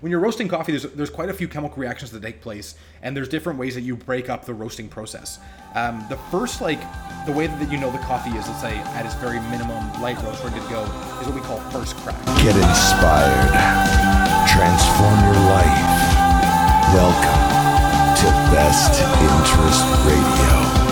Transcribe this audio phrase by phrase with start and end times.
[0.00, 3.16] When you're roasting coffee, there's there's quite a few chemical reactions that take place, and
[3.16, 5.38] there's different ways that you break up the roasting process.
[5.74, 6.80] Um, the first, like,
[7.24, 10.20] the way that you know the coffee is, let's say, at its very minimum light
[10.22, 10.82] roast, ready to go,
[11.20, 12.16] is what we call first crack.
[12.42, 13.52] Get inspired.
[14.52, 15.84] Transform your life.
[16.92, 17.42] Welcome
[18.20, 20.85] to Best Interest Radio.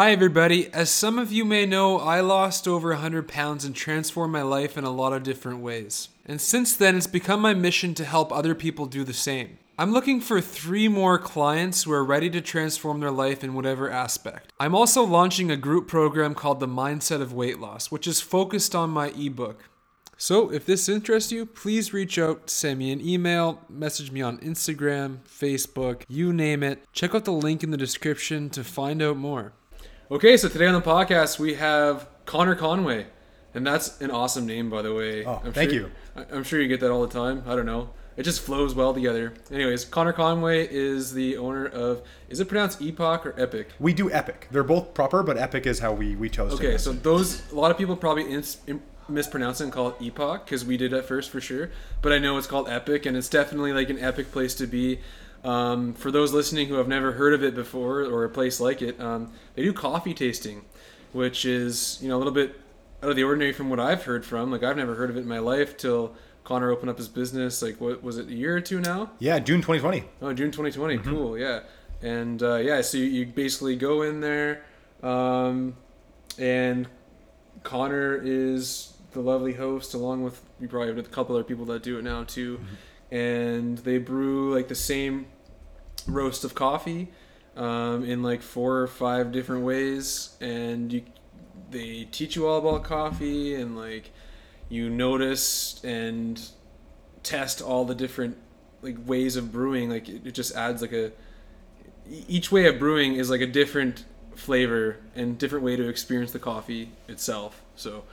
[0.00, 0.72] Hi, everybody.
[0.72, 4.78] As some of you may know, I lost over 100 pounds and transformed my life
[4.78, 6.08] in a lot of different ways.
[6.24, 9.58] And since then, it's become my mission to help other people do the same.
[9.78, 13.90] I'm looking for three more clients who are ready to transform their life in whatever
[13.90, 14.54] aspect.
[14.58, 18.74] I'm also launching a group program called The Mindset of Weight Loss, which is focused
[18.74, 19.68] on my ebook.
[20.16, 24.38] So, if this interests you, please reach out, send me an email, message me on
[24.38, 26.82] Instagram, Facebook, you name it.
[26.94, 29.52] Check out the link in the description to find out more.
[30.10, 33.06] Okay, so today on the podcast we have Connor Conway,
[33.54, 35.24] and that's an awesome name, by the way.
[35.24, 35.90] Oh, I'm thank sure, you.
[36.16, 37.44] I- I'm sure you get that all the time.
[37.46, 37.90] I don't know.
[38.16, 39.34] It just flows well together.
[39.52, 42.02] Anyways, Connor Conway is the owner of.
[42.28, 43.68] Is it pronounced Epoch or Epic?
[43.78, 44.48] We do epic.
[44.50, 46.54] They're both proper, but epic is how we we chose.
[46.54, 49.94] Okay, so those a lot of people probably ins, im, mispronounce it and call it
[50.00, 51.70] Epoch because we did at first for sure.
[52.02, 54.98] But I know it's called Epic, and it's definitely like an epic place to be.
[55.42, 58.82] Um, for those listening who have never heard of it before or a place like
[58.82, 60.62] it, um, they do coffee tasting,
[61.12, 62.60] which is you know a little bit
[63.02, 64.50] out of the ordinary from what I've heard from.
[64.50, 66.14] Like I've never heard of it in my life till
[66.44, 67.62] Connor opened up his business.
[67.62, 69.10] Like what was it a year or two now?
[69.18, 70.04] yeah, June 2020.
[70.20, 70.98] Oh, June 2020.
[70.98, 71.38] Cool.
[71.38, 71.60] Yeah.
[72.02, 74.62] And uh, yeah, so you, you basically go in there,
[75.02, 75.76] um,
[76.38, 76.88] and
[77.62, 81.82] Connor is the lovely host, along with you probably have a couple other people that
[81.82, 82.60] do it now too,
[83.10, 85.26] and they brew like the same
[86.06, 87.08] roast of coffee
[87.56, 91.02] um, in like four or five different ways, and you
[91.70, 94.10] they teach you all about coffee and like
[94.68, 96.50] you notice and
[97.22, 98.36] test all the different
[98.82, 101.12] like ways of brewing like it, it just adds like a
[102.08, 104.04] each way of brewing is like a different
[104.34, 107.62] flavor and different way to experience the coffee itself.
[107.76, 108.04] So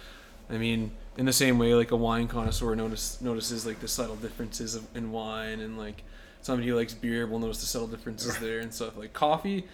[0.49, 4.15] i mean in the same way like a wine connoisseur notice notices like the subtle
[4.15, 6.03] differences of, in wine and like
[6.41, 9.65] somebody who likes beer will notice the subtle differences there and stuff like coffee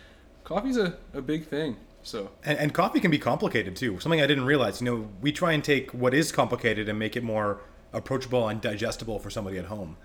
[0.44, 3.98] coffee's a, a big thing so And, and coffee can be complicated too.
[4.02, 4.81] Something I didn't realize.
[4.81, 7.62] You know, we try and take what is complicated and make it more
[7.94, 9.96] approachable and digestible for somebody at home.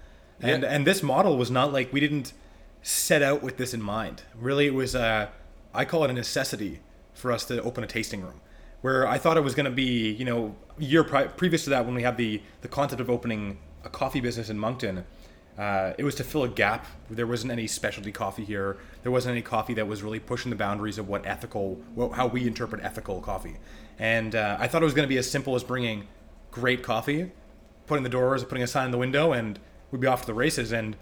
[0.41, 0.69] And Yeah.
[0.73, 2.35] and this model was not like we didn't
[2.83, 4.23] set out with this in mind.
[4.39, 5.31] Really, it was a
[5.75, 6.79] I call it a necessity
[7.15, 8.41] for us to open a tasting room.
[8.81, 11.71] Where I thought it was going to be, you know, a year pri- previous to
[11.71, 15.05] that when we had the the concept of opening a coffee business in Moncton.
[15.59, 16.87] Uh, it was to fill a gap.
[17.11, 18.77] There wasn't any specialty coffee here.
[19.03, 22.29] There wasn't any coffee that was really pushing the boundaries of what ethical, what, how
[22.29, 23.57] we interpret ethical coffee.
[23.99, 26.07] And uh, I thought it was going to be as simple as bringing
[26.53, 27.33] great coffee,
[27.89, 29.59] putting the doors, putting a sign in the window, and
[29.91, 30.71] we'd be off to the races.
[30.71, 30.97] And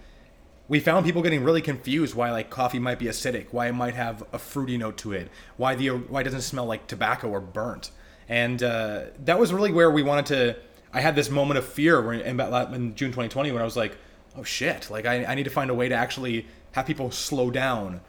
[0.69, 3.95] we found people getting really confused why like coffee might be acidic, why it might
[3.95, 7.41] have a fruity note to it, why the why it doesn't smell like tobacco or
[7.41, 7.91] burnt.
[8.29, 10.57] And uh, that was really where we wanted to.
[10.93, 13.97] I had this moment of fear when, in, in June 2020 when I was like,
[14.37, 17.51] oh shit, like I, I need to find a way to actually have people slow
[17.51, 18.01] down,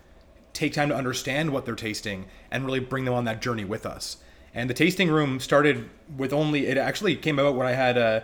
[0.53, 3.85] take time to understand what they're tasting, and really bring them on that journey with
[3.85, 4.17] us.
[4.53, 8.21] And the tasting room started with only, it actually came about when I had uh,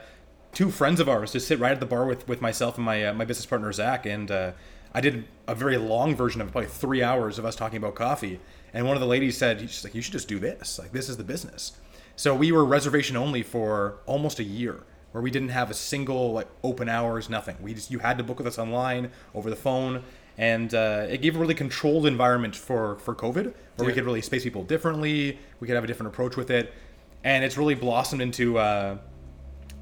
[0.53, 3.05] two friends of ours to sit right at the bar with, with myself and my,
[3.05, 4.05] uh, my business partner, Zach.
[4.05, 4.51] And uh,
[4.93, 7.95] I did a very long version of it, probably three hours of us talking about
[7.95, 8.39] coffee.
[8.73, 10.79] And one of the ladies said, she's like, you should just do this.
[10.79, 11.73] Like, this is the business.
[12.15, 16.33] So we were reservation only for almost a year where we didn't have a single
[16.33, 17.55] like open hours, nothing.
[17.61, 20.03] We just you had to book with us online over the phone,
[20.37, 24.21] and uh, it gave a really controlled environment for for COVID, where we could really
[24.21, 25.39] space people differently.
[25.59, 26.73] We could have a different approach with it,
[27.23, 28.57] and it's really blossomed into.
[28.57, 28.97] Uh,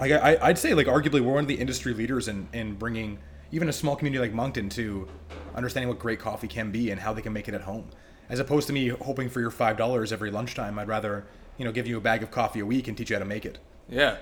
[0.02, 3.20] like I, I'd say, like arguably, we're one of the industry leaders in in bringing
[3.52, 5.08] even a small community like Moncton to
[5.56, 7.90] understanding what great coffee can be and how they can make it at home.
[8.30, 11.26] As opposed to me hoping for your five dollars every lunchtime, I'd rather
[11.58, 13.26] you know give you a bag of coffee a week and teach you how to
[13.26, 13.60] make it.
[13.88, 14.18] Yeah.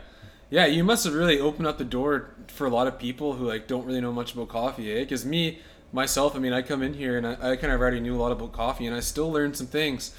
[0.51, 3.45] Yeah, you must have really opened up the door for a lot of people who
[3.45, 5.01] like don't really know much about coffee, eh?
[5.01, 5.59] Because me,
[5.93, 8.17] myself, I mean, I come in here and I, I kind of already knew a
[8.19, 10.15] lot about coffee, and I still learned some things.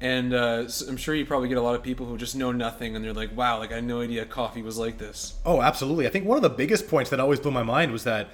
[0.00, 2.52] And uh, so I'm sure you probably get a lot of people who just know
[2.52, 5.60] nothing, and they're like, "Wow, like I had no idea coffee was like this." Oh,
[5.60, 6.06] absolutely.
[6.06, 8.28] I think one of the biggest points that always blew my mind was that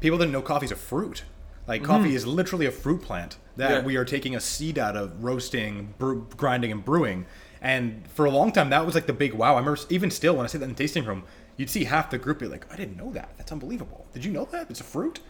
[0.00, 1.22] people didn't know coffee's a fruit.
[1.66, 3.70] Like coffee is literally a fruit plant that.
[3.70, 3.80] Yeah.
[3.82, 7.24] we are taking a seed out of roasting, brew, grinding, and brewing.
[7.62, 9.54] And for a long time, that was like the big wow.
[9.54, 11.22] I remember even still when I say that in the tasting room,
[11.56, 13.30] you'd see half the group be like, "I didn't know that.
[13.38, 14.04] That's unbelievable.
[14.12, 14.68] Did you know that?
[14.68, 15.20] It's a fruit."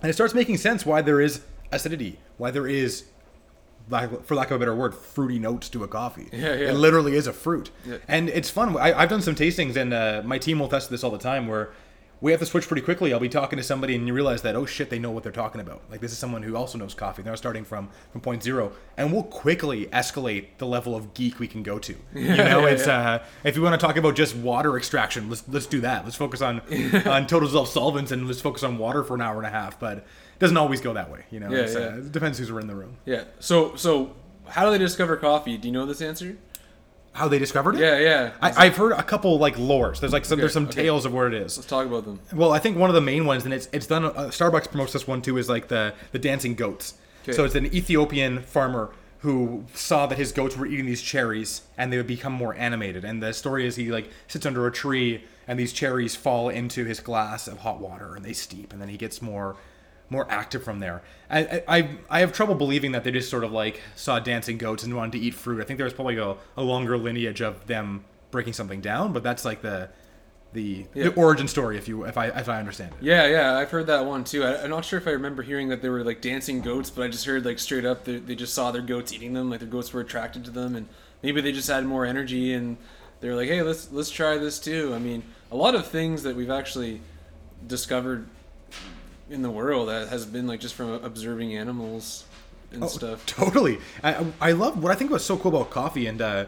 [0.00, 1.42] And it starts making sense why there is
[1.72, 3.04] acidity, why there is
[3.88, 6.28] for lack of a better word, fruity notes to a coffee.
[6.32, 6.70] Yeah, yeah.
[6.70, 7.96] It literally is a fruit, Yeah.
[8.06, 8.76] and it's fun.
[8.76, 11.46] I, I've done some tastings, and uh, my team will test this all the time.
[11.46, 11.70] Where
[12.20, 13.12] we have to switch pretty quickly.
[13.12, 15.30] I'll be talking to somebody, and you realize that oh shit, they know what they're
[15.30, 15.82] talking about.
[15.90, 17.22] Like this is someone who also knows coffee.
[17.22, 21.46] They're starting from from point zero, and we'll quickly escalate the level of geek we
[21.46, 21.92] can go to.
[22.14, 25.44] you know, yeah, it's uh, if you want to talk about just water extraction, let's
[25.48, 26.04] let's do that.
[26.04, 26.60] Let's focus on
[27.06, 29.78] on total dissolved solvents, and let's focus on water for an hour and a half.
[29.78, 30.04] But
[30.38, 31.24] doesn't always go that way.
[31.30, 31.78] You know, Yeah, yeah.
[31.78, 32.96] Uh, it depends who's in the room.
[33.04, 33.24] Yeah.
[33.40, 34.14] So so
[34.46, 35.56] how do they discover coffee?
[35.56, 36.36] Do you know this answer?
[37.12, 37.80] How they discovered it?
[37.80, 38.32] Yeah, yeah.
[38.40, 39.98] I, I've heard a couple like lores.
[39.98, 40.82] There's like some, there's some okay.
[40.82, 41.56] tales of where it is.
[41.56, 42.20] Let's talk about them.
[42.32, 44.04] Well, I think one of the main ones, and it's it's done.
[44.04, 45.36] Uh, Starbucks promotes this one too.
[45.36, 46.94] Is like the the dancing goats.
[47.22, 47.32] Okay.
[47.32, 51.92] So it's an Ethiopian farmer who saw that his goats were eating these cherries, and
[51.92, 53.04] they would become more animated.
[53.04, 56.84] And the story is he like sits under a tree, and these cherries fall into
[56.84, 59.56] his glass of hot water, and they steep, and then he gets more
[60.10, 61.02] more active from there.
[61.30, 64.82] I, I I have trouble believing that they just sort of like saw dancing goats
[64.84, 65.60] and wanted to eat fruit.
[65.60, 69.22] I think there was probably a, a longer lineage of them breaking something down, but
[69.22, 69.90] that's like the
[70.54, 71.04] the, Yeah.
[71.10, 73.04] the origin story, if you if I if I understand it.
[73.04, 74.44] Yeah, yeah, I've heard that one too.
[74.44, 77.02] I, I'm not sure if I remember hearing that they were like dancing goats, but
[77.02, 79.60] I just heard like straight up they, they just saw their goats eating them, like
[79.60, 80.88] their goats were attracted to them, and
[81.22, 82.78] maybe they just had more energy and
[83.20, 84.94] they're like, hey, let's let's try this too.
[84.94, 85.22] I mean,
[85.52, 87.02] a lot of things that we've actually
[87.66, 88.26] discovered
[89.30, 92.24] in the world that has been like just from observing animals
[92.72, 93.24] and Oh, stuff.
[93.26, 93.78] Totally.
[94.02, 96.46] I, I love what I think was so cool about coffee, and uh,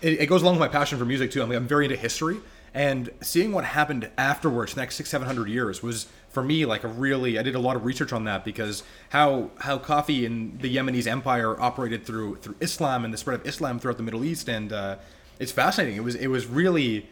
[0.00, 1.42] it, it goes along with my passion for music too.
[1.42, 2.38] I'm, I'm very into history,
[2.74, 6.84] and seeing what happened afterwards, the next six, seven hundred years, was for me like
[6.84, 7.38] a really.
[7.38, 11.06] I did a lot of research on that because how how coffee in the Yemenis
[11.06, 14.72] empire operated through through Islam and the spread of Islam throughout the Middle East, and
[14.72, 14.96] uh,
[15.38, 15.96] it's fascinating.
[15.96, 17.08] It was it was really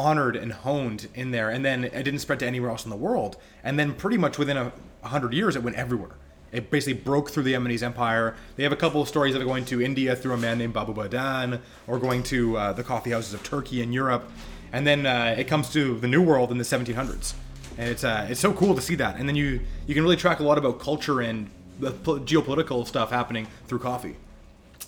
[0.00, 2.96] honored and honed in there, and then it didn't spread to anywhere else in the
[2.96, 3.36] world.
[3.62, 6.16] And then pretty much within a hundred years, it went everywhere.
[6.52, 8.34] It basically broke through the Yemenis empire.
[8.56, 10.72] They have a couple of stories of it going to India through a man named
[10.72, 14.28] Baba Budan, or going to uh, the coffee houses of Turkey and Europe,
[14.72, 17.34] and then uh, it comes to the New World in the 1700s.
[17.78, 19.16] And it's uh, it's so cool to see that.
[19.16, 22.86] And then you you can really track a lot about culture and the po- geopolitical
[22.86, 24.16] stuff happening through coffee.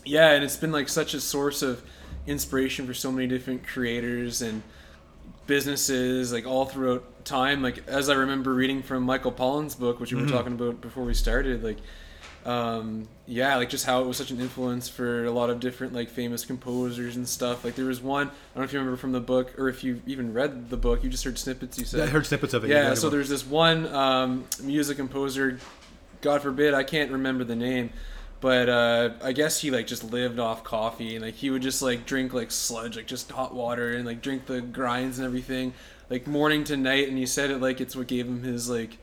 [0.04, 1.82] Yeah, and it's been like such a source of
[2.26, 4.62] inspiration for so many different creators and
[5.52, 7.62] businesses, like all throughout time.
[7.62, 11.04] Like as I remember reading from Michael Pollan's book, which we were talking about before
[11.04, 11.76] we started, like
[12.46, 15.92] um, yeah, like just how it was such an influence for a lot of different
[15.92, 17.66] like famous composers and stuff.
[17.66, 19.84] Like there was one, I don't know if you remember from the book or if
[19.84, 21.78] you even read the book, you just heard snippets.
[21.78, 22.70] You said I heard snippets of it.
[22.70, 25.58] yeah, so there's this one um, music composer,
[26.22, 27.90] God forbid, I can't remember the name,
[28.42, 31.80] but uh, I guess he like just lived off coffee and like he would just
[31.80, 35.72] like drink like sludge, like just hot water and like drink the grinds and everything,
[36.10, 37.08] like morning to night.
[37.08, 38.98] And he said it like it's what gave him his like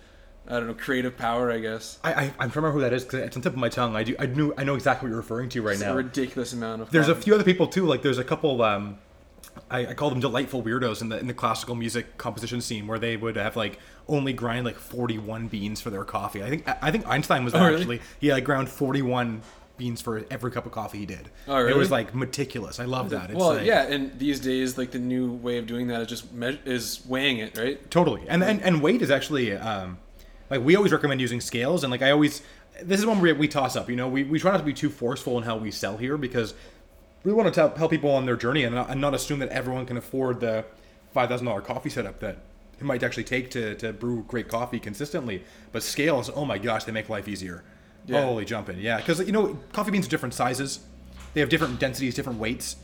[0.45, 1.99] I don't know creative power, I guess.
[2.03, 3.59] I, I I'm trying to remember who that is because it's on the tip of
[3.59, 3.95] my tongue.
[3.95, 5.93] I do I knew I know exactly what you're referring to right It's now.
[5.93, 6.91] a ridiculous amount of.
[6.91, 7.85] There's a few other people too.
[7.85, 8.61] Like there's a couple.
[8.61, 8.97] Um,
[9.69, 12.99] I, I call them delightful weirdos in the in the classical music composition scene where
[12.99, 16.43] they would have like only grind like 41 beans for their coffee.
[16.43, 17.75] I think I think Einstein was Oh, really?
[17.77, 18.01] actually.
[18.19, 19.41] He like ground 41
[19.77, 21.29] beans for every cup of coffee he did.
[21.47, 21.71] Oh, really?
[21.71, 22.79] It was like meticulous.
[22.79, 23.29] I love that.
[23.29, 26.07] It's well, like, yeah, and these days, like the new way of doing that is
[26.07, 27.89] just me- is weighing it, right?
[27.89, 28.23] Totally.
[28.27, 29.97] And and, and weight is actually um,
[30.49, 32.41] like we always recommend using scales and like I always
[32.81, 33.89] this is one where we toss up.
[33.89, 36.17] You know, we, we try not to be too forceful in how we sell here
[36.17, 36.53] because
[37.23, 39.49] we want to tell, help people on their journey and not, and not assume that
[39.49, 40.65] everyone can afford the
[41.13, 42.37] five thousand dollar coffee setup that
[42.79, 45.43] it might actually take to, to brew great coffee consistently.
[45.71, 47.63] But scales, oh my gosh, they make life easier.
[48.05, 48.23] Yeah.
[48.23, 48.97] Holy jumping, yeah.
[48.97, 50.79] Because you know, coffee beans are different sizes.
[51.33, 52.77] They have different densities, different weights.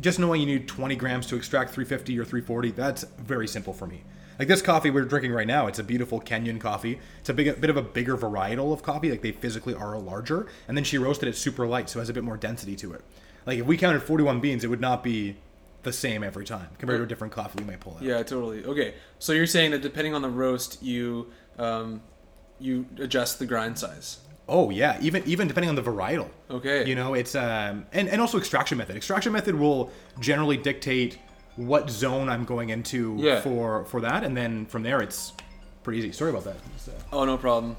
[0.00, 3.86] Just knowing you need 20 grams to extract 350 or 340, that's very simple for
[3.86, 4.02] me.
[4.38, 6.98] Like this coffee we're drinking right now, it's a beautiful Kenyan coffee.
[7.20, 9.10] It's a big, a bit of a bigger varietal of coffee.
[9.10, 12.08] Like they physically are larger, and then she roasted it super light, so it has
[12.10, 13.02] a bit more density to it.
[13.46, 15.36] Like if we counted 41 beans, it would not be
[15.82, 18.02] the same every time compared to a different coffee we might pull out.
[18.02, 18.64] Yeah, totally.
[18.64, 22.02] Okay, so you're saying that depending on the roast, you um,
[22.58, 24.18] you adjust the grind size.
[24.48, 26.28] Oh yeah, even even depending on the varietal.
[26.50, 26.86] Okay.
[26.86, 28.96] You know, it's um and, and also extraction method.
[28.96, 31.18] Extraction method will generally dictate
[31.56, 33.40] what zone I'm going into Yeah.
[33.40, 35.32] for for that, and then from there it's
[35.84, 36.12] pretty easy.
[36.12, 36.56] Sorry about that.
[36.56, 37.76] Uh, Oh, no problem.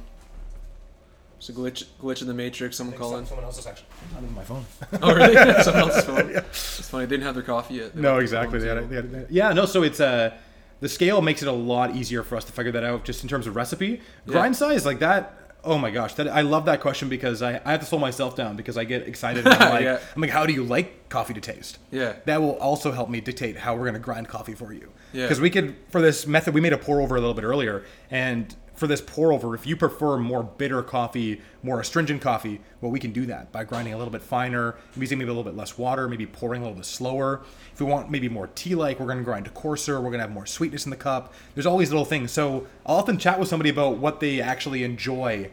[1.37, 2.77] It's a glitch glitch in the matrix.
[2.77, 3.25] Someone calling.
[3.25, 3.85] Someone else's actually.
[4.13, 4.65] Not even my phone.
[5.01, 5.35] Oh, really?
[5.63, 6.29] Someone else's phone.
[6.35, 7.05] It's funny.
[7.05, 7.95] They didn't have their coffee yet.
[7.95, 8.59] They no, left exactly.
[8.59, 9.07] their They had, table.
[9.13, 9.65] they had- yeah, no.
[9.65, 10.35] So it's uh
[10.79, 13.29] the scale makes it a lot easier for us to figure that out, just in
[13.29, 14.01] terms of recipe.
[14.27, 15.33] Grind size like that.
[15.63, 18.35] Oh my gosh, that I love that question because I, I have to slow myself
[18.35, 19.45] down because I get excited.
[19.45, 19.99] And I'm like, Yeah.
[20.15, 21.77] I'm like, how do you like coffee to taste?
[21.91, 22.13] Yeah.
[22.25, 24.91] that will also help me dictate how we're going to grind coffee for you.
[25.13, 25.23] Yeah.
[25.25, 27.83] Because we could, for this method, we made a pour over a little bit earlier,
[28.11, 32.91] and for this pour over, if you prefer more bitter coffee, more astringent coffee, well,
[32.91, 35.57] we can do that by grinding a little bit finer, using maybe a little bit
[35.57, 37.41] less water, maybe pouring a little bit slower.
[37.73, 40.25] If we want maybe more tea like, we're going to grind coarser, we're going to
[40.25, 41.33] have more sweetness in the cup.
[41.55, 42.31] There's all these little things.
[42.31, 45.49] So I'll often chat with somebody about what they actually enjoy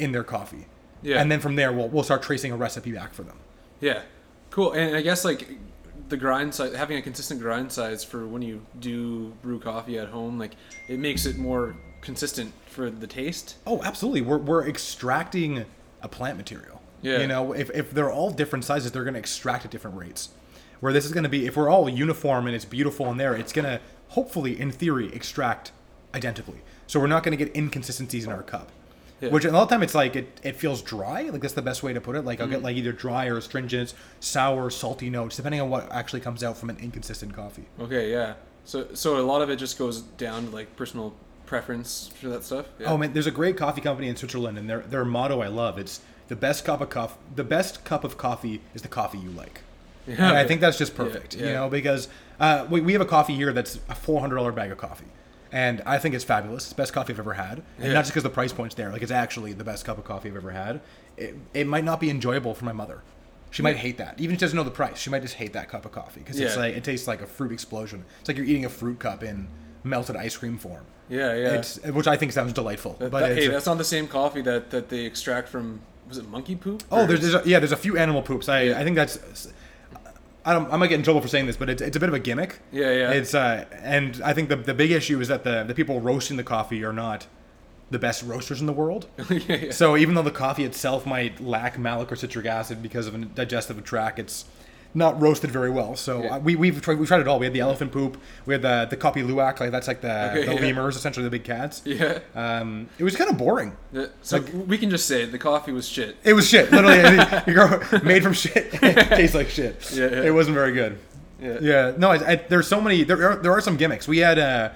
[0.00, 0.66] in their coffee.
[1.02, 1.20] Yeah.
[1.20, 3.38] And then from there, we'll, we'll start tracing a recipe back for them.
[3.80, 4.02] Yeah,
[4.50, 4.72] cool.
[4.72, 5.48] And I guess like
[6.08, 10.08] the grind size, having a consistent grind size for when you do brew coffee at
[10.08, 10.56] home, like
[10.88, 13.56] it makes it more consistent for the taste.
[13.66, 14.22] Oh, absolutely.
[14.22, 15.66] We're, we're extracting
[16.02, 16.80] a plant material.
[17.02, 17.18] Yeah.
[17.18, 20.30] You know, if, if they're all different sizes, they're going to extract at different rates.
[20.80, 23.34] Where this is going to be, if we're all uniform and it's beautiful in there,
[23.34, 25.72] it's going to hopefully, in theory, extract
[26.14, 26.60] identically.
[26.86, 28.70] So we're not going to get inconsistencies in our cup.
[29.20, 29.30] Yeah.
[29.30, 31.22] Which a lot of time it's like it, it feels dry.
[31.22, 32.24] Like that's the best way to put it.
[32.26, 32.64] Like I'll get Mm-hmm.
[32.66, 36.68] like either dry or astringent, sour, salty notes, depending on what actually comes out from
[36.68, 37.64] an inconsistent coffee.
[37.80, 38.34] Okay, yeah.
[38.64, 41.14] So so a lot of it just goes down to like personal
[41.46, 42.66] preference for that stuff.
[42.78, 42.88] Yeah.
[42.92, 45.78] Oh man, there's a great coffee company in Switzerland, and their their motto I love.
[45.78, 47.18] It's the best cup of coffee.
[47.34, 49.60] The best cup of coffee is the coffee you like.
[50.06, 50.14] Yeah.
[50.28, 51.34] And I think that's just perfect.
[51.34, 51.48] Yeah, yeah.
[51.48, 54.52] You know, because uh, we we have a coffee here that's a four hundred dollar
[54.52, 55.06] bag of coffee,
[55.52, 56.64] and I think it's fabulous.
[56.64, 57.92] It's the best coffee I've ever had, and Yeah.
[57.94, 58.90] not just because the price point's there.
[58.92, 60.80] Like it's actually the best cup of coffee I've ever had.
[61.16, 63.02] It, it might not be enjoyable for my mother.
[63.50, 64.20] She might hate that.
[64.20, 66.20] Even if she doesn't know the price, she might just hate that cup of coffee
[66.20, 68.04] because it's like it tastes like a fruit explosion.
[68.20, 69.48] It's like you're eating a fruit cup in
[69.86, 70.84] melted ice cream form.
[71.08, 71.52] yeah, yeah.
[71.54, 72.94] It's, which I think sounds delightful.
[72.98, 75.80] That- but that- it's hey, that's not the same coffee that that they extract from.
[76.08, 76.84] Was it monkey poop?
[76.92, 78.48] Oh, Or- there's, there's a, yeah, there's a few animal poops.
[78.48, 78.78] I, Yeah.
[78.80, 79.18] I think that's.
[80.44, 80.72] I don't.
[80.72, 82.20] I might get in trouble for saying this, but it's, it's a bit of a
[82.20, 82.60] gimmick.
[82.70, 83.10] Yeah, yeah.
[83.10, 86.36] It's uh, and I think the the big issue is that the the people roasting
[86.36, 87.26] the coffee are not
[87.90, 89.06] the best roasters in the world.
[89.30, 89.70] yeah, yeah.
[89.72, 93.18] So even though the coffee itself might lack malic or citric acid because of a
[93.18, 94.44] digestive tract, it's
[94.96, 95.94] not roasted very well.
[95.94, 96.34] So Yeah.
[96.36, 97.38] uh, we we've tried, we've tried it all.
[97.38, 98.16] We had the elephant poop.
[98.46, 100.60] We had the the Kopi Luwak, like that's like the Okay, the yeah.
[100.60, 101.82] lemurs, essentially the big cats.
[101.84, 102.18] yeah.
[102.34, 103.76] Um, it was kind of boring.
[103.92, 106.16] Yeah, So we can just say it, the coffee was shit.
[106.24, 106.72] It was shit.
[106.72, 108.70] Literally, I mean, you go made from shit.
[108.82, 109.90] It tastes like shit.
[109.94, 110.06] Yeah.
[110.22, 110.98] It wasn't very good.
[111.40, 111.58] Yeah.
[111.60, 111.92] Yeah.
[111.98, 113.04] No, I, I, there's so many.
[113.04, 114.08] There are, there are some gimmicks.
[114.08, 114.74] We had a.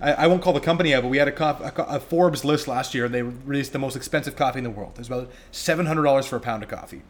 [0.00, 2.00] I, I won't call the company out, but we had a, co- a, co- a
[2.00, 3.04] Forbes list last year.
[3.04, 4.92] And they released the most expensive coffee in the world.
[4.94, 7.02] It was about seven hundred dollars for a pound of coffee,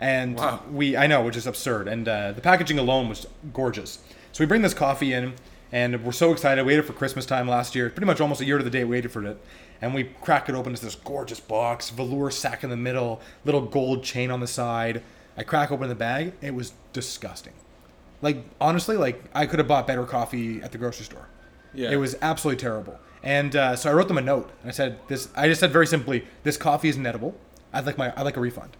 [0.00, 0.62] and Wow.
[0.72, 1.86] we I know, which is absurd.
[1.86, 4.00] And uh, the packaging alone was gorgeous.
[4.32, 5.34] So we bring this coffee in,
[5.70, 6.64] and we're so excited.
[6.64, 8.82] We waited for Christmas time last year, pretty much almost a year to the day.
[8.84, 9.38] We waited for it,
[9.80, 10.72] and we crack it open.
[10.72, 15.02] It's this gorgeous box, velour sack in the middle, little gold chain on the side.
[15.36, 16.32] I crack open the bag.
[16.40, 17.52] It was disgusting.
[18.22, 21.28] Like honestly, like I could have bought better coffee at the grocery store.
[21.72, 21.90] Yeah.
[21.90, 22.98] It was absolutely terrible.
[23.22, 24.50] And uh, so I wrote them a note.
[24.62, 25.28] And I said this.
[25.36, 27.34] I just said very simply, "This coffee isn't edible.
[27.72, 28.12] I'd like my.
[28.16, 28.76] I'd like a refund."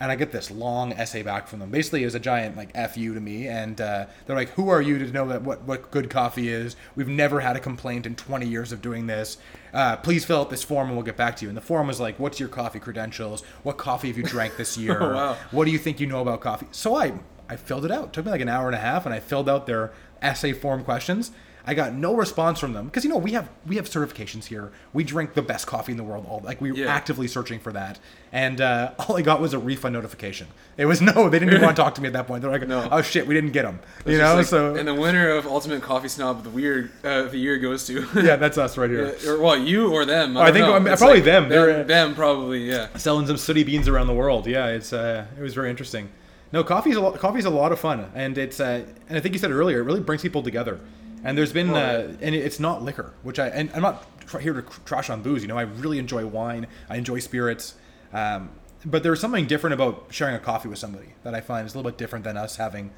[0.00, 1.70] And I get this long essay back from them.
[1.70, 4.80] Basically, it was a giant like "fu" to me, and uh, they're like, "Who are
[4.80, 6.76] you to know that what what good coffee is?
[6.94, 9.38] We've never had a complaint in 20 years of doing this.
[9.72, 11.86] Uh, please fill out this form, and we'll get back to you." And the form
[11.88, 13.42] was like, "What's your coffee credentials?
[13.62, 14.98] What coffee have you drank this year?
[15.02, 15.36] Oh, wow.
[15.50, 17.14] What do you think you know about coffee?" So I
[17.48, 18.08] I filled it out.
[18.08, 20.52] It took me like an hour and a half, and I filled out their essay
[20.52, 21.32] form questions.
[21.66, 24.72] I got no response from them because you know we have we have certifications here.
[24.92, 26.24] We drink the best coffee in the world.
[26.28, 26.86] All like we were Yeah.
[26.94, 27.98] actively searching for that,
[28.32, 30.46] and uh, all I got was a refund notification.
[30.78, 32.40] It was no, they didn't even want to talk to me at that point.
[32.42, 32.88] They're like, No.
[32.90, 33.80] oh shit, we didn't get them.
[34.06, 37.22] You know, like- so and the winner of Ultimate Coffee Snob of the year uh,
[37.24, 39.14] the year goes to yeah, that's us right here.
[39.26, 40.36] or well, you or them.
[40.36, 40.74] I, I think- know.
[40.74, 41.48] I mean, probably like them.
[41.50, 42.70] They're, uh, them probably.
[42.70, 42.88] Yeah.
[42.96, 44.46] selling some sooty beans around the world.
[44.46, 46.08] Yeah, it's uh, it was very interesting.
[46.50, 49.34] No, coffee's a lot, coffee's a lot of fun, and it's uh, and I think
[49.34, 50.80] you said it earlier, it really brings people together.
[51.28, 54.04] And there's been uh, and it's not liquor, which I and I'm not
[54.40, 55.42] here to trash on booze.
[55.42, 57.74] You know, I really enjoy wine, I enjoy spirits,
[58.12, 58.50] um,
[58.86, 61.78] but there's something different about sharing a coffee with somebody that I find is a
[61.78, 62.90] little bit different than us having.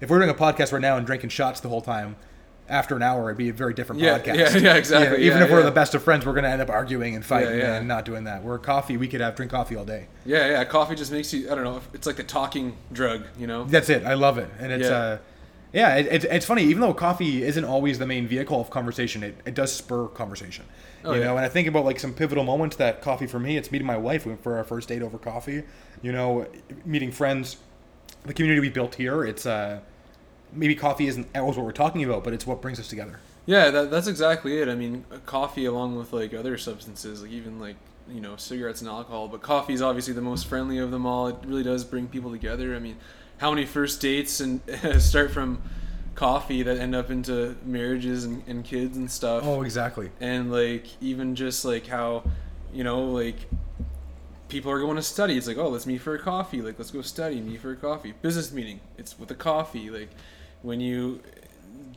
[0.00, 2.16] If we're doing a podcast right now and drinking shots the whole time,
[2.68, 4.36] after an hour it'd be a very different Yeah, podcast.
[4.36, 5.66] yeah, yeah, exactly, even yeah, if we're yeah.
[5.66, 7.76] the best of friends, we're gonna end up arguing and fighting yeah.
[7.76, 8.42] and not doing that.
[8.42, 10.08] We're coffee, we could have drink coffee all day.
[10.24, 10.64] Yeah, yeah.
[10.64, 11.50] Coffee just makes you.
[11.50, 11.80] I don't know.
[11.94, 13.22] It's like a talking drug.
[13.38, 13.64] You know.
[13.64, 14.04] That's it.
[14.04, 14.96] I love it, and it's Yeah.
[14.96, 15.18] uh,
[15.76, 16.62] yeah, it, it's it's funny.
[16.62, 20.64] Even though coffee isn't always the main vehicle of conversation, it, it does spur conversation.
[21.04, 21.26] Oh, you yeah.
[21.26, 23.58] know, and I think about like some pivotal moments that coffee for me.
[23.58, 25.64] It's meeting my wife for our first date over coffee.
[26.00, 26.46] You know,
[26.86, 27.58] meeting friends,
[28.24, 29.22] the community we built here.
[29.22, 29.80] It's uh,
[30.50, 33.20] maybe coffee isn't always what we're talking about, but it's what brings us together.
[33.44, 34.70] Yeah, that, that's exactly it.
[34.70, 37.76] I mean, coffee along with like other substances, like even like
[38.08, 41.26] you know cigarettes and alcohol, but coffee is obviously the most friendly of them all.
[41.26, 42.74] It really does bring people together.
[42.74, 42.96] I mean,
[43.38, 44.60] how many first dates and
[44.98, 45.62] start from
[46.14, 49.42] coffee that end up into marriages and, and kids and stuff.
[49.44, 50.10] Oh, exactly.
[50.20, 52.24] and like even just like how
[52.72, 53.36] you know like
[54.48, 56.90] people are going to study it's like oh let's meet for a coffee like let's
[56.90, 60.08] go study meet for a coffee business meeting it's with a coffee like
[60.62, 61.20] when you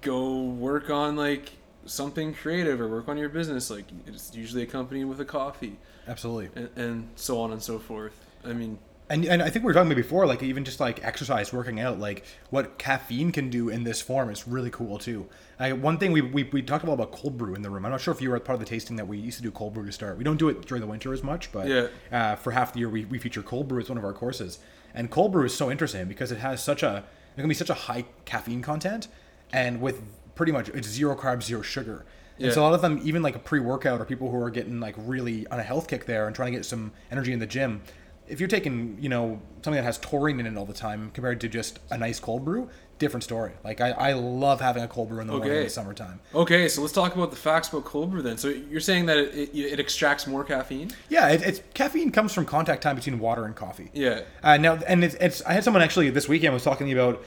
[0.02, 1.52] go work on like
[1.86, 5.78] something creative or work on your business, like it's usually accompanied with a coffee,
[6.08, 6.50] Absolutely.
[6.56, 8.26] and, and so on and so forth.
[8.46, 8.80] I mean,
[9.10, 11.80] And, and I think we were talking about before, like even just like exercise, working
[11.80, 15.28] out, like what caffeine can do in this form is really cool too.
[15.60, 17.86] I, one thing we, we, we talked a lot about cold brew in the room.
[17.86, 19.50] I'm not sure if you were part of the tasting that we used to do
[19.50, 20.18] cold brew to start.
[20.20, 21.88] We don't do it during the winter as much, but Yeah.
[22.12, 24.60] uh, for half the year we, we feature cold brew as one of our courses.
[24.94, 27.04] And cold brew is so interesting because it has such a
[27.36, 29.08] it can be such a high caffeine content,
[29.54, 30.02] and with
[30.36, 32.06] pretty much it's zero carbs, zero sugar.
[32.42, 34.80] And so a lot of them, even like a pre-workout or people who are getting
[34.80, 37.46] like really on a health kick there and trying to get some energy in the
[37.46, 37.82] gym,
[38.30, 41.42] if you're taking you know something that has taurine in it all the time compared
[41.42, 43.54] to just a nice cold brew, different story.
[43.64, 46.20] Like I, I love having a cold brew in the morning in the summertime.
[46.34, 48.38] okay, so let's talk about the facts about cold brew then.
[48.38, 50.92] So you're saying that it, it, it extracts more caffeine?
[51.10, 53.90] Yeah, it, it's caffeine comes from contact time between water and coffee.
[53.94, 54.22] Yeah.
[54.44, 57.24] Uh, now, and it's, it's I had someone actually this weekend was talking about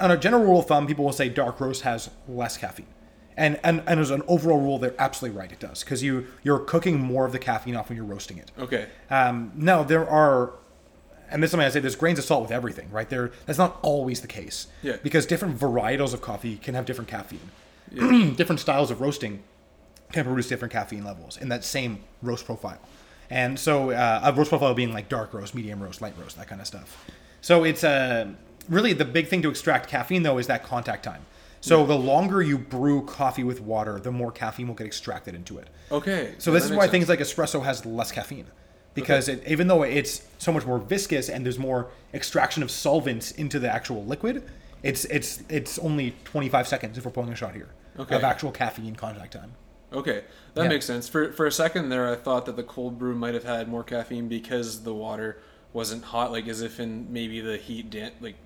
[0.00, 2.86] on a general rule of thumb, people will say dark roast has less caffeine,
[3.36, 5.50] and and and as an overall rule, they're absolutely right.
[5.52, 8.50] It does because you you're cooking more of the caffeine off when you're roasting it.
[8.58, 8.88] Okay.
[9.10, 10.52] Um, now there are,
[11.30, 11.80] and this is something I say.
[11.80, 13.08] There's grains of salt with everything, right?
[13.08, 14.68] There that's not always the case.
[14.82, 14.96] Yeah.
[15.02, 17.50] Because different varietals of coffee can have different caffeine.
[17.92, 18.30] Yeah.
[18.36, 19.42] different styles of roasting
[20.12, 22.78] can produce different caffeine levels in that same roast profile.
[23.28, 26.48] And so uh, a roast profile being like dark roast, medium roast, light roast, that
[26.48, 27.04] kind of stuff.
[27.40, 28.28] So it's uh,
[28.68, 31.26] really the big thing to extract caffeine though is that contact time.
[31.66, 35.58] So the longer you brew coffee with water, the more caffeine will get extracted into
[35.58, 35.68] it.
[35.90, 36.34] Okay.
[36.38, 38.46] So this is why things like espresso has less caffeine,
[38.94, 43.32] because it, even though it's so much more viscous and there's more extraction of solvents
[43.32, 44.44] into the actual liquid,
[44.84, 48.14] it's it's it's only 25 seconds if we're pulling a shot here Okay.
[48.14, 49.52] of actual caffeine contact time.
[49.92, 50.22] Okay,
[50.54, 50.68] that Yeah.
[50.68, 51.08] makes sense.
[51.08, 53.82] For for a second there, I thought that the cold brew might have had more
[53.82, 55.38] caffeine because the water
[55.72, 58.36] wasn't hot, like as if in maybe the heat dan- like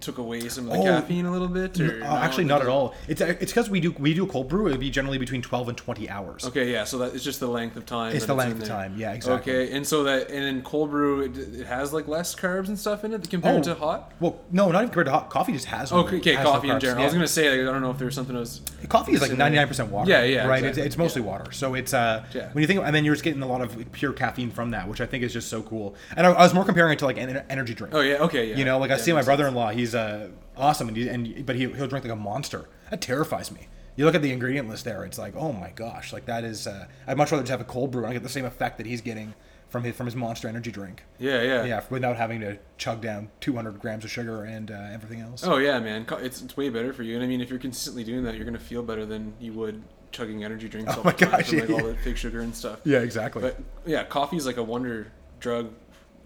[0.00, 0.84] took away some of the Oh.
[0.84, 1.80] caffeine a little bit.
[1.80, 2.94] Or Uh, actually, not at all.
[3.08, 4.66] It's it's because we do we do cold brew.
[4.66, 6.44] It would be generally between 12 and 20 hours.
[6.46, 6.84] Okay, yeah.
[6.84, 8.14] So that it's just the length of time.
[8.14, 8.94] It's the in length of time.
[8.98, 9.52] Yeah, exactly.
[9.54, 12.78] Okay, and so that and in cold brew, it, it has like less carbs and
[12.78, 13.62] stuff in it compared Oh.
[13.62, 14.12] to hot.
[14.20, 15.30] Well, no, not even compared to hot.
[15.30, 15.90] Coffee just has.
[15.90, 17.00] no- Okay, okay, has no coffee in general.
[17.02, 18.60] I was gonna say like, I don't know if there's something else.
[18.88, 20.10] Coffee is like 99% water.
[20.10, 20.58] Yeah, yeah, Right.
[20.58, 20.68] exactly.
[20.82, 21.50] It's, it's mostly water.
[21.52, 22.48] So it's uh Yeah.
[22.52, 24.88] when you think and then you're just getting a lot of pure caffeine from that,
[24.88, 25.94] which I think is just so cool.
[26.16, 27.94] And I, I was more comparing it to like an energy drink.
[27.94, 28.56] Oh yeah, okay, yeah.
[28.56, 29.70] You know, like I see my brother-in-law.
[29.84, 32.68] He's uh awesome, and, he, and but he he'll drink like a monster.
[32.90, 33.68] That terrifies me.
[33.96, 35.04] You look at the ingredient list there.
[35.04, 36.66] It's like, oh my gosh, like that is.
[36.66, 38.78] Uh, I'd much rather just have a cold brew and I get the same effect
[38.78, 39.34] that he's getting
[39.68, 41.04] from his from his monster energy drink.
[41.18, 45.20] Yeah, yeah, Yeah, without having to chug down 200 grams of sugar and uh, everything
[45.20, 45.44] else.
[45.44, 47.14] Oh yeah, man, it's it's way better for you.
[47.14, 49.82] And I mean, if you're consistently doing that, you're gonna feel better than you would
[50.12, 52.16] chugging energy drinks Oh all my the time gosh, from like yeah, all the fake
[52.16, 52.80] sugar and stuff.
[52.84, 53.42] Yeah, exactly.
[53.42, 55.72] But yeah, coffee is like a wonder drug.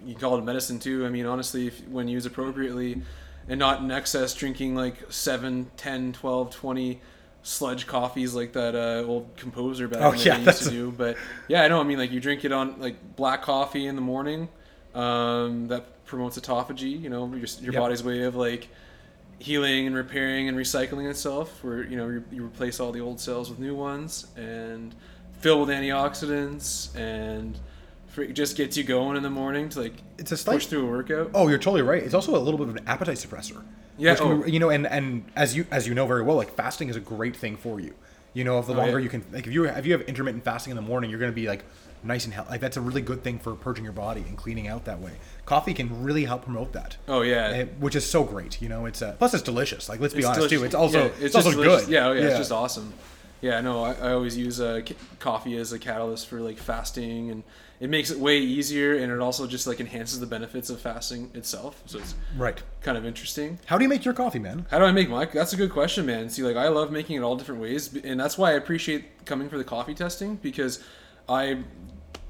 [0.05, 1.05] You can call it medicine too.
[1.05, 3.03] I mean, honestly, if, when used appropriately
[3.49, 7.01] and not in excess, drinking like 7, 10, 12, 20
[7.43, 10.69] sludge coffees like that uh, old composer back Oh, in the yeah, day used to
[10.69, 10.91] do.
[10.91, 11.17] But
[11.49, 11.81] yeah, I know.
[11.81, 14.49] I mean, like you drink it on like black coffee in the morning.
[14.95, 17.01] Um, that promotes autophagy.
[17.01, 17.75] You know, your, your Yep.
[17.75, 18.69] body's way of like
[19.39, 23.21] healing and repairing and recycling itself where you know you, you replace all the old
[23.21, 24.95] cells with new ones and
[25.41, 27.59] fill with antioxidants and
[28.27, 30.87] for, just gets you going in the morning to like It's a slight- push through
[30.87, 32.03] a workout Oh, you're totally right.
[32.03, 33.63] It's also a little bit of an appetite suppressor.
[33.97, 34.43] Yeah, oh.
[34.43, 36.97] be- you know, and and as you as you know very well, like fasting is
[36.97, 37.95] a great thing for you.
[38.35, 39.05] You know, if the Oh, longer yeah.
[39.05, 41.33] you can, like if you if you have intermittent fasting in the morning, you're going
[41.33, 41.65] to be like
[42.05, 42.51] nice and healthy.
[42.51, 45.13] Like that's a really good thing for purging your body and cleaning out that way.
[45.47, 46.97] Coffee can really help promote that.
[47.09, 48.63] oh yeah Eh, which is so great.
[48.63, 49.89] You know, it's uh, plus it's delicious.
[49.89, 50.63] Like let's be It's honest too.
[50.63, 51.87] It's also Yeah, it's, just also delicious.
[51.87, 51.93] good.
[51.95, 52.93] Yeah, oh, yeah, it's just awesome.
[53.41, 57.31] Yeah, no, I, I always use uh, c- coffee as a catalyst for like fasting,
[57.31, 57.43] and
[57.81, 61.31] it makes it way easier, and it also just like enhances the benefits of fasting
[61.35, 61.83] itself.
[61.87, 62.61] So it's Right.
[62.83, 63.59] kind of interesting.
[63.67, 64.67] How do you make your coffee, man?
[64.71, 65.29] How do I make mine?
[65.33, 66.29] That's a good question, man.
[66.29, 69.49] See, like I love making it all different ways, and that's why I appreciate coming
[69.49, 70.83] for the coffee testing because
[71.29, 71.63] I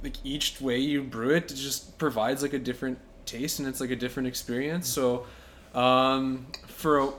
[0.02, 3.80] like each way you brew it, it just provides like a different taste and it's
[3.80, 4.88] like a different experience.
[4.88, 5.26] So,
[5.74, 7.14] um, for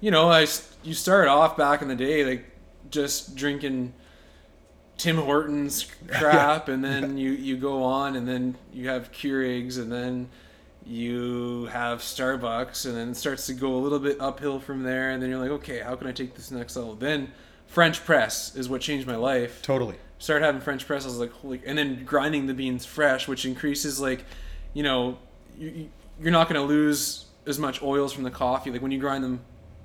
[0.00, 0.46] you know, i
[0.82, 2.44] you start off back in the day like
[2.90, 3.94] just drinking
[4.96, 9.90] Tim Hortons crap, and then you you go on, and then you have Keurigs, and
[9.92, 10.28] then
[10.86, 15.10] you have Starbucks, and then it starts to go a little bit uphill from there,
[15.10, 16.94] and then you're like, okay, how can I take this next level?
[16.94, 17.32] Then
[17.66, 19.62] French press is what changed my life.
[19.62, 19.96] Totally.
[20.18, 23.44] Started having French press, I was like, holy, and then grinding the beans fresh, which
[23.46, 24.24] increases like,
[24.74, 25.18] you know,
[25.58, 25.88] you-
[26.20, 28.70] you're not going to lose as much oils from the coffee.
[28.70, 29.40] Like when you grind them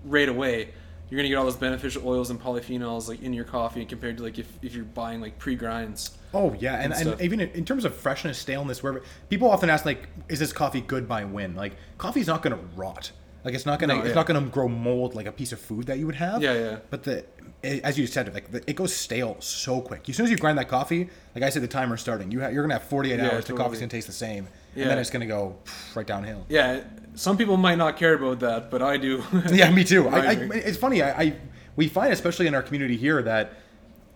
[0.05, 0.69] right away,
[1.09, 4.23] you're gonna get all those beneficial oils and polyphenols like in your coffee compared to
[4.23, 6.11] like if, if you're buying like pre-grinds.
[6.33, 9.85] Oh yeah, and, and and, even in terms of freshness, staleness, wherever people often ask
[9.85, 13.11] like, "Is this coffee good by when?" Like, coffee's not going to rot.
[13.43, 14.15] Like it's not gonna No, it's yeah.
[14.15, 16.43] not gonna grow mold like a piece of food that you would have.
[16.43, 16.77] Yeah, yeah.
[16.89, 17.25] But the
[17.63, 20.07] it, as you said, like the, it goes stale so quick.
[20.09, 22.31] As soon as you grind that coffee, like I said, the timer's starting.
[22.31, 23.45] You ha- you're gonna have 48 Yeah, hours.
[23.45, 24.83] The coffee's gonna taste the same, Yeah.
[24.83, 25.55] and then it's gonna go
[25.95, 26.45] right downhill.
[26.49, 26.81] Yeah,
[27.19, 29.21] some people might not care about that, but I do.
[29.51, 30.07] yeah, me too.
[30.07, 31.01] I, I, it's funny.
[31.01, 31.35] I, I
[31.75, 33.53] we find, especially in our community here, that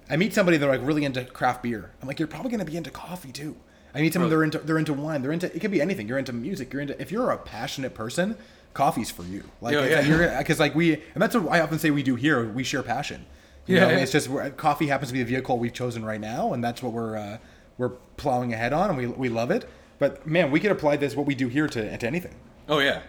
[0.10, 1.92] I meet somebody they're like really into craft beer.
[2.02, 3.58] I'm like, you're probably gonna be into coffee too.
[3.94, 5.22] I meet someone they're into they're into wine.
[5.22, 6.08] They're into it could be anything.
[6.08, 6.72] You're into music.
[6.72, 8.38] You're into if you're a passionate person,
[8.74, 9.44] coffee's for you.
[9.60, 10.38] Like, Yeah, yeah.
[10.38, 12.48] because like we and that's what I often say we do here.
[12.48, 13.26] We share passion.
[13.66, 13.98] You Yeah, know, yeah.
[13.98, 16.94] it's just coffee happens to be the vehicle we've chosen right now, and that's what
[16.94, 17.38] we're uh,
[17.78, 19.68] we're plowing ahead on, and we we love it.
[20.00, 22.36] But man, we could apply this what we do here to to anything.
[22.69, 23.02] Oh yeah,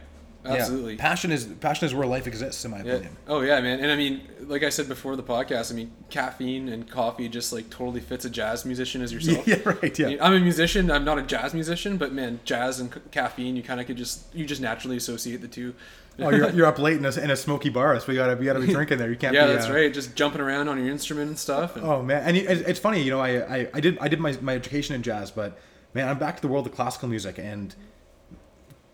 [0.44, 0.52] Yeah.
[0.52, 0.96] absolutely.
[0.96, 2.92] Passion is passion is where life exists, in my Yeah.
[2.94, 3.16] opinion.
[3.28, 3.80] Oh yeah, man.
[3.80, 7.52] And I mean, like I said before the podcast, I mean, caffeine and coffee just
[7.52, 9.46] like totally fits a jazz musician as yourself.
[9.46, 9.98] Yeah, right.
[9.98, 10.06] Yeah.
[10.06, 10.90] I mean, I'm a musician.
[10.90, 13.96] I'm not a jazz musician, but man, jazz and c- caffeine, you kind of could
[13.96, 15.74] just you just naturally associate the two.
[16.16, 18.44] Oh, you're, you're up late in a, in a smoky bar, so you gotta you
[18.44, 19.10] gotta be drinking there.
[19.10, 19.34] You can't.
[19.34, 19.92] yeah, be, that's uh, right.
[19.92, 21.74] Just jumping around on your instrument and stuff.
[21.76, 23.30] And, Oh man, and it, it's funny, you know, I,
[23.62, 25.58] I, I did I did my, my education in jazz, but
[25.92, 27.74] man, I'm back to the world of classical music, and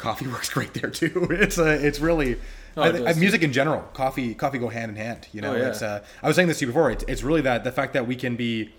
[0.01, 1.29] coffee works great there too.
[1.31, 2.37] It's uh, it's really.
[2.77, 5.27] Oh, it I- music in general, coffee, coffee go hand in hand.
[5.33, 5.69] You know, Oh, yeah.
[5.69, 5.83] it's.
[5.83, 6.91] Uh, I was saying this to you before.
[6.91, 8.73] It's, it's really that the fact that we can be,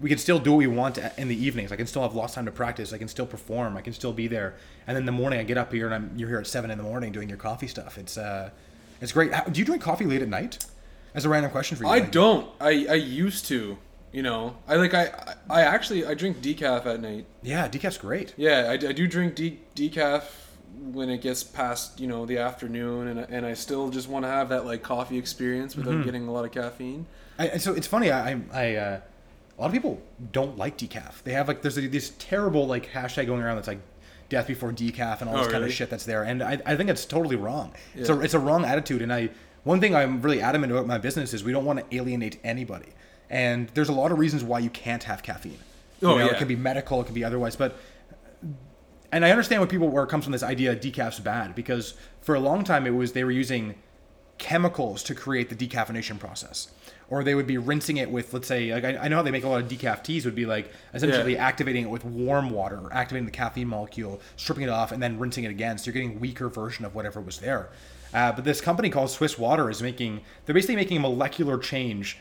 [0.00, 1.70] we can still do what we want in the evenings.
[1.72, 2.92] I can still have lost time to practice.
[2.92, 3.76] I can still perform.
[3.76, 4.56] I can still be there.
[4.86, 6.78] And then the morning, I get up here and I'm you're here at seven in
[6.78, 7.96] the morning doing your coffee stuff.
[7.96, 8.50] It's uh,
[9.00, 9.32] it's great.
[9.32, 10.64] How- Do you drink coffee late at night?
[11.14, 11.90] As a random question for you.
[11.90, 12.50] I like- don't.
[12.60, 13.78] I I used to.
[14.16, 15.10] You know, I like I
[15.50, 17.26] I actually I drink decaf at night.
[17.42, 18.32] Yeah, decaf's great.
[18.38, 20.22] Yeah, I, I do drink de- decaf
[20.92, 24.24] when it gets past you know the afternoon, and I- and I still just want
[24.24, 26.02] to have that like coffee experience without Mm-hmm.
[26.04, 27.04] getting a lot of caffeine.
[27.38, 28.10] I, so it's funny.
[28.10, 29.00] I, I, uh,
[29.58, 30.00] a lot of people
[30.32, 31.22] don't like decaf.
[31.24, 33.80] They have like there's a, this terrible like hashtag going around that's like
[34.30, 35.66] death before decaf and all Oh, this kind really?
[35.66, 36.22] of shit that's there.
[36.22, 37.74] And I, I think it's totally wrong.
[37.94, 39.02] It's a it's a wrong attitude.
[39.02, 39.28] And I
[39.64, 42.88] one thing I'm really adamant about my business is we don't want to alienate anybody.
[43.30, 45.58] And there's a lot of reasons why you can't have caffeine.
[46.00, 46.32] You Oh, know, yeah.
[46.32, 47.76] it can be medical, it can be otherwise, but
[49.12, 52.34] and I understand what people where it comes from this idea decaf's bad because for
[52.34, 53.74] a long time it was they were using
[54.38, 56.68] chemicals to create the decaffeination process.
[57.08, 59.30] Or they would be rinsing it with, let's say, like I, I know how they
[59.30, 61.46] make a lot of decaf teas would be like essentially Yeah.
[61.46, 65.18] activating it with warm water, or activating the caffeine molecule, stripping it off, and then
[65.18, 65.78] rinsing it again.
[65.78, 67.68] So you're getting weaker version of whatever was there.
[68.12, 72.18] Uh, but this company called Swiss Water is making, they're basically making a molecular change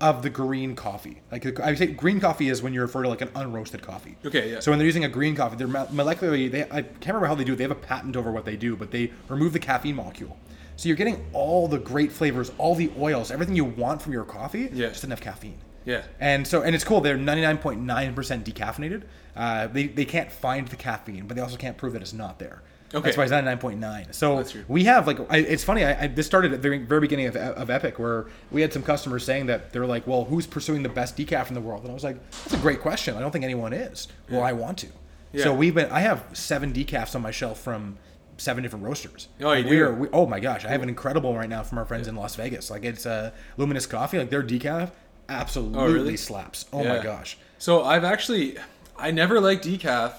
[0.00, 1.20] of the green coffee.
[1.32, 4.16] Like I say, green coffee is when you refer to like an unroasted coffee.
[4.24, 4.60] Okay, yeah.
[4.60, 6.50] So when they're using a green coffee, they're molecularly.
[6.50, 7.56] They I can't remember how they do it.
[7.56, 10.36] They have a patent over what they do, but they remove the caffeine molecule.
[10.76, 14.24] So you're getting all the great flavors, all the oils, everything you want from your
[14.24, 14.70] coffee.
[14.72, 14.88] Yeah.
[14.88, 15.58] Just doesn't caffeine.
[15.84, 16.02] Yeah.
[16.20, 17.00] And so, and it's cool.
[17.00, 17.84] They're 99.9%
[18.44, 19.02] decaffeinated.
[19.34, 22.38] Uh, they, they can't find the caffeine, but they also can't prove that it's not
[22.38, 22.62] there.
[22.94, 23.04] Okay.
[23.04, 24.14] That's why it's 99.9.
[24.14, 24.64] So That's true.
[24.66, 25.84] we have like, I, it's funny.
[25.84, 28.82] I, I, this started at the very beginning of, of Epic, where we had some
[28.82, 31.90] customers saying that they're like, "Well, who's pursuing the best decaf in the world?" And
[31.90, 33.14] I was like, "That's a great question.
[33.16, 34.08] I don't think anyone is.
[34.30, 34.86] Well, I want to."
[35.32, 35.44] Yeah.
[35.44, 35.90] So we've been.
[35.90, 37.98] I have seven decafs on my shelf from
[38.38, 39.28] seven different roasters.
[39.42, 41.48] Oh, you Like, we are- we- oh my gosh, I have an incredible one right
[41.50, 42.70] now from our friends in Las Vegas.
[42.70, 44.16] Like it's uh, Luminous Coffee.
[44.18, 44.92] Like their decaf
[45.28, 46.16] absolutely Oh, really?
[46.16, 46.64] slaps.
[46.72, 47.36] Oh my gosh.
[47.58, 48.56] So I've actually
[48.96, 50.12] I never liked decaf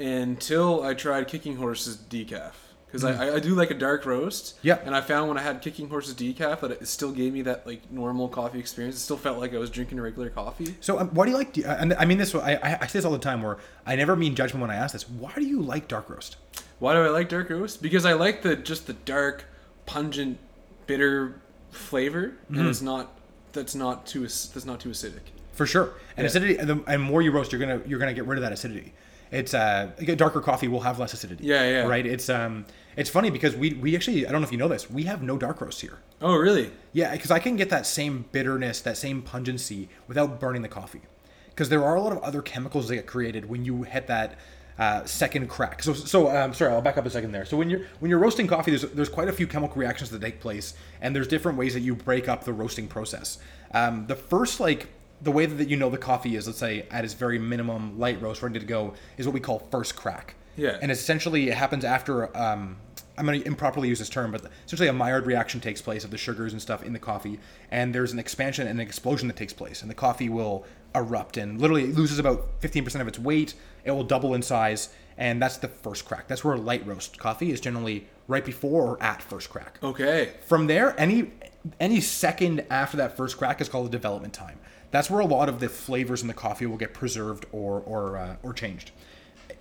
[0.00, 2.52] until I tried Kicking Horse's decaf
[2.86, 4.56] because I, I do like a dark roast.
[4.62, 4.66] Hmm.
[4.68, 4.78] Yeah.
[4.84, 7.66] And I found when I had Kicking Horse's decaf that it still gave me that
[7.66, 8.96] like normal coffee experience.
[8.96, 10.74] It still felt like I was drinking a regular coffee.
[10.80, 11.52] So um, why do you like?
[11.52, 12.34] de- And I mean this.
[12.34, 13.42] I, I I say this all the time.
[13.42, 15.08] Where I never mean judgment when I ask this.
[15.08, 16.36] Why do you like dark roast?
[16.80, 17.80] Why do I like dark roast?
[17.82, 19.44] Because I like the just the dark,
[19.86, 20.38] pungent,
[20.86, 22.58] bitter flavor, Mm-hmm.
[22.58, 23.12] and it's not
[23.52, 25.20] that's not too that's not too acidic.
[25.52, 25.92] For sure.
[26.16, 26.28] And Yeah.
[26.28, 26.56] acidity.
[26.56, 28.92] And the and more you roast, you're gonna you're gonna get rid of that acidity.
[29.30, 31.44] It's uh a darker coffee will have less acidity.
[31.44, 31.82] Yeah, yeah.
[31.86, 32.06] Right.
[32.06, 32.66] It's um
[32.96, 35.22] it's funny because we we actually I don't know if you know this we have
[35.22, 35.98] no dark roast here.
[36.20, 36.70] Oh really?
[36.92, 41.02] Yeah, because I can get that same bitterness, that same pungency without burning the coffee.
[41.50, 44.38] Because there are a lot of other chemicals that get created when you hit that
[44.78, 45.82] uh, second crack.
[45.82, 47.44] So, so um, sorry, I'll back up a second there.
[47.44, 50.22] So when you're when you're roasting coffee, there's there's quite a few chemical reactions that
[50.22, 53.38] take place, and there's different ways that you break up the roasting process.
[53.72, 54.88] Um, the first like
[55.22, 58.20] the way that you know the coffee is, let's say at its very minimum light
[58.20, 60.34] roast, ready to go, is what we call first crack.
[60.56, 60.78] Yeah.
[60.80, 62.36] And essentially, it happens after.
[62.36, 62.76] Um,
[63.18, 66.10] I'm going to improperly use this term, but essentially, a Maillard reaction takes place of
[66.10, 67.38] the sugars and stuff in the coffee,
[67.70, 71.36] and there's an expansion and an explosion that takes place, and the coffee will erupt
[71.36, 73.54] and literally it loses about 15% of its weight.
[73.84, 76.28] It will double in size, and that's the first crack.
[76.28, 79.78] That's where light roast coffee is generally right before or at first crack.
[79.82, 80.32] Okay.
[80.46, 81.30] From there, any
[81.78, 84.58] any second after that first crack is called a development time.
[84.90, 88.16] That's where a lot of the flavors in the coffee will get preserved or or
[88.16, 88.90] uh, or changed.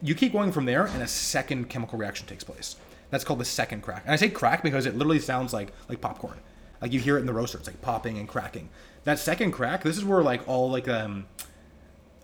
[0.01, 2.75] You keep going from there, and a second chemical reaction takes place.
[3.09, 4.03] That's called the second crack.
[4.05, 6.39] And I say crack because it literally sounds like like popcorn.
[6.81, 8.69] Like you hear it in the roaster, it's like popping and cracking.
[9.03, 11.25] That second crack, this is where like all like um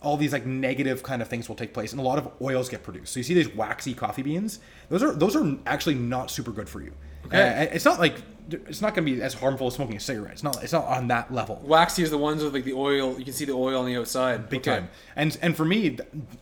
[0.01, 2.69] all these like negative kind of things will take place and a lot of oils
[2.69, 3.13] get produced.
[3.13, 6.69] So you see these waxy coffee beans, those are those are actually not super good
[6.69, 6.93] for you.
[7.25, 7.67] Okay.
[7.69, 8.15] Uh, it's not like
[8.47, 10.33] it's not going to be as harmful as smoking a cigarette.
[10.33, 11.59] It's not it's not on that level.
[11.63, 13.17] Waxy is the ones with like the oil.
[13.17, 14.49] You can see the oil on the outside.
[14.49, 14.75] Big Okay.
[14.81, 14.89] time.
[15.15, 15.97] And and for me,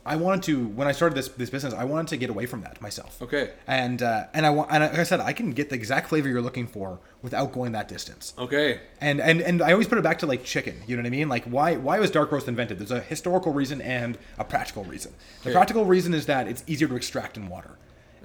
[0.05, 2.59] I wanted to when I started this this business, I wanted to get away from
[2.63, 3.21] that myself.
[3.21, 3.51] Okay.
[3.67, 6.27] And uh, and I want and like I said, I can get the exact flavor
[6.27, 8.33] you're looking for without going that distance.
[8.37, 8.81] Okay.
[8.99, 10.81] And and and I always put it back to like chicken.
[10.85, 11.29] You know what I mean?
[11.29, 12.79] Like why why was dark roast invented?
[12.79, 15.13] There's a historical reason and a practical reason.
[15.43, 15.55] The Okay.
[15.55, 17.77] practical reason is that it's easier to extract in water.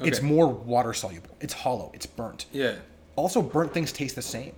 [0.06, 1.30] It's more water soluble.
[1.40, 1.90] It's hollow.
[1.94, 2.74] It's burnt Yeah.
[3.16, 4.52] also burnt things taste the same.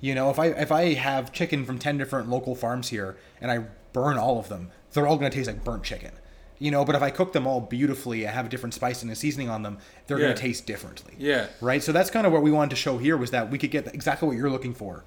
[0.00, 3.50] You know, if I if I have chicken from ten different local farms here and
[3.50, 6.10] I burn all of them, they're all gonna taste like burnt chicken.
[6.58, 9.10] You know, but if I cook them all beautifully, I have a different spice and
[9.10, 10.26] a seasoning on them, they're Yeah.
[10.28, 11.14] gonna taste differently.
[11.18, 11.46] Yeah.
[11.60, 11.82] Right.
[11.82, 13.92] So that's kind of what we wanted to show here was that we could get
[13.94, 15.04] exactly what you're looking for,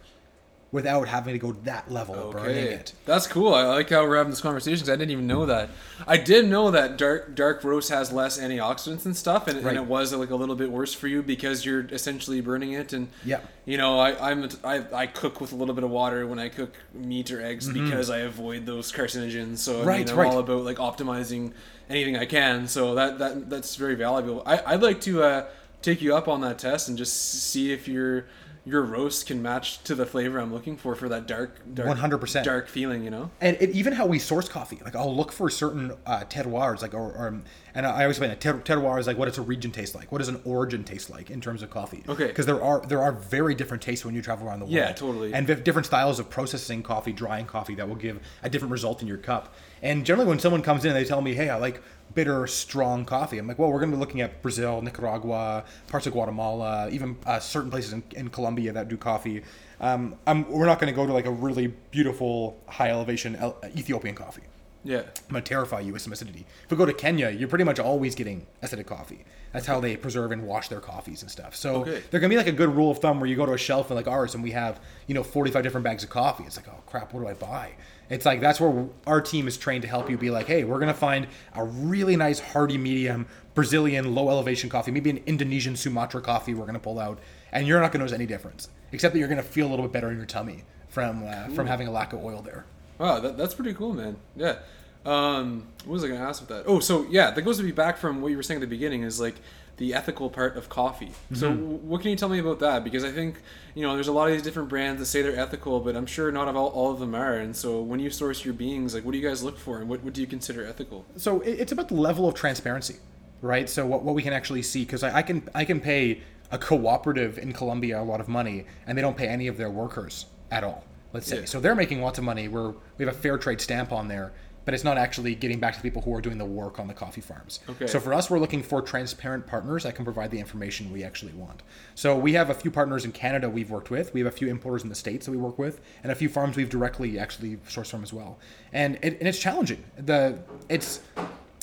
[0.71, 2.93] without having to go to that level of burning it.
[3.05, 3.53] That's cool.
[3.53, 5.69] I like how we're having this conversation because I didn't even know that.
[6.05, 9.69] I did know that dark dark roast has less antioxidants and stuff, and, Right.
[9.77, 12.91] and it was like a little bit worse for you because you're essentially burning it.
[12.91, 13.39] And Yeah.
[13.63, 16.49] you know, I I'm I, I cook with a little bit of water when I
[16.49, 19.59] cook meat or eggs because I avoid those carcinogens.
[19.59, 19.87] So I Mm-hmm.
[19.87, 20.31] Right, mean, I'm right.
[20.33, 21.53] all about like optimizing
[21.89, 22.67] anything I can.
[22.67, 24.43] So that that that's very valuable.
[24.45, 25.45] I I'd like to uh,
[25.81, 27.13] take you up on that test and just
[27.49, 28.25] see if your
[28.67, 32.43] your roast can match to the flavor I'm looking for for that dark dark 100%.
[32.43, 33.03] dark feeling.
[33.03, 33.29] You know.
[33.39, 36.93] and it, even how we source coffee like i'll look for certain uh, terroirs like
[36.93, 37.41] or, or
[37.75, 40.11] and i always explain it ter- terroir is like what does a region taste like
[40.11, 42.27] what does an origin taste like in terms of coffee Okay.
[42.27, 44.91] because there are there are very different tastes when you travel around the world Yeah,
[44.93, 45.33] totally.
[45.33, 49.07] and different styles of processing coffee drying coffee that will give a different result in
[49.07, 51.81] your cup and generally when someone comes in and they tell me hey i like
[52.13, 56.07] bitter strong coffee i'm like well we're going to be looking at brazil nicaragua parts
[56.07, 59.41] of guatemala even uh, certain places in, in colombia that do coffee
[59.81, 63.57] um, I'm, we're not going to go to like a really beautiful high elevation El-
[63.75, 64.43] Ethiopian coffee.
[64.85, 64.99] Yeah.
[64.99, 66.45] I'm going to terrify you with some acidity.
[66.63, 69.25] If we go to Kenya, you're pretty much always getting acidic coffee.
[69.51, 71.57] That's how they preserve and wash their coffees and stuff.
[71.57, 72.01] So Okay.
[72.09, 73.89] there can be like a good rule of thumb where you go to a shelf
[73.89, 76.45] and like ours and we have, you know, 45 different bags of coffee.
[76.45, 77.73] It's like, oh crap, what do I buy?
[78.09, 80.79] It's like that's where our team is trained to help you be like, hey, we're
[80.79, 85.75] going to find a really nice hearty medium Brazilian low elevation coffee, maybe an Indonesian
[85.75, 87.19] Sumatra coffee we're going to pull out,
[87.51, 89.69] and you're not going to notice any difference, except that you're going to feel a
[89.69, 92.65] little bit better in your tummy from uh, from having a lack of oil there.
[92.97, 94.17] Wow, that, that's pretty cool, man.
[94.35, 94.59] Yeah.
[95.05, 96.63] Um, what was I going to ask with that?
[96.65, 98.67] Oh, so yeah, that goes to be back from what you were saying at the
[98.67, 99.35] beginning is like
[99.77, 101.11] the ethical part of coffee.
[101.33, 101.61] So Mm-hmm.
[101.61, 102.83] w- what can you tell me about that?
[102.83, 103.41] Because I think
[103.75, 106.05] you know there's a lot of these different brands that say they're ethical, but I'm
[106.05, 107.33] sure not all, all of them are.
[107.35, 109.89] And so when you source your beings, like what do you guys look for, and
[109.89, 111.05] what, what do you consider ethical?
[111.17, 112.95] so it's about the level of transparency
[113.41, 116.21] right so what, what we can actually see because I, I can i can pay
[116.51, 119.69] a cooperative in colombia a lot of money and they don't pay any of their
[119.69, 120.83] workers at all
[121.13, 121.45] let's say Yeah.
[121.45, 124.31] so they're making lots of money where we have a fair trade stamp on there
[124.65, 126.87] but it's not actually getting back to the people who are doing the work on
[126.87, 127.59] the coffee farms.
[127.69, 127.87] Okay.
[127.87, 131.33] so for us we're looking for transparent partners that can provide the information we actually
[131.33, 131.63] want.
[131.93, 134.13] So we have a few partners in canada we've worked with.
[134.13, 136.29] We have a few importers in the states that we work with and a few
[136.29, 138.39] farms we've directly actually sourced from as well.
[138.73, 139.83] And, it, and it's challenging.
[139.97, 141.01] The it's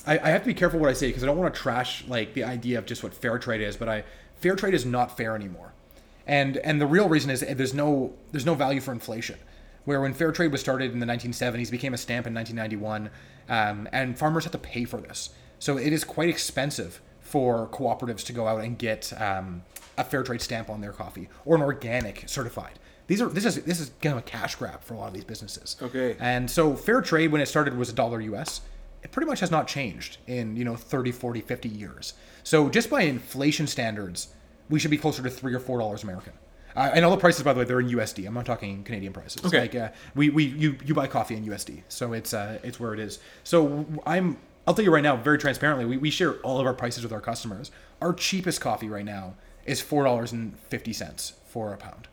[0.07, 2.05] I, I have to be careful what I say because I don't want to trash
[2.09, 4.05] like the idea of just what fair trade is, but I
[4.37, 5.73] fair trade is not fair anymore,
[6.27, 9.39] and and the real reason is there's no there's no value for inflation.
[9.85, 13.11] Where when fair trade was started in the 1970s, became a stamp in 1991,
[13.49, 18.25] um, and farmers have to pay for this, so it is quite expensive for cooperatives
[18.27, 19.63] to go out and get um,
[19.97, 22.79] a fair trade stamp on their coffee or an organic certified.
[23.07, 25.15] These are this is this is kind of a cash grab for a lot of
[25.15, 25.77] these businesses.
[25.83, 26.17] Okay.
[26.21, 28.61] And so fair trade when it started was a dollar US.
[29.03, 32.15] It pretty much has not changed in, you know, 30, 40, 50 years.
[32.45, 34.29] So just by inflation standards,
[34.71, 36.35] we should be closer to 3 or 4 dollars American.
[36.75, 38.27] Uh, and all the prices by the way, they're in USD.
[38.27, 39.45] I'm not talking Canadian prices.
[39.45, 39.61] Okay.
[39.61, 41.83] Like uh, we, we you you buy coffee in USD.
[41.89, 43.19] So it's uh it's where it is.
[43.45, 46.75] So I'm I'll tell you right now very transparently, we, we share all of our
[46.75, 47.71] prices with our customers.
[48.01, 49.35] Our cheapest coffee right now
[49.67, 52.09] is $4.50 for a pound.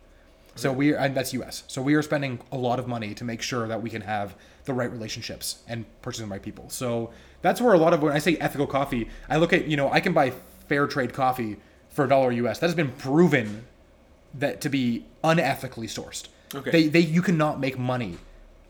[0.56, 1.64] So we and that's U.S.
[1.68, 4.36] So we are spending a lot of money to make sure that we can have
[4.66, 6.70] the right relationships and purchasing the right people.
[6.70, 9.78] So that's where a lot of when I say ethical coffee, I look at you
[9.78, 10.34] know I can buy
[10.68, 11.58] fair trade coffee
[11.90, 12.60] for a dollar U.S.
[12.60, 13.68] That has been proven
[14.34, 16.28] that to be unethically sourced.
[16.54, 16.72] Okay.
[16.72, 18.18] They they you cannot make money.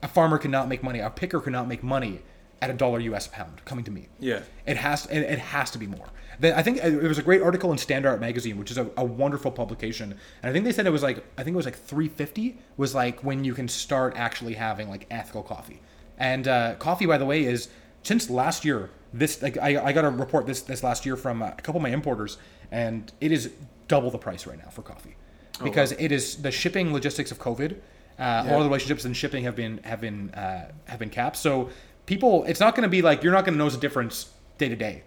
[0.01, 0.99] A farmer cannot make money.
[0.99, 2.21] A picker cannot make money
[2.61, 3.27] at a dollar U.S.
[3.27, 4.07] pound coming to me.
[4.19, 4.41] Yeah.
[4.65, 6.07] It has it, it has to be more.
[6.39, 8.89] Then I think uh, there was a great article in Standart Magazine, which is a,
[8.95, 11.65] a wonderful publication, and I think they said it was like I think it was
[11.65, 15.81] like 350 was like when you can start actually having like ethical coffee.
[16.17, 17.69] And uh, coffee, by the way, is
[18.03, 21.41] since last year This like I, I got a report this this last year from
[21.41, 22.37] uh, a couple of my importers,
[22.71, 23.51] and it is
[23.87, 25.15] double the price right now for coffee,
[25.63, 27.75] because it is the shipping logistics of COVID.
[28.17, 31.37] Uh, All the relationships in shipping have been have been uh, have been capped.
[31.37, 31.69] So
[32.05, 34.67] people, it's not going to be like you're not going to notice a difference day
[34.69, 35.03] to day,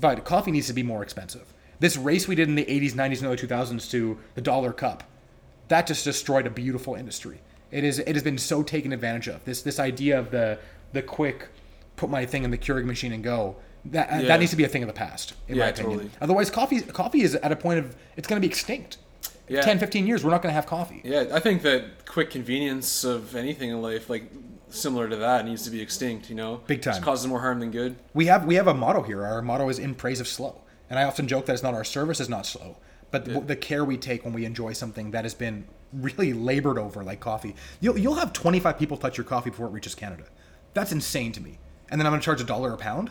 [0.00, 1.52] but coffee needs to be more expensive.
[1.80, 5.04] This race we did in the 80s, 90s, and early 2000s to the dollar cup,
[5.68, 7.40] that just destroyed a beautiful industry.
[7.70, 9.44] It is it has been so taken advantage of.
[9.44, 10.58] This this idea of the
[10.92, 11.48] the quick
[11.96, 13.56] put my thing in the Keurig machine and go.
[13.84, 14.28] That Yeah.
[14.28, 15.92] that needs to be a thing of the past, in my opinion.
[15.98, 16.10] totally.
[16.20, 18.96] Otherwise, coffee coffee is at a point of it's going to be extinct.
[19.48, 19.62] Yeah.
[19.62, 21.00] 10, 15 years, we're not going to have coffee.
[21.04, 24.30] Yeah, I think that quick convenience of anything in life, like
[24.70, 26.28] similar to that, needs to be extinct.
[26.28, 26.96] You know, Big time.
[26.96, 27.96] It causes more harm than good.
[28.14, 29.24] We have we have a motto here.
[29.24, 30.60] Our motto is in praise of slow.
[30.90, 32.76] And I often joke that it's not our service is not slow,
[33.10, 36.78] but the, the care we take when we enjoy something that has been really labored
[36.78, 37.54] over, like coffee.
[37.80, 40.24] You'll you'll have 25 people touch your coffee before it reaches Canada.
[40.74, 41.58] That's insane to me.
[41.90, 43.10] And then I'm going to charge a dollar a pound.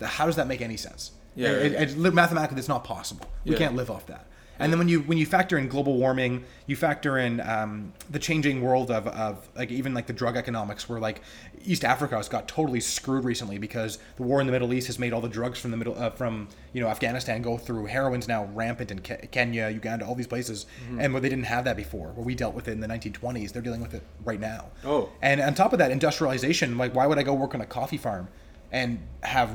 [0.00, 1.12] How does that make any sense?
[1.34, 3.26] Yeah, It- it- it- mathematically, it's not possible.
[3.44, 3.58] We Yeah.
[3.58, 4.26] can't live off that.
[4.58, 8.18] And then when you when you factor in global warming, you factor in um, the
[8.18, 11.20] changing world of, of like even like the drug economics, where like
[11.64, 14.98] East Africa has got totally screwed recently because the war in the Middle East has
[14.98, 17.86] made all the drugs from the middle uh, from you know Afghanistan go through.
[17.86, 21.00] Heroin's now rampant in Ke- Kenya, Uganda, all these places, Mm-hmm.
[21.00, 23.52] and where they didn't have that before, where we dealt with it in the 1920s,
[23.52, 24.66] they're dealing with it right now.
[24.84, 25.10] Oh.
[25.22, 26.78] and on top of that, industrialization.
[26.78, 28.28] Like, why would I go work on a coffee farm
[28.72, 29.50] and have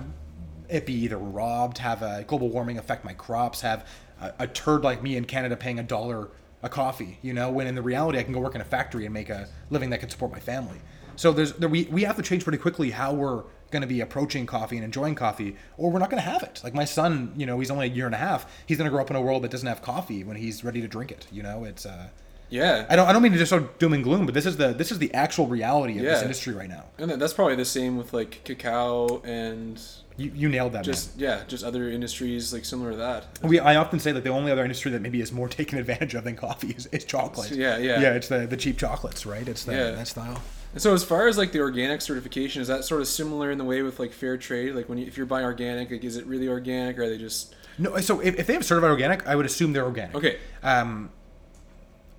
[0.70, 3.86] it be either robbed, have a global warming affect my crops, have
[4.22, 6.30] a, a turd like me in Canada paying a dollar
[6.64, 9.06] a coffee, you know, when in the reality I can go work in a factory
[9.06, 10.78] and make a living that can support my family.
[11.16, 14.02] So there's there, we we have to change pretty quickly how we're going to be
[14.02, 16.62] approaching coffee and enjoying coffee, or we're not going to have it.
[16.64, 18.46] Like my son, you know, he's only a year and a half.
[18.66, 20.82] He's going to grow up in a world that doesn't have coffee when he's ready
[20.82, 21.26] to drink it.
[21.32, 21.86] You know, it's.
[21.86, 22.10] Uh,
[22.50, 23.08] Yeah, I don't.
[23.08, 25.00] I don't mean to just start doom and gloom, but this is the this is
[25.00, 26.86] the actual reality of this industry right now.
[26.98, 29.82] and that's probably the same with like cacao and
[30.18, 30.84] You, you nailed that.
[30.84, 33.26] just yeah, just other industries like similar to that.
[33.44, 33.60] we.
[33.60, 36.24] I often say that the only other industry that maybe is more taken advantage of
[36.24, 37.52] than coffee is, is chocolate.
[37.52, 38.00] Yeah, yeah.
[38.02, 39.48] Yeah, it's the the cheap chocolates, right?
[39.48, 39.92] It's the, Yeah.
[39.92, 40.42] that style.
[40.74, 43.58] And so as far as like the organic certification, is that sort of similar in
[43.58, 44.74] the way with like fair trade?
[44.76, 47.18] Like when you, if you're buying organic, like is it really organic or are they
[47.18, 50.16] just No, so if, if they have certified organic, I would assume they're organic.
[50.16, 50.38] okay?
[50.64, 51.10] Um,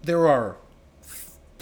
[0.03, 0.57] there are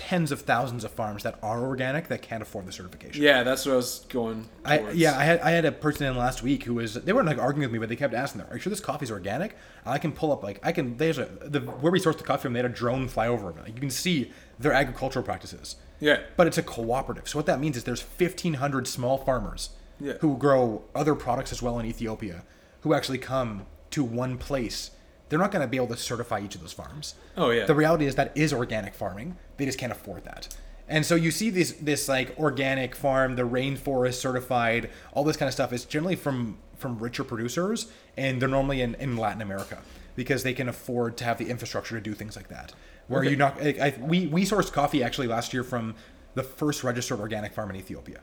[0.00, 3.22] tens of thousands of farms that are organic that can't afford the certification.
[3.22, 4.48] Yeah, that's what I was going.
[4.64, 7.26] I, yeah, I had I had a person in last week who was they weren't
[7.26, 9.98] like arguing with me, but they kept asking, "Are you sure this coffee's organic?" I
[9.98, 10.96] can pull up like I can.
[10.96, 12.54] There's a the where we source the coffee from.
[12.54, 13.56] They had a drone fly over it.
[13.58, 15.76] Like, you can see their agricultural practices.
[16.00, 16.20] Yeah.
[16.36, 17.28] But it's a cooperative.
[17.28, 20.14] So what that means is there's 1,500 small farmers Yeah.
[20.20, 22.44] who grow other products as well in Ethiopia,
[22.80, 24.92] who actually come to one place.
[25.30, 27.14] They're not going to be able to certify each of those farms.
[27.38, 27.64] Oh, yeah.
[27.64, 29.36] The reality is that is organic farming.
[29.56, 30.48] They just can't afford that.
[30.88, 35.46] And so you see this this like organic farm, the rainforest certified, all this kind
[35.46, 39.78] of stuff is generally from from richer producers, and they're normally in, in Latin America
[40.16, 42.72] because they can afford to have the infrastructure to do things like that.
[43.06, 43.30] Where Okay.
[43.30, 45.94] you not, I, I, we we sourced coffee actually last year from
[46.34, 48.20] the first registered organic farm in Ethiopia.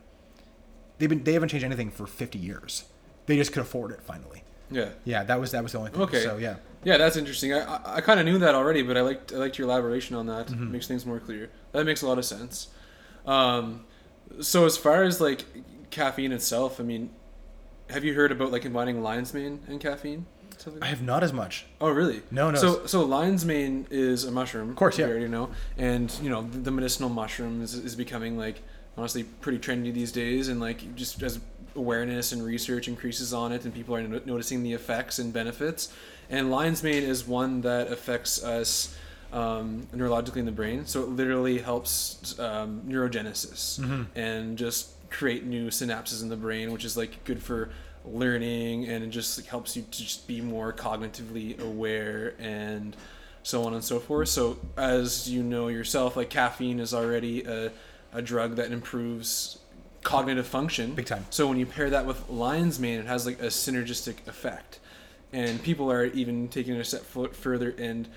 [0.97, 2.83] They've been they haven't changed anything for 50 years.
[3.27, 4.43] They just could afford it finally.
[4.69, 4.89] Yeah.
[5.05, 6.01] Yeah, that was that was the only thing.
[6.01, 6.21] Okay.
[6.23, 6.55] So yeah.
[6.87, 7.51] Yeah, that's interesting.
[7.53, 10.15] I I, I kind of knew that already, but I liked I liked your elaboration
[10.15, 10.47] on that.
[10.47, 10.63] Mm-hmm.
[10.63, 11.49] It makes things more clear.
[11.73, 12.69] That makes a lot of sense.
[13.25, 13.83] Um,
[14.39, 15.43] so as far as like
[15.89, 17.09] caffeine itself, I mean,
[17.89, 20.27] have you heard about like combining lion's mane and caffeine?
[20.65, 21.65] Like I have not as much.
[21.81, 22.21] Oh, really?
[22.31, 24.69] No, no, So, so lion's mane is a mushroom.
[24.69, 25.07] Of course, yeah.
[25.07, 28.61] You already know, and you know the medicinal mushroom is, is becoming like
[28.97, 31.41] honestly pretty trendy these days, and like just as
[31.75, 35.93] awareness and research increases on it, and people are no- noticing the effects and benefits.
[36.29, 38.95] And lion's mane is one that affects us
[39.31, 43.79] um, neurologically in the brain, so it literally helps um, neurogenesis
[44.15, 47.69] and just create new synapses in the brain, which is like good for
[48.05, 52.95] learning and it just like, helps you to just be more cognitively aware and
[53.43, 54.29] so on and so forth.
[54.29, 57.71] So as you know yourself, like caffeine is already a,
[58.13, 59.59] a drug that improves
[60.03, 60.93] cognitive function.
[60.93, 61.25] Big time.
[61.29, 64.79] So when you pair that with lion's mane, it has like a synergistic effect.
[65.37, 67.03] And people are even taking it a step
[67.35, 68.07] further and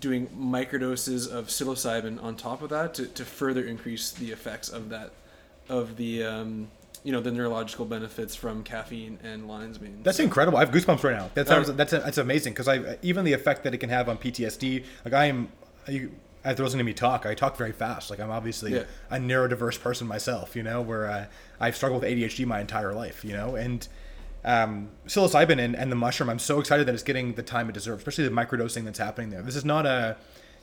[0.00, 4.90] doing microdoses of psilocybin on top of that to, to further increase the effects of
[4.90, 5.10] that,
[5.68, 6.68] of the, um,
[7.02, 10.00] you know, the neurological benefits from caffeine and lion's mane.
[10.04, 10.58] That's incredible.
[10.58, 11.30] I have goosebumps right now.
[11.34, 14.16] That sounds that's that's amazing because I even the effect that it can have on
[14.16, 14.84] PTSD.
[15.04, 15.48] Like I am,
[15.88, 16.12] you,
[16.44, 18.08] after listening to me talk, I talk very fast.
[18.08, 18.84] Like I'm obviously Yeah.
[19.10, 20.54] a neurodiverse person myself.
[20.54, 21.24] You know, where uh,
[21.58, 23.24] I've struggled with ADHD my entire life.
[23.24, 23.88] You know, and
[24.44, 26.30] um, psilocybin and, and the mushroom.
[26.30, 29.30] I'm so excited that it's getting the time it deserves, especially the microdosing that's happening
[29.30, 29.42] there.
[29.42, 30.16] This is not a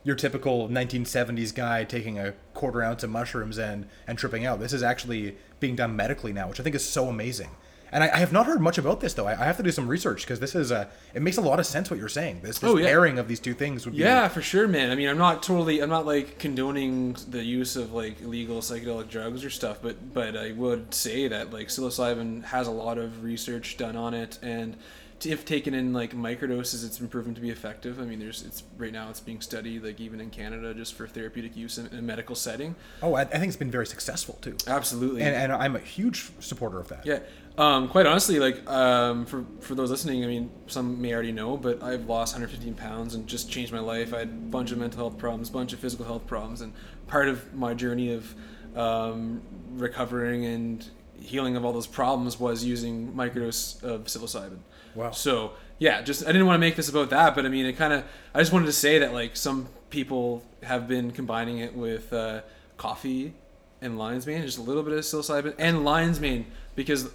[0.04, 4.60] your typical 1970s guy taking a quarter ounce of mushrooms and and tripping out.
[4.60, 7.50] This is actually being done medically now, which I think is so amazing.
[7.92, 9.28] And I, I have not heard much about this though.
[9.28, 11.60] I, I have to do some research because this is uh, it makes a lot
[11.60, 12.42] of sense what you're saying.
[12.42, 12.86] This, this Oh, yeah.
[12.88, 14.92] pairing of these two things would be Yeah, for sure, man.
[14.92, 19.10] I mean, I'm not totally, I'm not like condoning the use of like illegal psychedelic
[19.10, 23.24] drugs or stuff, but but I would say that like psilocybin has a lot of
[23.24, 24.76] research done on it, and
[25.24, 28.00] if taken in like microdoses, it's been proven to be effective.
[28.00, 31.08] I mean, there's it's right now it's being studied like even in Canada just for
[31.08, 32.76] therapeutic use in, in a medical setting.
[33.02, 34.58] Oh, I, I think it's been very successful too.
[34.68, 35.22] Absolutely.
[35.24, 37.06] And, and I'm a huge supporter of that.
[37.06, 37.20] Yeah.
[37.58, 41.56] Um, quite honestly, like um, for for those listening, I mean, some may already know,
[41.56, 44.14] but I've lost 115 pounds and just changed my life.
[44.14, 46.74] I had a bunch of mental health problems, a bunch of physical health problems, and
[47.08, 48.36] part of my journey of
[48.76, 49.42] um,
[49.76, 50.86] recovering and
[51.20, 54.60] healing of all those problems was using microdose of psilocybin.
[54.94, 55.12] Wow.
[55.12, 57.74] So yeah, just I didn't want to make this about that, but I mean, it
[57.74, 58.04] kind of
[58.34, 62.42] I just wanted to say that like some people have been combining it with uh,
[62.76, 63.34] coffee
[63.82, 66.46] and lion's mane, just a little bit of psilocybin and lion's mane
[66.76, 67.10] because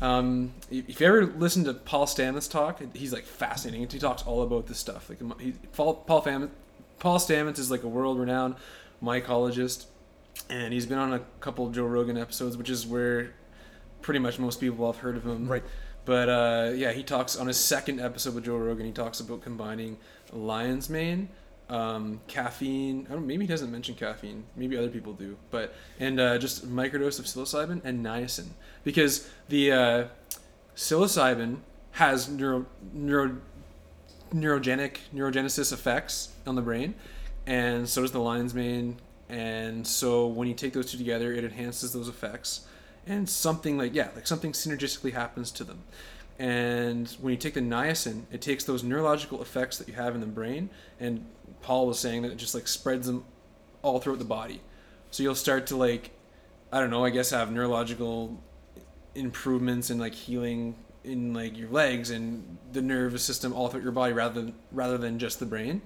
[0.00, 3.88] um, if you ever listen to Paul Stamets talk, he's like fascinating.
[3.88, 5.08] He talks all about this stuff.
[5.08, 6.50] Like he, Paul Paul, Fam,
[6.98, 8.56] Paul Stamets is like a world-renowned
[9.02, 9.86] mycologist,
[10.48, 13.34] and he's been on a couple of Joe Rogan episodes, which is where
[14.02, 15.48] pretty much most people have heard of him.
[15.48, 15.62] Right.
[16.06, 18.86] But uh, yeah, he talks on his second episode with Joe Rogan.
[18.86, 19.98] He talks about combining
[20.32, 21.28] lion's mane,
[21.70, 23.06] um, caffeine.
[23.08, 23.26] I don't.
[23.26, 24.44] Maybe he doesn't mention caffeine.
[24.56, 25.36] Maybe other people do.
[25.50, 28.48] But and uh, just microdose of psilocybin and niacin
[28.84, 30.04] because the uh,
[30.76, 31.58] psilocybin
[31.92, 33.38] has neuro neuro
[34.34, 36.94] neurogenic neurogenesis effects on the brain,
[37.46, 38.98] and so does the lion's mane.
[39.28, 42.66] And so when you take those two together, it enhances those effects,
[43.06, 45.84] and something like yeah, like something synergistically happens to them.
[46.40, 50.22] And when you take the niacin, it takes those neurological effects that you have in
[50.22, 51.26] the brain, and
[51.60, 53.24] Paul was saying that it just like spreads them
[53.82, 54.62] all throughout the body.
[55.10, 56.12] So you'll start to like,
[56.72, 58.42] I don't know, I guess have neurological
[59.14, 63.92] improvements and like healing in like your legs and the nervous system all throughout your
[63.92, 65.82] body rather than rather than just the brain.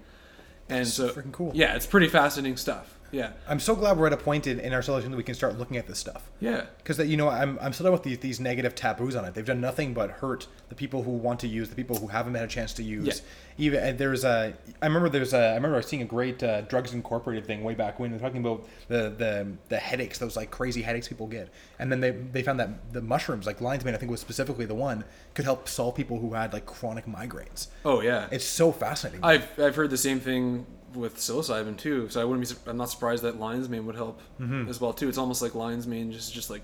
[0.69, 1.51] And so, freaking cool.
[1.53, 2.93] Yeah, it's pretty fascinating stuff.
[3.15, 5.35] Yeah, I'm so glad we're at a point in, in our solution that we can
[5.35, 6.31] start looking at this stuff.
[6.41, 9.35] yeah, Because that you know, I'm I'm still with these these negative taboos on it.
[9.35, 12.35] They've done nothing but hurt the people who want to use, the people who haven't
[12.35, 13.07] had a chance to use.
[13.07, 13.15] Yeah.
[13.57, 14.53] Even there's a,
[14.83, 18.01] I remember there's a, I remember seeing a great uh, Drugs Incorporated thing way back
[18.01, 21.93] when they're talking about the the the headaches, those like crazy headaches people get, and
[21.93, 24.75] then they they found that the mushrooms, like lion's mane, I think was specifically the
[24.75, 25.05] one,
[25.35, 27.69] could help solve people who had like chronic migraines.
[27.85, 28.27] oh yeah.
[28.33, 29.23] It's so fascinating.
[29.23, 32.09] I've I've heard the same thing with psilocybin too.
[32.09, 32.70] So I wouldn't be.
[32.70, 34.68] I'm not surprised that lion's mane would help Mm-hmm.
[34.68, 35.09] as well too.
[35.09, 36.62] It's almost like lion's mane just just like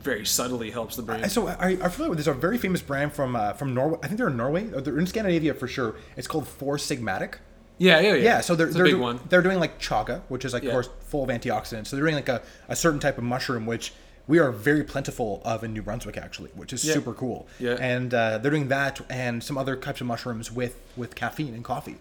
[0.00, 1.28] very subtly helps the brain.
[1.28, 3.98] So I, I'm familiar with there's a very famous brand from uh, from Norway.
[4.02, 4.70] I think they're in Norway.
[4.72, 5.96] Or they're in Scandinavia for sure.
[6.16, 7.34] It's called Four Sigmatic.
[7.78, 8.22] yeah, yeah, yeah.
[8.22, 9.20] Yeah, so they're they're, do- one.
[9.28, 10.70] they're doing like chaga, which is like Yeah.
[10.70, 11.88] of course full of antioxidants.
[11.88, 13.92] So they're doing like a, a certain type of mushroom, which
[14.28, 16.94] we are very plentiful of in New Brunswick actually, which is Yeah.
[16.94, 17.48] super cool.
[17.58, 17.76] Yeah.
[17.80, 21.64] And uh, they're doing that and some other types of mushrooms with with caffeine and
[21.64, 21.96] coffee.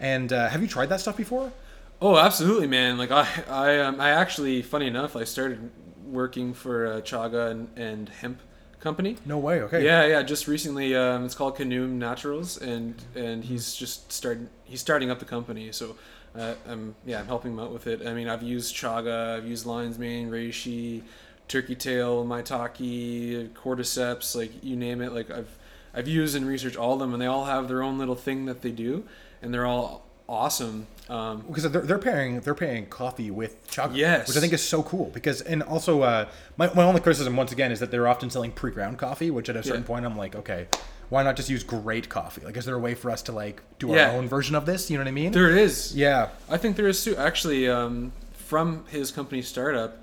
[0.00, 1.52] And uh, have you tried that stuff before?
[2.00, 2.98] Oh, absolutely, man.
[2.98, 5.70] Like I, I, um, I actually, funny enough, I started
[6.06, 8.40] working for a chaga and, and hemp
[8.80, 9.16] company.
[9.26, 9.60] No way.
[9.62, 9.84] Okay.
[9.84, 10.22] Yeah, yeah.
[10.22, 14.48] Just recently, um, it's called Canoom Naturals, and and he's just started.
[14.64, 15.96] He's starting up the company, so
[16.36, 18.06] uh, I'm yeah, I'm helping him out with it.
[18.06, 21.02] I mean, I've used chaga, I've used lion's mane, reishi,
[21.48, 25.12] turkey tail, maitake, cordyceps, like you name it.
[25.12, 25.50] Like I've
[25.94, 28.46] I've used and researched all of them, and they all have their own little thing
[28.46, 29.04] that they do,
[29.42, 30.86] and they're all awesome.
[31.08, 34.28] Um, because they're, they're pairing they're pairing coffee with chaga, Yes.
[34.28, 35.10] which I think is so cool.
[35.14, 36.28] Because and also uh,
[36.58, 39.56] my my only criticism once again is that they're often selling pre-ground coffee, which at
[39.56, 39.86] a certain Yeah.
[39.86, 40.66] point I'm like, okay,
[41.08, 42.42] why not just use great coffee?
[42.44, 44.10] Like, is there a way for us to like do Yeah.
[44.10, 44.90] our own version of this?
[44.90, 45.32] You know what I mean?
[45.32, 45.96] there is.
[45.96, 46.28] yeah.
[46.50, 47.16] I think there is too.
[47.16, 49.96] Actually, um, from his company startup,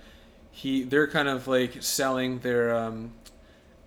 [0.51, 3.11] he they're kind of like selling their um,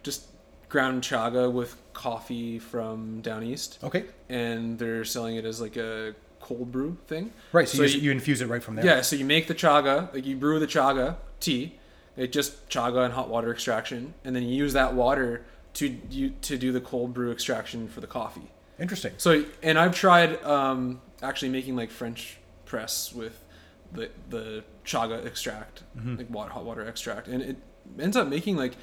[0.04, 0.26] just
[0.68, 4.04] ground chaga with coffee from down east, Okay.
[4.28, 7.32] and they're selling it as like a cold brew thing.
[7.52, 7.68] Right.
[7.68, 8.84] So, you, you- you infuse it right from there.
[8.84, 11.74] Yeah, so you make the chaga, like you brew the chaga tea,
[12.16, 15.44] it just chaga and hot water extraction, and then you use that water
[15.74, 18.50] to you to do the cold brew extraction for the coffee.
[18.80, 19.12] Interesting.
[19.16, 23.44] So, and I've tried um, actually making like French press with
[23.92, 25.82] the the chaga extract,
[26.16, 27.56] like water, hot water extract, and it
[27.98, 28.74] ends up making like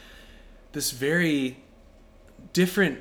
[0.72, 1.58] this very
[2.54, 3.00] different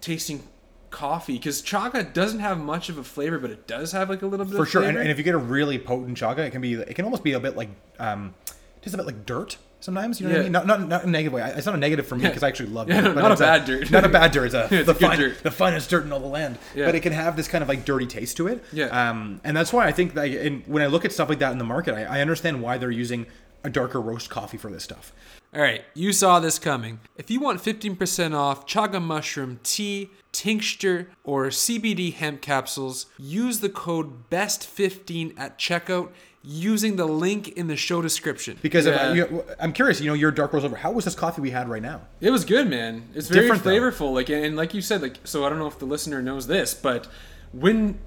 [0.00, 0.42] tasting
[0.90, 4.26] coffee because chaga doesn't have much of a flavor, but it does have like a
[4.26, 4.82] little bit For of sure.
[4.82, 7.22] And, and if you get a really potent chaga, it can be it can almost
[7.24, 7.68] be a bit like
[7.98, 8.34] um,
[8.82, 9.58] just a bit like dirt.
[9.78, 10.52] Sometimes you know what I mean.
[10.52, 11.52] Not, not not a negative way.
[11.54, 12.28] It's not a negative for me Yeah.
[12.30, 13.02] because I actually love Yeah, it.
[13.02, 13.90] no, not a bad dirt.
[13.90, 14.46] Not a bad dirt.
[14.46, 15.42] It's a It's the a fine, dirt.
[15.42, 16.58] the finest dirt in all the land.
[16.74, 16.86] Yeah.
[16.86, 18.64] But it can have this kind of like dirty taste to it.
[18.72, 18.86] Yeah.
[18.86, 21.52] Um, and that's why I think that in, when I look at stuff like that
[21.52, 23.26] in the market, I, I understand why they're using
[23.64, 25.12] a darker roast coffee for this stuff.
[25.56, 27.00] All right, you saw this coming.
[27.16, 33.70] If you want 15% off chaga mushroom tea, tincture, or CBD hemp capsules, use the
[33.70, 36.10] code BEST15 at checkout
[36.44, 38.58] using the link in the show description.
[38.60, 39.10] Because Yeah.
[39.12, 40.76] if, you, I'm curious, you know, your dark roast over.
[40.76, 42.02] How was this coffee we had right now?
[42.20, 43.08] It was good, man.
[43.14, 43.70] It's very Different, though.
[43.70, 44.12] flavorful.
[44.12, 46.74] Like and like you said, like so I don't know if the listener knows this,
[46.74, 47.08] but
[47.52, 47.98] when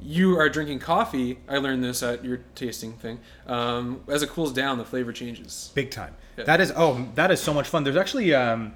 [0.00, 3.20] you are drinking coffee, I learned this at your tasting thing.
[3.46, 5.70] Um, as it cools down, the flavor changes.
[5.74, 6.14] Big time.
[6.36, 6.44] Yeah.
[6.44, 7.84] That is oh, that is so much fun.
[7.84, 8.74] There's actually um,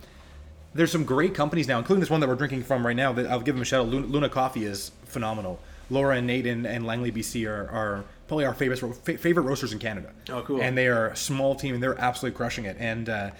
[0.75, 3.12] there's some great companies now, including this one that we're drinking from right now.
[3.12, 3.89] That I'll give them a shout out.
[3.89, 5.61] Luna, Luna Coffee is phenomenal.
[5.91, 8.79] Laura and Nate and, and Langley BC are, are probably our favorite
[9.20, 10.11] favorite roasters in Canada.
[10.31, 10.62] Oh, cool.
[10.62, 12.77] And they are a small team and they're absolutely crushing it.
[12.79, 13.31] And uh,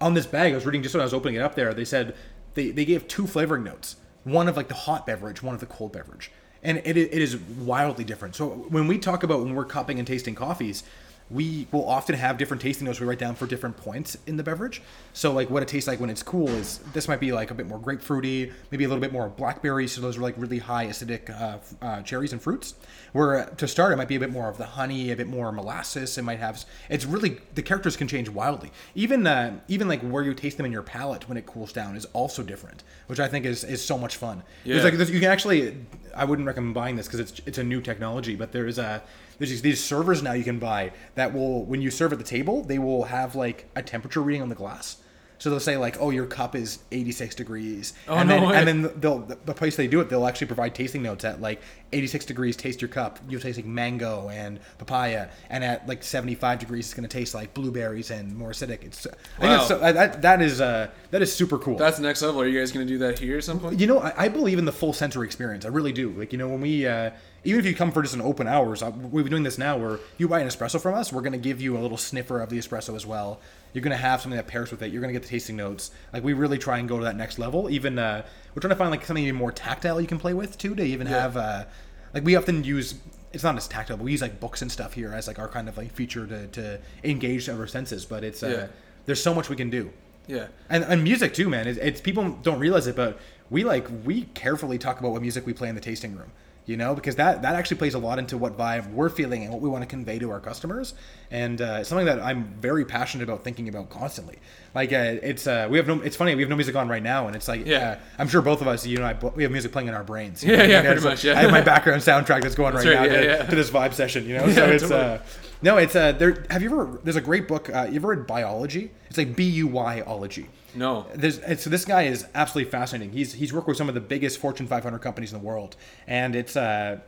[0.00, 1.84] on this bag, I was reading just when I was opening it up there, they
[1.84, 2.16] said
[2.54, 3.96] they, they gave two flavoring notes.
[4.24, 6.32] One of like the hot beverage, one of the cold beverage.
[6.62, 8.36] And it, it is wildly different.
[8.36, 10.82] So when we talk about when we're cupping and tasting coffees,
[11.30, 14.42] we will often have different tasting notes we write down for different points in the
[14.42, 14.82] beverage.
[15.12, 17.54] So like what it tastes like when it's cool is this might be like a
[17.54, 19.86] bit more grapefruity, maybe a little bit more blackberry.
[19.86, 22.74] So those are like really high acidic uh, uh, cherries and fruits.
[23.12, 25.28] Where uh, to start, it might be a bit more of the honey, a bit
[25.28, 26.18] more molasses.
[26.18, 26.64] It might have.
[26.88, 28.72] It's really the characters can change wildly.
[28.96, 31.96] Even uh, even like where you taste them in your palate when it cools down
[31.96, 34.42] is also different, which I think is, is so much fun.
[34.64, 34.84] There's Yeah.
[34.84, 35.76] like there's- you can actually.
[36.14, 39.00] I wouldn't recommend buying this because it's it's a new technology, but there's a
[39.40, 42.24] there's these, these servers now you can buy that will when you serve at the
[42.24, 44.98] table they will have like a temperature reading on the glass.
[45.38, 48.56] So they'll say like, "Oh, your cup is 86 degrees," Oh, and no then way.
[48.58, 51.62] and then they'll the place they do it they'll actually provide tasting notes at like
[51.94, 56.58] 86 degrees taste your cup you'll taste like mango and papaya and at like 75
[56.58, 59.06] degrees it's going to taste like blueberries and more acidic it's
[59.38, 62.42] I think so, that that is uh that is super cool That's the next level.
[62.42, 63.80] Are you guys gonna do that here at some point?
[63.80, 65.64] you know, I, I believe in the full sensory experience.
[65.64, 66.10] I really do.
[66.10, 67.12] Like, you know, when we, uh,
[67.44, 69.98] even if you come for just an open hours, we've been doing this now where
[70.18, 72.50] you buy an espresso from us, we're going to give you a little sniffer of
[72.50, 73.40] the espresso as well.
[73.72, 74.90] You're going to have something that pairs with it.
[74.92, 75.90] You're going to get the tasting notes.
[76.12, 77.70] Like, we really try and go to that next level.
[77.70, 78.24] Even, uh,
[78.54, 80.82] we're trying to find like something even more tactile you can play with too, to
[80.82, 81.20] even Yeah.
[81.22, 81.64] have, uh,
[82.12, 82.94] like, we often use,
[83.32, 85.48] it's not as tactile, but we use like books and stuff here as like our
[85.48, 88.04] kind of like feature to, to engage our senses.
[88.04, 88.66] But it's, uh, Yeah.
[89.06, 89.90] there's so much we can do
[90.26, 90.48] Yeah.
[90.68, 93.18] and, and music too man it's, it's people don't realize it but
[93.48, 96.30] we like we carefully talk about what music we play in the tasting room
[96.70, 99.52] you know because that that actually plays a lot into what vibe we're feeling and
[99.52, 100.94] what we want to convey to our customers
[101.30, 104.38] and uh, it's something that i'm very passionate about thinking about constantly
[104.74, 107.02] like uh, it's uh, we have no it's funny we have no music on right
[107.02, 107.78] now and it's like Yeah.
[107.90, 110.04] uh, i'm sure both of us you know I, we have music playing in our
[110.04, 111.38] brains Yeah, yeah, pretty much, yeah.
[111.38, 113.42] i have my background soundtrack that's going right right, now yeah, to, yeah.
[113.46, 115.00] to this vibe session you know so it's totally.
[115.00, 115.18] uh
[115.62, 118.26] no it's uh there have you ever there's a great book uh, you ever read
[118.28, 121.06] Buyology it's like b-u-y-ology No.
[121.20, 123.12] so this guy is absolutely fascinating.
[123.12, 126.34] He's he's worked with some of the biggest Fortune 500 companies in the world, and
[126.34, 127.00] it's uh,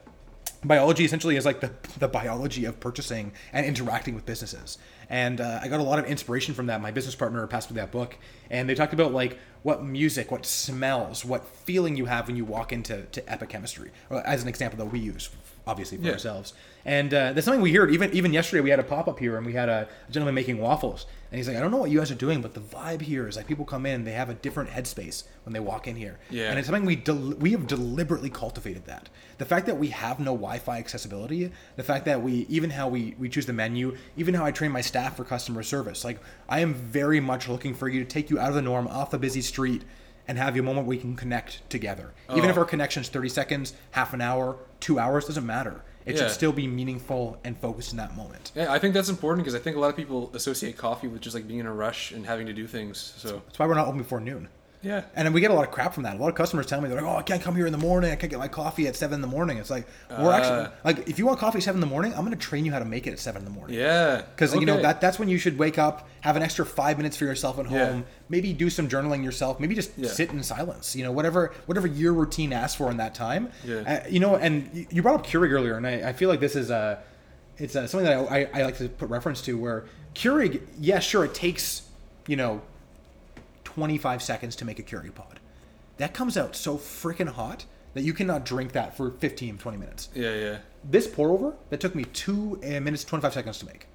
[0.65, 4.79] Buyology essentially is like the the biology of purchasing and interacting with businesses.
[5.11, 6.81] And uh, I got a lot of inspiration from that.
[6.81, 8.17] My business partner passed me that book,
[8.49, 12.45] and they talked about like what music, what smells, what feeling you have when you
[12.45, 15.31] walk into to epichemistry, or as an example that we use
[15.67, 16.13] obviously for Yeah.
[16.13, 16.53] ourselves.
[16.85, 17.93] And uh, that's something we heard.
[17.93, 20.59] Even even yesterday, we had a pop up here, and we had a, gentleman making
[20.59, 23.03] waffles, and he's like, "I don't know what you guys are doing, but the vibe
[23.03, 25.95] here is like people come in, they have a different headspace when they walk in
[25.95, 26.51] here, Yeah.
[26.51, 29.09] and it's something we del- we have deliberately cultivated that.
[29.39, 33.15] The fact that we have no Wi-Fi accessibility, the fact that we even how we
[33.17, 36.59] we choose the menu, even how I train my staff for customer service, like I
[36.61, 39.19] am very much looking for you to take you out of the norm, off a
[39.19, 39.85] busy street.
[40.33, 42.15] And have you a moment where we can connect together.
[42.35, 42.61] Even if Oh.
[42.61, 45.83] our connection's 30 seconds, half an hour, two hours, doesn't matter.
[46.07, 46.23] It Yeah.
[46.23, 48.51] should still be meaningful and focused in that moment.
[48.55, 51.21] Yeah, I think that's important because I think a lot of people associate coffee with
[51.21, 53.13] just like being in a rush and having to do things.
[53.19, 54.49] So That's why we're not open before noon.
[54.83, 56.17] Yeah, And then we get a lot of crap from that.
[56.17, 57.79] A lot of customers tell me they're like, "Oh, I can't come here in the
[57.79, 58.11] morning.
[58.11, 60.71] I can't get my coffee at seven in the morning." It's like we're actually Uh.
[60.85, 62.73] like, if you want coffee at seven in the morning, I'm going to train you
[62.73, 63.79] how to make it at seven in the morning.
[63.79, 66.97] yeah, Because you know that that's when you should wake up, have an extra five
[66.97, 68.03] minutes for yourself at home, Yeah.
[68.29, 70.09] maybe do some journaling yourself, maybe just Yeah.
[70.11, 70.95] sit in silence.
[70.97, 73.51] You know, whatever whatever your routine asks for in that time.
[73.65, 73.77] Yeah.
[74.05, 76.57] Uh, you know, and you- brought up Keurig earlier, and I, I feel like this
[76.57, 76.97] is uh,
[77.59, 79.57] it's uh, something that I, I, I like to put reference to.
[79.59, 81.83] Where Keurig, yeah, sure, it takes
[82.27, 82.63] you know
[83.77, 85.41] 25 seconds to make a Keurig pod.
[85.97, 87.65] That comes out so freaking hot
[87.95, 90.09] that you cannot drink that for 15, 20 minutes.
[90.15, 93.87] yeah, yeah, This pour over that took me two uh, minutes, 25 seconds to make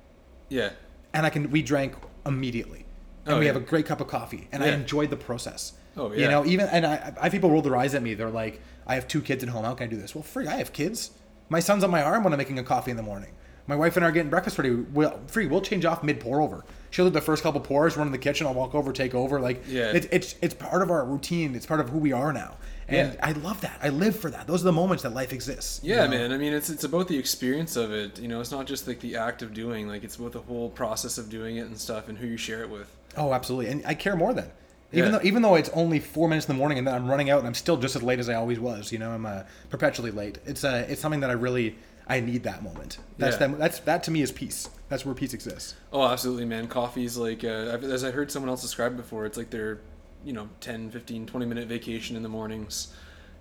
[0.50, 0.70] yeah,
[1.14, 1.94] and I can we drank
[2.26, 2.86] immediately,
[3.26, 3.52] and Oh, we yeah.
[3.54, 5.74] have a great cup of coffee, and I enjoyed the process.
[5.98, 6.20] Oh, yeah.
[6.22, 8.14] You know, even and I, I have people roll their eyes at me.
[8.14, 9.66] They're like, "I have two kids at home.
[9.66, 11.12] How can I do this?" Well, frig, I have kids.
[11.50, 13.32] My son's on my arm when I'm making a coffee in the morning.
[13.66, 14.70] My wife and I are getting breakfast ready.
[14.74, 15.48] We'll, free.
[15.48, 16.64] We'll change off mid pour over.
[16.90, 18.48] She'll do the first couple pours, run in the kitchen.
[18.48, 19.40] I'll walk over, take over.
[19.40, 19.92] Like Yeah.
[19.92, 21.56] it's it's it's part of our routine.
[21.56, 22.56] It's part of who we are now,
[22.88, 23.20] and Yeah.
[23.28, 23.80] I love that.
[23.84, 24.48] I live for that.
[24.48, 25.82] Those are the moments that life exists.
[25.84, 26.12] you Yeah, know?
[26.12, 26.32] man.
[26.32, 28.20] I mean, it's it's about the experience of it.
[28.20, 29.88] You know, it's not just like the act of doing.
[29.88, 32.62] Like it's about the whole process of doing it and stuff, and who you share
[32.62, 32.90] it with.
[33.18, 33.72] Oh, absolutely.
[33.72, 34.50] And I care more then.
[34.94, 35.18] Even Yeah.
[35.20, 37.40] though even though it's only four minutes in the morning and then I'm running out
[37.40, 38.92] and I'm still just as late as I always was.
[38.94, 40.38] You know, I'm uh, perpetually late.
[40.46, 41.76] It's uh, it's something that I really
[42.08, 43.00] I need that moment.
[43.18, 43.48] That's Yeah.
[43.48, 44.70] that, that's that to me is peace.
[44.90, 45.76] That's where peace exists.
[45.92, 46.68] Oh, absolutely, man.
[46.68, 49.80] Coffee's like, uh, I've- as I heard someone else describe before, it's like their,
[50.24, 52.88] you know, 10, 15, 20 minute vacation in the mornings.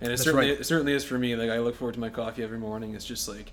[0.01, 0.59] And it That's certainly, right.
[0.59, 1.35] it certainly is for me.
[1.35, 2.93] Like, I look forward to my coffee every morning.
[2.93, 3.51] It's just like,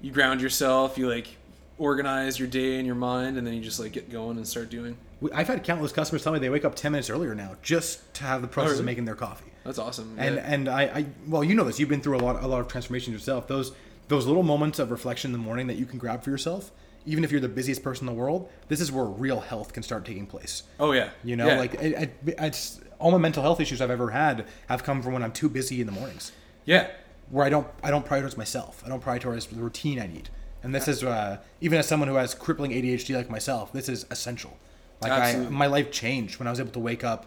[0.00, 1.28] you ground yourself, you like
[1.76, 4.70] organize your day in your mind, and then you just like get going and start
[4.70, 4.96] doing.
[5.34, 8.24] I've had countless customers tell me they wake up ten minutes earlier now just to
[8.24, 8.80] have the process really?
[8.80, 9.50] of making their coffee.
[9.64, 10.14] That's awesome.
[10.18, 10.52] And yeah.
[10.52, 12.68] and I, I well you know this you've been through a lot a lot of
[12.68, 13.46] transformations yourself.
[13.48, 13.72] Those
[14.08, 16.70] those little moments of reflection in the morning that you can grab for yourself,
[17.06, 19.82] even if you're the busiest person in the world, this is where real health can
[19.82, 20.64] start taking place.
[20.80, 21.10] oh, yeah.
[21.24, 21.58] You know, Yeah.
[21.58, 25.12] like it, it, it's all my mental health issues I've ever had have come from
[25.12, 26.32] when I'm too busy in the mornings,
[26.64, 26.88] yeah.
[27.30, 28.82] where I don't I don't prioritize myself.
[28.84, 30.30] I don't prioritize the routine I need.
[30.62, 34.04] And this is uh, even as someone who has crippling ADHD like myself, this is
[34.10, 34.56] essential.
[35.00, 37.26] Like I, my life changed when I was able to wake up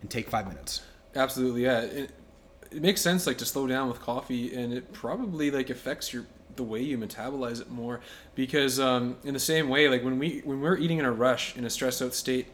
[0.00, 0.82] and take five minutes.
[1.14, 1.80] Absolutely, yeah.
[1.82, 2.10] It,
[2.76, 6.26] it makes sense like to slow down with coffee, and it probably like affects your
[6.56, 8.00] the way you metabolize it more
[8.34, 11.56] because um, in the same way, like when we when we're eating in a rush
[11.56, 12.48] in a stressed out state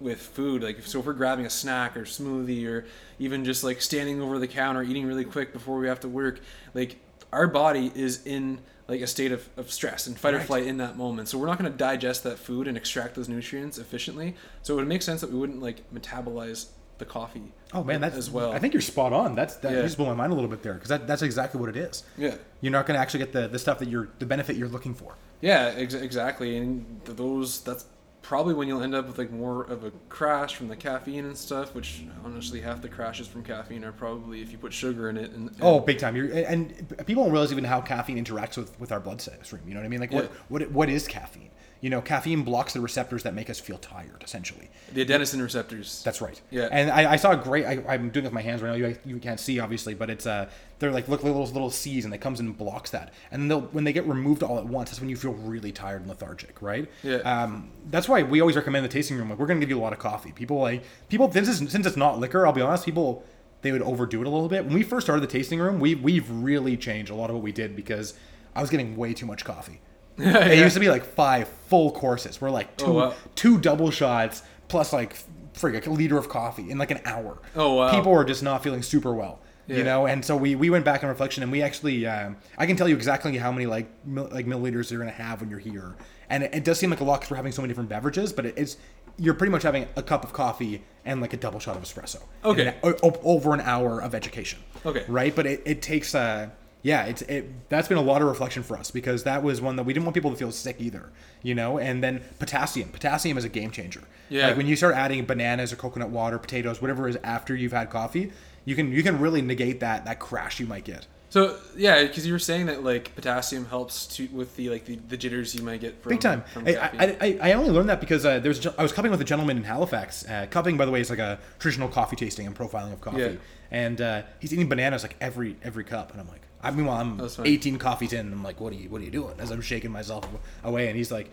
[0.00, 2.86] with food, like so if we're grabbing a snack or smoothie or
[3.20, 6.40] even just like standing over the counter eating really quick before we have to work,
[6.74, 6.96] like
[7.32, 8.58] our body is in
[8.88, 11.28] like a state of, of stress and fight or flight in that moment.
[11.28, 14.34] So we're not going to digest that food and extract those nutrients efficiently.
[14.62, 16.68] So it would make sense that we wouldn't like metabolize
[16.98, 17.52] the coffee.
[17.72, 18.52] Oh man, that's as well.
[18.52, 19.34] I think you're spot on.
[19.34, 19.82] That's that Yeah.
[19.82, 22.02] just blew my mind a little bit there because that, that's exactly what it is.
[22.16, 22.34] Yeah.
[22.60, 24.94] You're not going to actually get the, the stuff that you're the benefit you're looking
[24.94, 25.14] for.
[25.40, 26.56] Yeah, ex- exactly.
[26.56, 27.84] And those that's
[28.22, 31.36] probably when you'll end up with like more of a crash from the caffeine and
[31.38, 31.74] stuff.
[31.74, 35.30] Which honestly, half the crashes from caffeine are probably if you put sugar in it.
[35.30, 36.16] And, and Oh, big time!
[36.16, 36.74] You're, and
[37.06, 39.62] people don't realize even how caffeine interacts with, with our blood stream.
[39.66, 40.00] You know what I mean?
[40.00, 41.50] Like, what, what what is caffeine?
[41.80, 44.22] You know, caffeine blocks the receptors that make us feel tired.
[44.24, 46.02] Essentially, the adenosine receptors.
[46.02, 46.40] that's right.
[46.50, 46.68] Yeah.
[46.72, 47.66] And I, I saw a great.
[47.66, 48.88] I, I'm doing it with my hands right now.
[48.88, 50.50] You, you can't see obviously, but it's uh
[50.80, 53.12] they're like look little little C's and it comes and blocks that.
[53.30, 56.00] And they'll when they get removed all at once, that's when you feel really tired
[56.00, 56.90] and lethargic, right?
[57.02, 57.16] Yeah.
[57.18, 59.30] Um, that's why we always recommend the tasting room.
[59.30, 60.32] Like we're gonna give you a lot of coffee.
[60.32, 62.46] People like people since it's, since it's not liquor.
[62.46, 63.24] I'll be honest, people
[63.62, 64.64] they would overdo it a little bit.
[64.64, 67.42] When we first started the tasting room, we we've really changed a lot of what
[67.42, 68.14] we did because
[68.54, 69.80] I was getting way too much coffee.
[70.52, 72.40] It used to be like five full courses.
[72.40, 73.14] We're like two Oh, wow.
[73.34, 75.16] two double shots plus like
[75.54, 77.38] frig a liter of coffee in like an hour.
[77.56, 77.90] Oh, wow.
[77.94, 79.40] People were just not feeling super well.
[79.66, 79.76] Yeah.
[79.78, 82.64] You know, and so we, we went back in reflection, and we actually um, I
[82.64, 85.58] can tell you exactly how many like mil, like milliliters you're gonna have when you're
[85.58, 85.94] here,
[86.30, 88.32] and it, it does seem like a lot because we're having so many different beverages,
[88.32, 88.78] but it, it's
[89.18, 92.22] you're pretty much having a cup of coffee and like a double shot of espresso.
[92.44, 92.68] Okay.
[92.68, 94.60] An- o- o- over an hour of education.
[94.86, 95.04] Okay.
[95.06, 96.48] Right, but it, it takes uh
[96.82, 99.76] yeah it's it that's been a lot of reflection for us because that was one
[99.76, 101.10] that we didn't want people to feel sick either
[101.42, 101.78] you know?
[101.78, 102.88] And then potassium.
[102.90, 104.02] Potassium is a game changer.
[104.28, 104.48] Yeah.
[104.48, 107.88] like when you start adding bananas or coconut water potatoes whatever is after you've had
[107.88, 108.30] coffee
[108.66, 111.06] you can you can really negate that that crash you might get.
[111.30, 114.96] So yeah, because you were saying that like potassium helps to with the like the,
[114.96, 116.42] the jitters you might get from big time.
[116.52, 117.00] From I, caffeine.
[117.00, 119.56] I, I, I only learned that because uh, there's I was cupping with a gentleman
[119.56, 120.28] in Halifax.
[120.28, 123.20] Uh, cupping by the way is like a traditional coffee tasting and profiling of coffee.
[123.20, 123.32] Yeah.
[123.70, 126.12] and uh, he's eating bananas like every every cup.
[126.12, 128.76] And I'm like I meanwhile I'm That's 18 coffees in and I'm like what are
[128.76, 130.26] you what are you doing as I'm shaking myself
[130.64, 131.30] away and he's like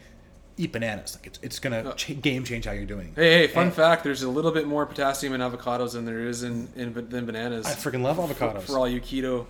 [0.58, 3.48] eat bananas like it's, it's gonna ch- game change how you're doing Uh, Hey, hey!
[3.48, 6.70] Fun And fact: There's a little bit more potassium in avocados than there is in,
[6.76, 7.66] in than bananas.
[7.66, 9.48] I freaking love avocados for all you keto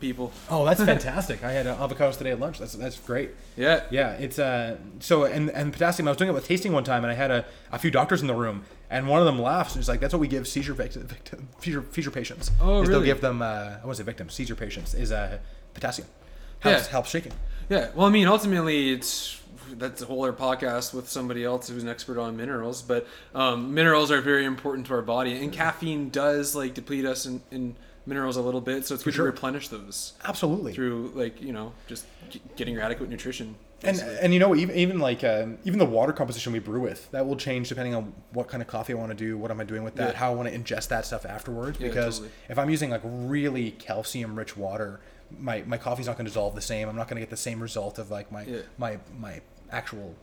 [0.00, 0.32] people.
[0.50, 3.82] oh that's fantastic I had uh, avocados today at lunch that's that's great Yeah.
[3.90, 6.06] Yeah, it's uh so and and potassium.
[6.08, 8.20] I was doing it with tasting one time, and I had a, a few doctors
[8.20, 10.46] in the room, and one of them laughs and he's like, "That's what we give
[10.46, 12.50] seizure victim, victim seizure, seizure patients.
[12.60, 13.46] Oh, is They'll give them uh,
[13.82, 15.38] I want to say victims, seizure patients is uh
[15.74, 16.08] potassium.
[16.60, 16.90] Helps Yeah.
[16.90, 17.32] helps shaking.
[17.68, 17.88] Yeah.
[17.94, 19.40] Well, I mean, ultimately, it's
[19.78, 22.82] that's a whole other podcast with somebody else who's an expert on minerals.
[22.82, 27.26] But um, minerals are very important to our body, and caffeine does like deplete us
[27.26, 27.74] in, in
[28.06, 28.86] minerals a little bit.
[28.86, 29.26] So it's good sure.
[29.26, 30.72] to replenish those Absolutely.
[30.72, 33.56] through like you know just g- getting your adequate nutrition.
[33.82, 37.10] And and you know even even like um, even the water composition we brew with
[37.10, 39.60] that will change depending on what kind of coffee I want to do, what am
[39.60, 40.18] I doing with that, Yeah.
[40.18, 41.78] how I want to ingest that stuff afterwards.
[41.78, 42.32] Yeah, because totally.
[42.48, 45.00] if I'm using like really calcium rich water,
[45.38, 46.88] my my coffee's not going to dissolve the same.
[46.88, 48.60] I'm not going to get the same result of like my Yeah.
[48.78, 49.40] my my
[49.70, 50.14] actual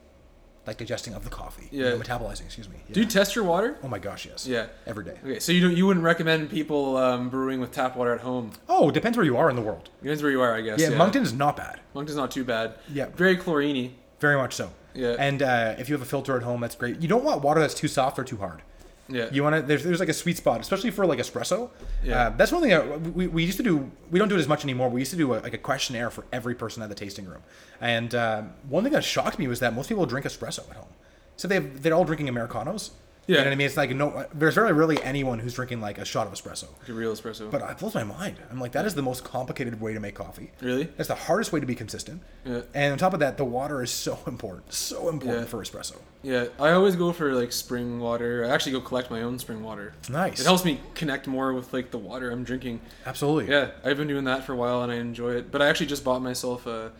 [0.65, 1.67] like digesting of the coffee.
[1.71, 1.89] you Yeah.
[1.91, 2.45] know, metabolizing.
[2.45, 2.77] Excuse me.
[2.91, 3.77] Do you test your water?
[3.83, 4.47] Oh my gosh, yes.
[4.47, 4.67] Yeah.
[4.87, 5.17] Every day.
[5.23, 8.51] Okay, so you don't, you wouldn't recommend people um, brewing with tap water at home?
[8.69, 9.89] Oh, depends where you are in the world.
[10.01, 10.79] Depends where you are, I guess.
[10.79, 11.79] Yeah, Moncton's not bad.
[11.93, 12.75] Moncton's not too bad.
[12.91, 13.07] Yeah.
[13.15, 13.91] Very chloriney.
[14.19, 14.71] Very much so.
[14.93, 15.15] Yeah.
[15.19, 17.01] And uh, if you have a filter at home, that's great.
[17.01, 18.61] You don't want water that's too soft or too hard.
[19.09, 19.29] Yeah.
[19.31, 19.61] You want to.
[19.61, 21.69] There's, there's like a sweet spot, especially for like espresso.
[22.03, 22.27] Yeah.
[22.27, 23.91] Uh, that's one thing that we, we used to do.
[24.09, 24.89] We don't do it as much anymore.
[24.89, 27.43] We used to do a, like a questionnaire for every person at the tasting room.
[27.81, 30.93] And uh, one thing that shocked me was that most people drink espresso at home.
[31.35, 32.91] So they they're all drinking americanos.
[33.25, 33.41] You Yeah.
[33.41, 33.67] know what I mean?
[33.67, 34.25] It's like no.
[34.33, 36.65] There's very rarely anyone who's drinking like a shot of espresso.
[36.81, 37.49] Like a real espresso.
[37.49, 38.35] But it blows my mind.
[38.51, 40.51] I'm like, that is the most complicated way to make coffee.
[40.61, 40.85] Really?
[40.97, 42.21] That's the hardest way to be consistent.
[42.43, 42.61] Yeah.
[42.73, 44.73] And on top of that, the water is so important.
[44.73, 45.47] So important Yeah.
[45.47, 45.95] for espresso.
[46.21, 48.45] yeah, I always go for like spring water.
[48.45, 49.93] I actually go collect my own spring water.
[50.09, 50.39] Nice.
[50.41, 52.81] It helps me connect more with like the water I'm drinking.
[53.05, 53.49] Absolutely.
[53.53, 55.49] Yeah, I've been doing that for a while and I enjoy it.
[55.49, 56.91] But I actually just bought myself a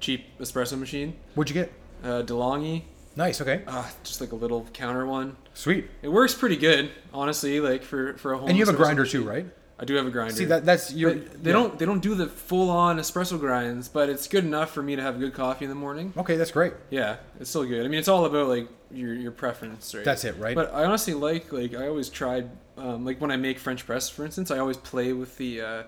[0.00, 1.72] cheap espresso machine, What'd you get?
[2.04, 2.82] uh, DeLonghi,
[3.16, 3.40] Nice.
[3.40, 3.62] Okay.
[3.66, 5.36] uh, just like a little counter one.
[5.54, 5.88] Sweet.
[6.02, 7.60] It works pretty good, honestly.
[7.60, 8.48] Like for for a home.
[8.48, 9.22] And you have a grinder machine.
[9.22, 9.46] too, right?
[9.78, 10.34] I do have a grinder.
[10.34, 11.14] See that that's your.
[11.14, 14.70] But they don't they don't do the full on espresso grinds, but it's good enough
[14.70, 16.14] for me to have good coffee in the morning.
[16.16, 16.72] Okay, that's great.
[16.90, 17.84] Yeah, it's still good.
[17.84, 20.04] I mean, it's all about like your your preference, right?
[20.04, 20.54] That's it, right?
[20.54, 24.08] But I honestly like like I always tried um, like when I make French press,
[24.08, 25.82] for instance, I always play with the uh,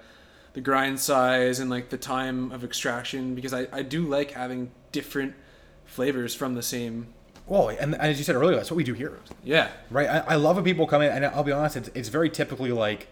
[0.52, 4.70] the grind size and like the time of extraction because I I do like having
[4.92, 5.34] different
[5.86, 7.14] flavors from the same.
[7.48, 10.08] Well, and, and as you said earlier, that's what we do here, Yeah, right?
[10.08, 12.72] I, I love when people come in, and I'll be honest, it's, it's very typically
[12.72, 13.08] like,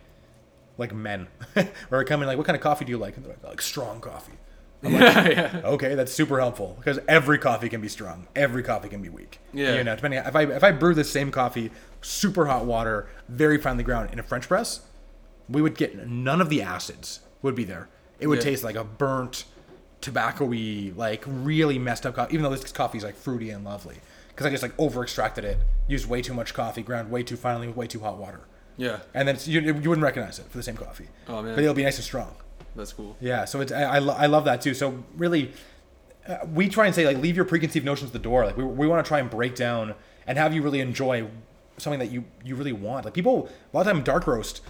[0.78, 1.28] like men,
[1.88, 3.16] where I come in like, what kind of coffee do you like?
[3.16, 4.34] And they're like, like strong coffee.
[4.82, 5.60] I'm like, yeah, yeah.
[5.64, 9.40] Okay, that's super helpful because every coffee can be strong, every coffee can be weak.
[9.54, 9.76] Yeah.
[9.78, 11.70] You know, depending if I if I brew the same coffee,
[12.02, 14.82] super hot water, very finely ground in a French press,
[15.48, 17.88] we would get none of the acids would be there.
[18.20, 18.44] It would Yeah.
[18.44, 19.44] taste like a burnt,
[20.02, 22.34] tobacco-y, like really messed up coffee.
[22.34, 23.96] Even though this coffee is like fruity and lovely,
[24.36, 25.56] because I just like over extracted it,
[25.88, 28.42] used way too much coffee, ground way too finely with way too hot water,
[28.76, 31.08] Yeah, and then you, you wouldn't recognize it for the same coffee.
[31.26, 31.54] Oh, man.
[31.54, 32.36] But it'll be nice and strong.
[32.76, 33.16] that's cool.
[33.20, 34.74] Yeah, so it's I, I, lo- I love that too.
[34.74, 35.52] So really,
[36.28, 38.44] uh, we try and say like leave your preconceived notions at the door.
[38.44, 39.94] Like we, we want to try and break down
[40.26, 41.26] and have you really enjoy
[41.78, 43.04] something that you you really want.
[43.06, 44.60] Like people a lot of time dark roast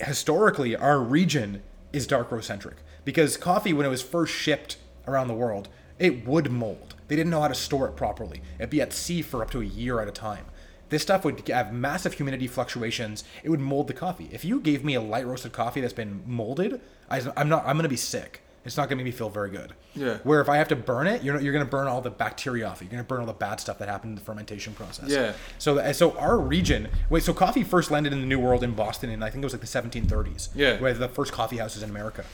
[0.00, 1.62] historically our region
[1.92, 6.26] is dark roast centric because coffee when it was first shipped around the world it
[6.26, 6.95] would mold.
[7.08, 8.42] They didn't know how to store it properly.
[8.58, 10.46] It'd be at sea for up to a year at a time.
[10.88, 13.24] This stuff would have massive humidity fluctuations.
[13.42, 14.28] It would mold the coffee.
[14.32, 16.80] If you gave me a light roasted coffee that's been molded,
[17.10, 17.66] I, I'm not.
[17.66, 18.42] I'm gonna be sick.
[18.64, 19.74] It's not gonna make me feel very good.
[19.94, 20.18] Yeah.
[20.24, 22.82] Where if I have to burn it, you're you're gonna burn all the bacteria off
[22.82, 22.86] it.
[22.86, 25.08] You're gonna burn all the bad stuff that happened in the fermentation process.
[25.08, 25.32] Yeah.
[25.58, 26.88] So so our region.
[27.10, 27.24] Wait.
[27.24, 29.54] So coffee first landed in the New World in Boston and I think it was
[29.54, 30.50] like the 1730s.
[30.54, 30.78] Yeah.
[30.78, 32.24] Where the first coffee houses in America.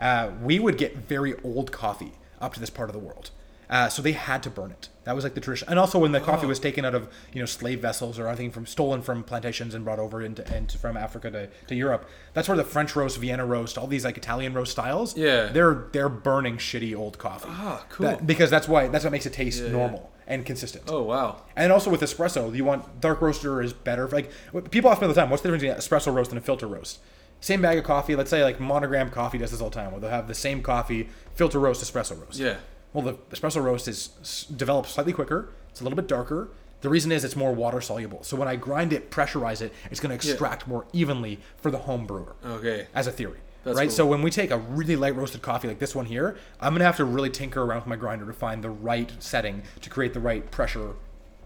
[0.00, 3.30] Uh, we would get very old coffee up to this part of the world.
[3.70, 4.88] Uh, so they had to burn it.
[5.04, 5.68] That was like the tradition.
[5.70, 8.50] And also when the coffee was taken out of you know slave vessels or anything
[8.50, 12.48] from stolen from plantations and brought over into, into from Africa to, to Europe, that's
[12.48, 15.16] where the French roast, Vienna roast, all these like Italian roast styles.
[15.16, 15.46] Yeah.
[15.46, 17.48] They're they're burning shitty old coffee.
[17.50, 18.06] Ah, cool.
[18.06, 19.70] That- because that's why that's what makes it taste Yeah.
[19.70, 20.84] normal and consistent.
[20.88, 21.42] Oh wow.
[21.54, 24.08] And also with espresso, you want dark roaster is better.
[24.08, 24.30] Like
[24.72, 26.66] people ask me all the time, what's the difference between espresso roast and a filter
[26.66, 26.98] roast?
[27.40, 28.16] Same bag of coffee.
[28.16, 30.60] Let's say like Monogram Coffee does this all the time, where they'll have the same
[30.62, 32.38] coffee, filter roast, espresso roast.
[32.38, 32.56] Yeah.
[32.92, 35.50] Well, the espresso roast is s- developed slightly quicker.
[35.70, 36.48] It's a little bit darker.
[36.80, 38.22] The reason is it's more water soluble.
[38.22, 41.78] So when I grind it, pressurize it, it's going to extract more evenly for the
[41.78, 42.34] home brewer.
[42.44, 42.86] Okay.
[42.94, 43.38] As a theory.
[43.64, 43.88] That's right?
[43.88, 43.94] cool.
[43.96, 46.78] So when we take a really light roasted coffee like this one here, I'm going
[46.80, 49.90] to have to really tinker around with my grinder to find the right setting to
[49.90, 50.92] create the right pressure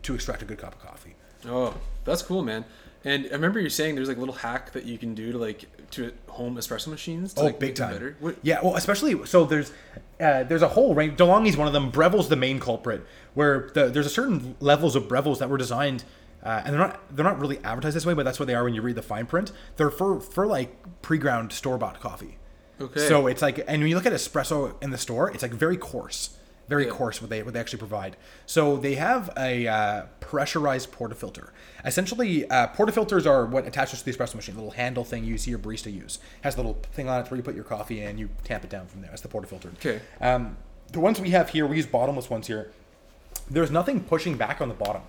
[0.02, 1.14] to extract a good cup of coffee.
[1.46, 1.74] Oh,
[2.04, 2.64] that's cool, man.
[3.04, 5.38] And I remember you saying there's like a little hack that you can do to
[5.38, 5.64] like
[5.94, 7.34] to home espresso machines.
[7.34, 8.16] To, Oh, like, big time.
[8.42, 9.70] Yeah, well, especially so there's
[10.20, 11.16] uh, there's a whole range.
[11.18, 11.90] DeLonghi's one of them.
[11.90, 16.04] Breville's the main culprit, where the, there's a certain levels of Breville's that were designed,
[16.42, 18.64] uh, and they're not they're not really advertised this way, but that's what they are
[18.64, 19.52] when you read the fine print.
[19.76, 22.38] They're for for like pre-ground store bought coffee.
[22.80, 23.06] Okay.
[23.06, 25.76] So it's like, and when you look at espresso in the store, it's like very
[25.76, 26.33] coarse,
[26.68, 26.90] very Yeah.
[26.92, 28.16] coarse what they what they actually provide.
[28.46, 31.50] So they have a uh, pressurized portafilter.
[31.84, 34.54] Essentially, uh, portafilters are what attaches to the espresso machine.
[34.54, 37.30] The little handle thing you see your barista use has a little thing on it
[37.30, 39.10] where you put your coffee in, you tamp it down from there.
[39.10, 39.72] That's the portafilter.
[39.74, 40.00] Okay.
[40.20, 40.56] Um,
[40.92, 42.70] the ones we have here, we use bottomless ones here.
[43.50, 45.02] There's nothing pushing back on the bottom.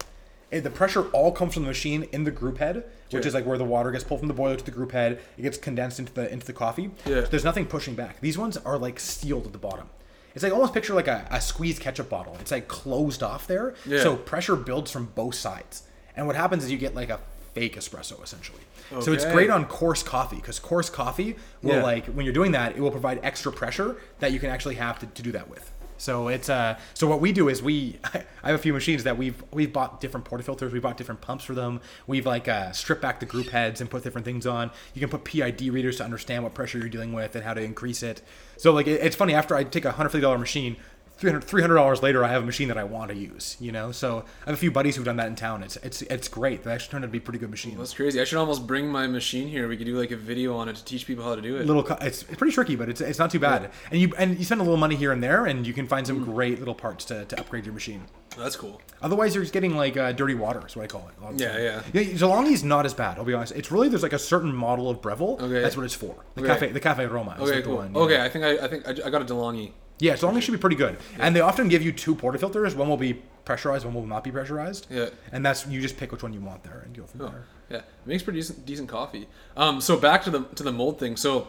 [0.52, 3.20] And the pressure all comes from the machine in the group head, which Sure.
[3.22, 5.20] is like where the water gets pulled from the boiler to the group head.
[5.38, 6.92] It gets condensed into the into the coffee.
[7.06, 7.22] Yeah.
[7.24, 8.20] So there's nothing pushing back.
[8.22, 9.90] These ones are like sealed at the bottom.
[10.36, 12.38] It's like almost picture like a, a squeezed ketchup bottle.
[12.42, 13.74] It's like closed off there.
[13.86, 14.04] Yeah.
[14.04, 15.84] So pressure builds from both sides.
[16.16, 17.20] And what happens is you get like a
[17.54, 18.60] fake espresso essentially.
[19.02, 21.84] So it's great on coarse coffee because coarse coffee will Yeah.
[21.84, 25.00] like when you're doing that, it will provide extra pressure that you can actually have
[25.00, 25.72] to, to do that with.
[25.98, 29.18] So it's uh so what we do is we I have a few machines that
[29.18, 31.82] we've we've bought different portafilters, we bought different pumps for them.
[32.08, 34.72] We've like uh, stripped back the group heads and put different things on.
[34.94, 37.62] You can put PID readers to understand what pressure you're dealing with and how to
[37.62, 38.22] increase it.
[38.58, 40.78] So like it, it's funny after I take a hundred fifty dollar machine.
[41.18, 43.58] 300 dollars later, I have a machine that I want to use.
[43.60, 45.64] You know, so I have a few buddies who've done that in town.
[45.64, 46.64] It's it's it's great.
[46.64, 47.78] They actually turned out to be pretty good machines.
[47.78, 48.20] That's crazy.
[48.20, 49.68] I should almost bring my machine here.
[49.68, 51.66] We could do like a video on it to teach people how to do it.
[51.66, 54.44] little it's, it's pretty tricky but it's, it's not too bad and you and you
[54.46, 57.06] spend a little money here and there and you can find some great little parts
[57.06, 58.04] to, to upgrade your machine
[58.38, 58.82] That's cool.
[59.02, 61.32] otherwise you're just getting like uh, dirty water is what i call it a lot
[61.34, 61.82] of the Yeah, yeah.
[61.94, 64.90] yeah DeLonghi's not as bad i'll be honest it's really there's like a certain model
[64.90, 65.62] of breville Okay.
[65.62, 66.48] that's what it's for the Okay.
[66.54, 67.78] cafe the cafe roma is Okay, like the cool.
[67.78, 68.24] one, okay, know.
[68.24, 69.72] I think I, I think I, I got a DeLonghi.
[70.00, 72.98] Yeah DeLonghi should be pretty good and they often give you two portafilters one will
[72.98, 73.14] be
[73.46, 75.10] pressurized one will not be pressurized Yeah.
[75.32, 77.46] and that's you just pick which one you want there and go from Oh, there
[77.70, 79.28] yeah, it makes pretty decent, decent coffee.
[79.58, 81.18] Um, so back to the to the mold thing.
[81.18, 81.48] So,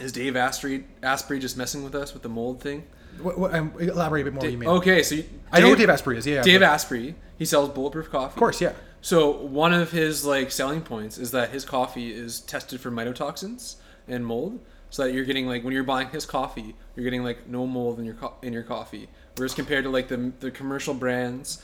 [0.00, 2.84] is Dave Asprey Asprey just messing with us with the mold thing?
[3.20, 5.68] what, what, um, elaborate a bit more what you mean Okay, so you, i know
[5.68, 8.32] what dave asprey is yeah Dave but- Asprey, he sells bulletproof coffee.
[8.32, 8.72] of course yeah
[9.02, 13.76] So one of his like selling points is that his coffee is tested for mycotoxins
[14.08, 14.58] and mold,
[14.94, 17.98] so that you're getting like when you're buying his coffee, you're getting like no mold
[17.98, 19.08] in your co- in your coffee.
[19.36, 21.60] Whereas compared to like the the commercial brands,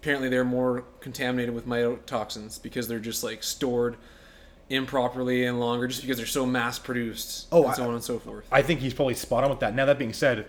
[0.00, 3.96] apparently they're more contaminated with mycotoxins because they're just like stored
[4.70, 7.46] improperly and longer, just because they're so mass produced.
[7.52, 8.44] Oh, and so I- on and so forth.
[8.50, 9.72] I think he's probably spot on with that.
[9.76, 10.46] Now that being said,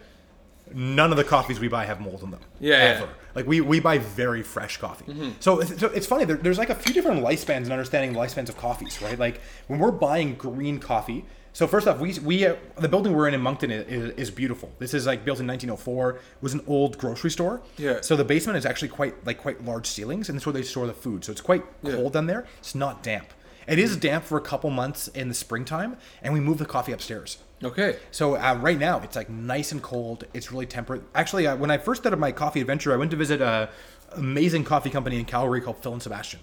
[0.74, 2.40] none of the coffees we buy have mold in them.
[2.60, 3.06] Yeah, yeah.
[3.36, 5.06] Like we, we buy very fresh coffee.
[5.06, 5.30] Mm-hmm.
[5.40, 6.26] So, it's- so it's funny.
[6.26, 9.20] There, there's like a few different lifespans and understanding the lifespans of coffees, right?
[9.20, 11.26] Like when we're buying green coffee.
[11.54, 14.32] So first off, we we uh, the building we're in in Moncton is, is, is
[14.32, 14.72] beautiful.
[14.80, 16.12] This is like built in 1904.
[16.16, 17.62] It was an old grocery store.
[17.78, 18.02] Yeah.
[18.02, 20.88] So the basement is actually quite like quite large ceilings, and that's where they store
[20.88, 21.26] the food.
[21.26, 21.96] So it's quite Yeah.
[21.96, 22.46] cold down there.
[22.60, 23.28] It's not damp.
[23.68, 26.92] It is damp for a couple months in the springtime, and we move the coffee
[26.92, 27.38] upstairs.
[27.64, 27.98] Okay.
[28.12, 30.24] So uh, right now it's like nice and cold.
[30.34, 31.02] It's really temperate.
[31.14, 33.70] Actually, uh, when I first started my coffee adventure, I went to visit a
[34.16, 36.40] amazing coffee company in Calgary called Phil and Sebastian.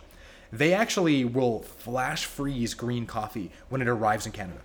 [0.53, 4.61] They actually will flash freeze green coffee when it arrives in Canada.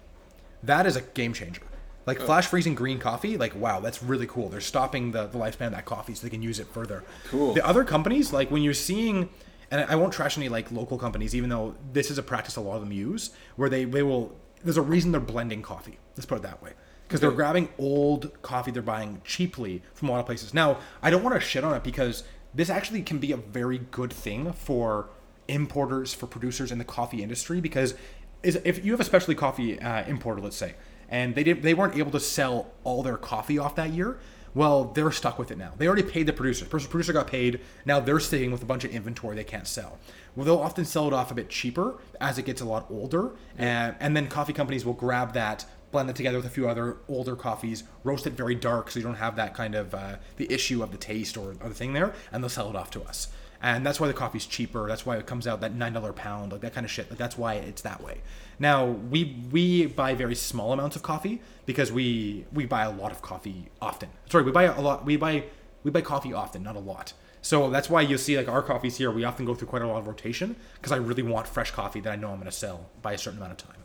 [0.64, 1.64] That is a game changer.
[2.06, 2.26] Like oh.
[2.26, 4.50] flash freezing green coffee, like wow, that's really cool.
[4.50, 7.04] They're stopping the, the lifespan of that coffee so they can use it further.
[7.30, 7.54] Cool.
[7.54, 9.30] The other companies, like when you're seeing,
[9.70, 12.62] and I won't trash any like local companies, even though this is a practice a
[12.62, 14.36] lot of them use, where they they will.
[14.64, 15.98] There's a reason they're blending coffee.
[16.16, 16.74] Let's put it that way,
[17.08, 20.54] because they're grabbing old coffee they're buying cheaply from a lot of places.
[20.54, 23.80] Now, I don't want to shit on it because this actually can be a very
[23.80, 25.10] good thing for
[25.48, 27.96] importers, for producers in the coffee industry, because
[28.44, 30.76] is if you have a specialty coffee uh, importer, let's say,
[31.10, 34.20] and they didn't, they weren't able to sell all their coffee off that year.
[34.54, 35.72] Well, they're stuck with it now.
[35.78, 36.66] They already paid the producer.
[36.66, 37.62] Producer producer got paid.
[37.86, 39.98] Now they're sitting with a bunch of inventory they can't sell.
[40.36, 43.32] Well, they'll often sell it off a bit cheaper as it gets a lot older,
[43.58, 46.98] and, and then coffee companies will grab that, blend it together with a few other
[47.08, 50.52] older coffees, roast it very dark so you don't have that kind of uh, the
[50.52, 53.02] issue of the taste or, or the thing there, and they'll sell it off to
[53.04, 53.28] us.
[53.62, 54.88] And that's why the coffee's cheaper.
[54.88, 57.10] That's why it comes out that nine dollar pound, like that kind of shit.
[57.10, 58.22] Like that's why it's that way.
[58.60, 63.12] Now we we buy very small amounts of coffee because we we buy a lot
[63.12, 64.10] of coffee often.
[64.30, 65.06] Sorry, we buy a lot.
[65.06, 65.44] We buy
[65.84, 67.14] we buy coffee often, not a lot.
[67.42, 69.12] So that's why you'll see like our coffees here.
[69.12, 72.00] We often go through quite a lot of rotation because I really want fresh coffee
[72.02, 73.78] that I know I'm going to sell by a certain amount of time.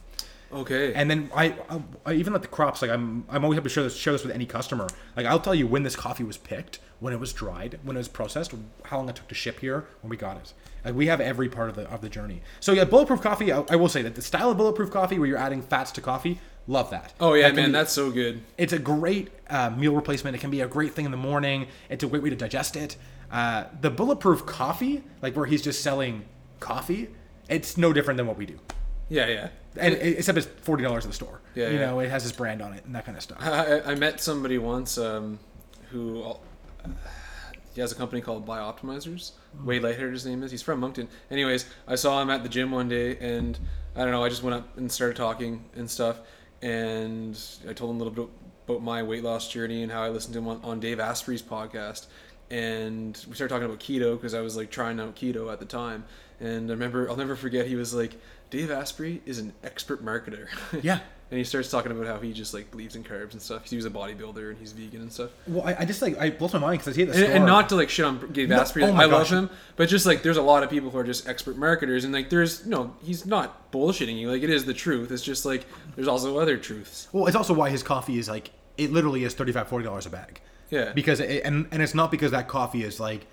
[0.53, 0.95] Okay.
[0.95, 2.83] And then I, I, I even like the crops.
[2.83, 4.89] Like I'm, I'm always happy to share this, share this with any customer.
[5.17, 8.01] Like I'll tell you when this coffee was picked, when it was dried, when it
[8.01, 8.53] was processed,
[8.85, 10.53] how long it took to ship here, when we got it.
[10.85, 12.43] Like we have every part of the of the journey.
[12.61, 13.53] So yeah, bulletproof coffee.
[13.53, 16.01] I, I will say that the style of bulletproof coffee, where you're adding fats to
[16.01, 16.39] coffee,
[16.69, 17.13] love that.
[17.21, 18.43] oh yeah, That man, be- that's so good.
[18.57, 20.37] it's a great uh, meal replacement.
[20.37, 21.67] It can be a great thing in the morning.
[21.91, 22.97] It's a great way to digest it.
[23.31, 26.25] Uh, the bulletproof coffee, like where he's just selling
[26.61, 27.09] coffee,
[27.49, 28.59] it's no different than what we do.
[29.09, 29.49] Yeah, yeah.
[29.79, 31.41] And except it's forty dollars at the store.
[31.57, 31.87] Yeah, you yeah.
[31.87, 33.39] know, it has his brand on it and that kind of stuff.
[33.41, 35.39] I, I met somebody once um,
[35.91, 36.35] who
[37.75, 39.33] he has a company called BiOptimizers.
[39.65, 40.51] Wade Lightheart, his name is.
[40.51, 41.09] He's from Moncton.
[41.31, 43.59] Anyways, I saw him at the gym one day, and
[43.95, 44.25] I don't know.
[44.25, 46.21] I just went up and started talking and stuff,
[46.63, 48.35] and I told him a little bit
[48.67, 51.43] about my weight loss journey and how I listened to him on, on Dave Asprey's
[51.43, 52.07] podcast.
[52.51, 55.67] And we started talking about keto because I was like trying out keto at the
[55.67, 56.05] time.
[56.41, 58.17] And I remember, I'll never forget, he was like,
[58.51, 60.49] Dave Asprey is an expert marketer.
[60.83, 61.01] Yeah.
[61.29, 63.69] And he starts talking about how he just like believes in carbs and stuff.
[63.69, 65.31] He was a bodybuilder and he's vegan and stuff.
[65.49, 67.47] Well, I, I just like I blows my mind because I see the And, and
[67.47, 68.85] not to like shit on No, Asprey.
[68.85, 69.33] oh my I love gosh.
[69.33, 72.13] him, but just like there's a lot of people who are just expert marketers, and
[72.15, 74.31] like there's no, he's not bullshitting you.
[74.31, 75.11] Like it is the truth.
[75.11, 75.67] It's just like
[75.97, 77.09] there's also other truths.
[77.13, 80.11] well, it's also why his coffee is like it literally is 35 40 dollars a
[80.11, 80.41] bag.
[80.71, 80.93] Yeah.
[80.93, 83.27] Because it, and and it's not because that coffee is like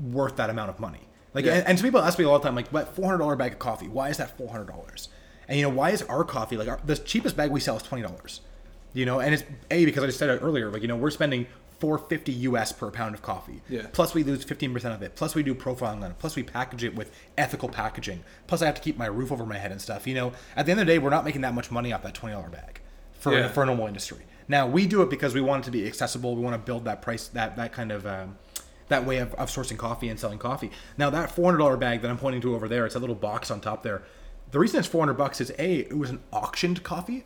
[0.00, 1.00] worth that amount of money.
[1.34, 1.54] Like Yeah.
[1.58, 3.58] and, and some people ask me all the time like, but 400 dollar bag of
[3.60, 5.08] coffee, why is that 400 dollars?
[5.48, 7.82] And you know why is our coffee like our, the cheapest bag we sell is
[7.82, 8.40] twenty dollars?
[8.92, 10.70] You know, and it's a because I just said it earlier.
[10.70, 11.46] Like you know, we're spending
[11.80, 13.62] 450 US per pound of coffee.
[13.68, 13.86] Yeah.
[13.92, 15.14] Plus we lose 15% of it.
[15.14, 16.18] Plus we do profiling on it.
[16.18, 18.24] Plus we package it with ethical packaging.
[18.48, 20.04] Plus I have to keep my roof over my head and stuff.
[20.04, 22.02] You know, at the end of the day, we're not making that much money off
[22.02, 22.80] that $20 bag
[23.12, 23.46] for Yeah.
[23.48, 24.18] for a normal industry.
[24.48, 26.34] Now we do it because we want it to be accessible.
[26.34, 28.38] We want to build that price that that kind of um,
[28.88, 30.70] that way of, of sourcing coffee and selling coffee.
[30.96, 33.14] Now that four hundred dollar bag that I'm pointing to over there, it's a little
[33.14, 34.02] box on top there.
[34.50, 37.24] The reason it's four hundred bucks is a it was an auctioned coffee,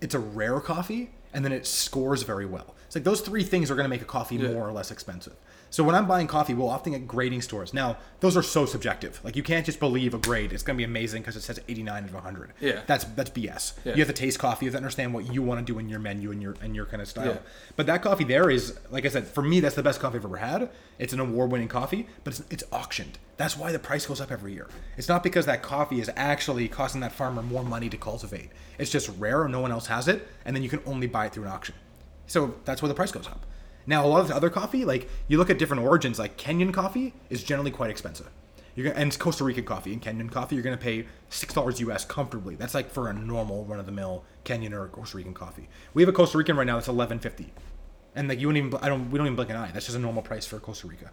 [0.00, 2.74] it's a rare coffee, and then it scores very well.
[2.86, 4.52] It's like those three things are going to make a coffee Yeah.
[4.52, 5.34] more or less expensive.
[5.70, 7.74] So when I'm buying coffee, we'll often get grading stores.
[7.74, 9.20] Now those are so subjective.
[9.22, 10.52] Like you can't just believe a grade.
[10.52, 12.52] It's going to be amazing because it says 89 out of 100.
[12.60, 12.80] Yeah.
[12.86, 13.74] That's that's BS.
[13.84, 13.92] Yeah.
[13.92, 14.64] You have to taste coffee.
[14.64, 16.74] You have to understand what you want to do in your menu and your and
[16.74, 17.26] your kind of style.
[17.26, 17.38] Yeah.
[17.76, 20.24] But that coffee there is, like I said, for me, that's the best coffee I've
[20.24, 20.70] ever had.
[20.98, 23.18] It's an award-winning coffee, but it's, it's auctioned.
[23.36, 24.66] That's why the price goes up every year.
[24.96, 28.50] It's not because that coffee is actually costing that farmer more money to cultivate.
[28.78, 31.26] It's just rare, and no one else has it, and then you can only buy
[31.26, 31.76] it through an auction.
[32.26, 33.46] So that's why the price goes up.
[33.88, 36.74] Now, a lot of the other coffee, like you look at different origins, like Kenyan
[36.74, 38.28] coffee is generally quite expensive.
[38.74, 41.80] You're gonna, and it's Costa Rican coffee and Kenyan coffee, you're gonna pay six dollars
[41.80, 42.54] US comfortably.
[42.54, 45.70] That's like for a normal run of the mill Kenyan or Costa Rican coffee.
[45.94, 47.50] We have a Costa Rican right now that's eleven fifty,
[48.14, 49.70] and like you wouldn't even I don't we don't even blink an eye.
[49.72, 51.10] That's just a normal price for Costa Rica.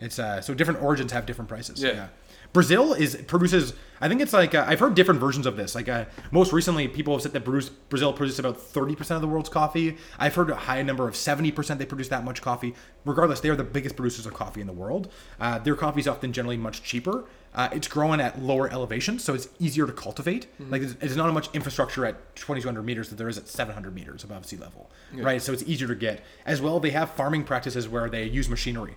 [0.00, 1.80] It's uh so different origins have different prices.
[1.80, 2.08] Yeah.
[2.52, 3.74] Brazil is produces.
[4.00, 5.74] I think it's like uh, I've heard different versions of this.
[5.74, 9.22] Like uh, most recently, people have said that Bruce, Brazil produces about thirty percent of
[9.22, 9.96] the world's coffee.
[10.18, 11.78] I've heard a high number of seventy percent.
[11.78, 12.74] They produce that much coffee.
[13.04, 15.10] Regardless, they are the biggest producers of coffee in the world.
[15.40, 17.24] Uh, their coffee is often generally much cheaper.
[17.54, 20.46] Uh, it's grown at lower elevations, so it's easier to cultivate.
[20.60, 23.94] Like there's, there's not as much infrastructure at 2,200 meters that there is at 700
[23.94, 25.40] meters above sea level, right?
[25.42, 26.22] So it's easier to get.
[26.46, 28.96] As well, they have farming practices where they use machinery.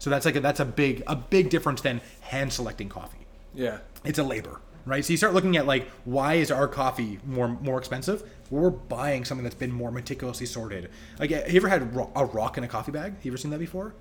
[0.00, 3.26] So that's like a, that's a big a big difference than hand selecting coffee.
[3.54, 3.78] Yeah.
[4.02, 5.04] It's a labor, right?
[5.04, 8.22] So you start looking at like why is our coffee more more expensive?
[8.48, 10.90] Well, we're buying something that's been more meticulously sorted.
[11.18, 13.14] Like, have you ever had a rock in a coffee bag?
[13.14, 13.94] Have you ever seen that before?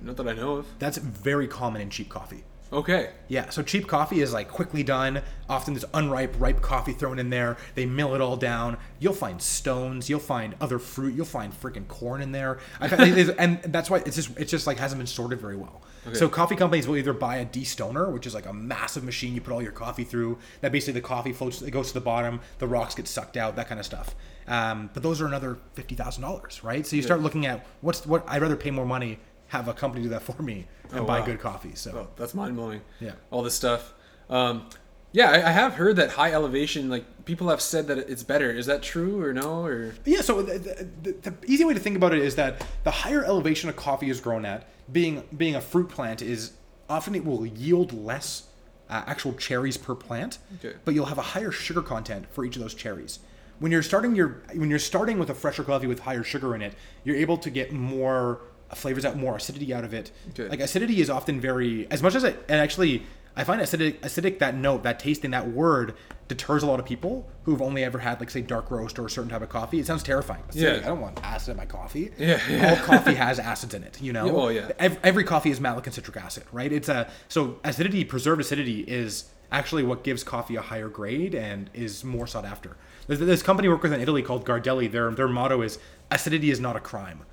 [0.00, 0.66] Not that I know of.
[0.78, 2.42] That's very common in cheap coffee.
[2.72, 3.10] Okay.
[3.28, 5.22] Yeah, so cheap coffee is like quickly done.
[5.48, 7.58] Often there's unripe, ripe coffee thrown in there.
[7.74, 8.78] They mill it all down.
[8.98, 10.08] You'll find stones.
[10.08, 11.14] You'll find other fruit.
[11.14, 12.58] You'll find freaking corn in there.
[13.38, 15.82] And that's why it's just it's just like hasn't been sorted very well.
[16.14, 19.40] So coffee companies will either buy a destoner, which is like a massive machine you
[19.40, 20.38] put all your coffee through.
[20.60, 22.40] That basically the coffee floats, it goes to the bottom.
[22.58, 24.16] The rocks get sucked out, that kind of stuff.
[24.48, 26.84] Um, but those are another fifty thousand dollars, right?
[26.86, 29.20] So you start looking at what's what I'd rather pay more money
[29.52, 31.26] have a company do that for me and Oh, buy wow.
[31.26, 31.74] good coffee.
[31.74, 32.80] So Oh, that's mind blowing.
[33.00, 33.12] Yeah.
[33.30, 33.92] All this stuff.
[34.30, 34.66] Um,
[35.12, 38.50] yeah, I, I have heard that high elevation, like people have said that it's better.
[38.50, 39.62] Is that true or no?
[39.66, 40.58] Or Yeah, so the,
[41.02, 44.08] the, the, easy way to think about it is that the higher elevation a coffee
[44.08, 46.52] is grown at, being being a fruit plant, is
[46.88, 48.44] often it will yield less
[48.88, 50.76] uh, actual cherries per plant, Okay.
[50.86, 53.18] but you'll have a higher sugar content for each of those cherries.
[53.58, 56.62] When you're starting your when you're starting with a fresher coffee with higher sugar in
[56.62, 56.72] it,
[57.04, 58.40] you're able to get more
[58.74, 60.10] flavors out, more acidity out of it.
[60.30, 60.48] Okay.
[60.48, 63.02] Like acidity is often very as much as it and actually
[63.34, 65.94] I find acidic acidic that note, that taste in that word
[66.28, 69.10] deters a lot of people who've only ever had like say dark roast or a
[69.10, 69.78] certain type of coffee.
[69.78, 70.42] It sounds terrifying.
[70.50, 70.76] Acidic, Yeah.
[70.76, 72.10] I don't want acid in my coffee.
[72.18, 72.70] Yeah, yeah.
[72.70, 74.34] All coffee has acids in it, you know?
[74.36, 74.70] Oh, yeah.
[74.78, 76.70] Every, every coffee is malic and citric acid, right?
[76.72, 81.68] It's a so acidity, preserved acidity is actually what gives coffee a higher grade and
[81.74, 82.76] is more sought after.
[83.06, 84.90] There's this company I work with in Italy called Gardelli.
[84.90, 85.78] Their their motto is
[86.10, 87.24] acidity is not a crime.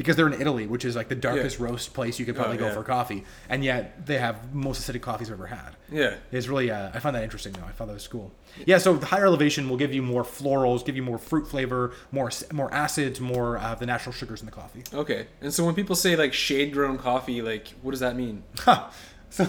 [0.00, 2.60] Because they're in Italy, which is like the darkest roast place you could probably Oh,
[2.60, 2.72] go yeah.
[2.74, 5.76] for coffee, and yet they have most acidic coffees I've ever had.
[5.92, 6.14] yeah.
[6.32, 7.66] It's really, uh, I find that interesting though.
[7.66, 8.32] I thought that was cool.
[8.64, 11.92] Yeah, so the higher elevation will give you more florals, give you more fruit flavor,
[12.12, 14.84] more more acids, more uh, the natural sugars in the coffee.
[14.94, 15.26] Okay.
[15.42, 18.42] And so when people say like shade grown coffee, like what does that mean?
[18.58, 18.88] Huh.
[19.32, 19.46] So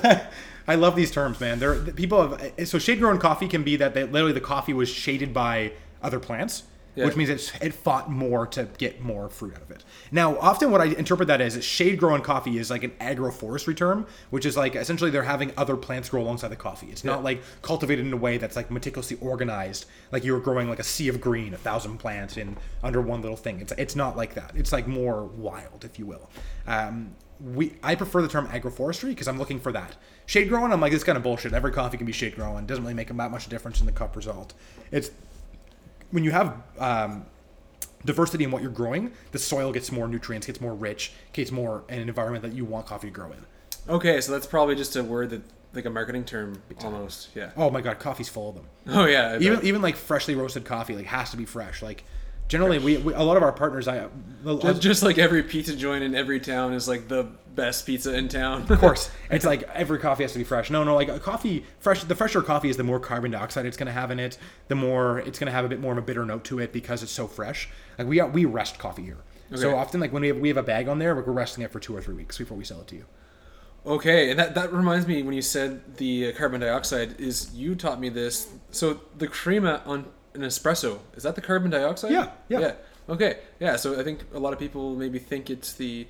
[0.68, 1.58] I love these terms, man.
[1.58, 4.90] They're people have so shade grown coffee can be that they, literally the coffee was
[4.90, 5.72] shaded by
[6.04, 6.64] other plants,
[6.96, 7.06] Yeah.
[7.06, 9.84] which means it's, it fought more to get more fruit out of it.
[10.12, 13.78] Now, often what I interpret that as is shade grown coffee is like an agroforestry
[13.78, 16.88] term, which is like essentially they're having other plants grow alongside the coffee.
[16.88, 20.70] It's not like cultivated in a way that's like meticulously organized, like you were growing
[20.70, 23.62] like a sea of green, a thousand plants in under one little thing.
[23.62, 24.52] It's it's not like that.
[24.56, 26.30] It's like more wild, if you will.
[26.68, 29.96] Um, we I prefer the term agroforestry because I'm looking for that.
[30.26, 31.54] Shade growing, I'm like this kind of bullshit.
[31.54, 32.66] Every coffee can be shade growing.
[32.66, 34.54] Doesn't really make that much difference in the cup result.
[34.92, 35.12] It's
[36.12, 37.26] when you have um,
[38.06, 41.84] diversity in what you're growing, the soil gets more nutrients, gets more rich, gets more
[41.90, 43.46] in an environment that you want coffee to grow in.
[43.90, 45.42] Okay, so that's probably just a word that
[45.74, 47.30] like a marketing term almost.
[47.34, 47.52] Yeah.
[47.56, 48.66] Oh my god, coffee's full of them.
[48.88, 49.38] Oh yeah.
[49.40, 51.82] Even even like freshly roasted coffee like has to be fresh.
[51.82, 52.04] Like
[52.52, 53.88] Generally, we, we a lot of our partners.
[53.88, 54.10] I,
[54.44, 58.28] Just, just like every pizza joint in every town is like the best pizza in
[58.28, 58.70] town.
[58.70, 60.70] of course, it's like every coffee has to be fresh.
[60.70, 62.04] No, no, like a coffee fresh.
[62.04, 64.38] The fresher coffee is the more carbon dioxide it's going to have in it.
[64.68, 66.74] The more it's going to have a bit more of a bitter note to it
[66.74, 67.70] because it's so fresh.
[67.98, 69.24] Like we we rest coffee here.
[69.56, 71.72] So often, like when we have we have a bag on there, we're resting it
[71.72, 73.06] for two or three weeks before we sell it to you.
[73.86, 78.02] Okay, and that, that reminds me when you said the carbon dioxide is you taught
[78.02, 78.50] me this.
[78.72, 82.12] So the crema on an espresso is that the carbon dioxide?
[82.12, 82.60] Yeah, yeah.
[82.60, 82.74] yeah.
[83.10, 83.76] Okay, yeah.
[83.76, 86.08] So I think a lot of people maybe think it's the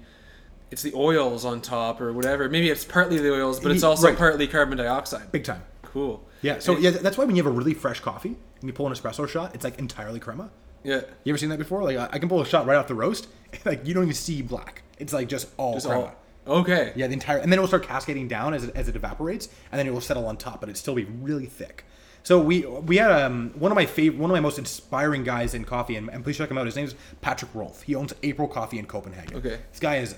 [0.70, 2.48] it's the oils on top or whatever.
[2.50, 4.18] Maybe it's partly the oils, but it's also right.
[4.18, 5.32] partly carbon dioxide.
[5.32, 5.64] Big time.
[5.84, 6.26] Cool.
[6.42, 6.60] Yeah.
[6.60, 8.88] So And- yeah, that's why when you have a really fresh coffee and you pull
[8.88, 10.50] an espresso shot, it's like entirely crema.
[10.84, 11.02] yeah.
[11.24, 11.84] You ever seen that before?
[11.84, 13.28] Like I can pull a shot right off the roast,
[13.66, 14.84] like you don't even see black.
[15.00, 16.14] It's like just all Just crema.
[16.48, 16.94] all- okay.
[16.96, 19.50] Yeah, the entire, and then it will start cascading down as it, as it evaporates,
[19.72, 21.84] and then it will settle on top, but it still be really thick.
[22.24, 25.54] So we we had um, one of my favorite, one of my most inspiring guys
[25.54, 26.66] in coffee, and, and please check him out.
[26.66, 27.82] His name is Patrik Rolf.
[27.82, 29.38] He owns April Coffee in Copenhagen.
[29.38, 29.60] Okay.
[29.72, 30.16] this guy is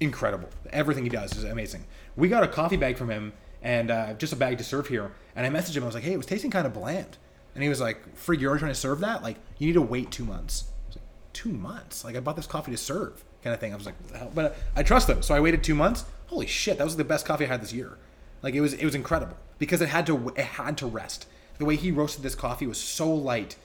[0.00, 0.48] incredible.
[0.70, 1.84] Everything he does is amazing.
[2.16, 3.32] We got a coffee bag from him,
[3.62, 5.12] and uh, just a bag to serve here.
[5.36, 5.82] And I messaged him.
[5.82, 7.18] I was like, "Hey, it was tasting kind of bland,"
[7.54, 9.22] and he was like, "Frig, you're already trying to serve that?
[9.22, 12.02] Like, you need to wait two months." I was like, two months?
[12.04, 13.72] Like, I bought this coffee to serve, kind of thing.
[13.72, 14.32] I was like, what the hell?
[14.34, 16.04] But uh, I trust him, so I waited two months.
[16.28, 17.98] Holy shit, that was the best coffee I had this year.
[18.42, 21.26] Like, it was it was incredible because it had to it had to rest.
[21.58, 23.56] The way he roasted this coffee was so light,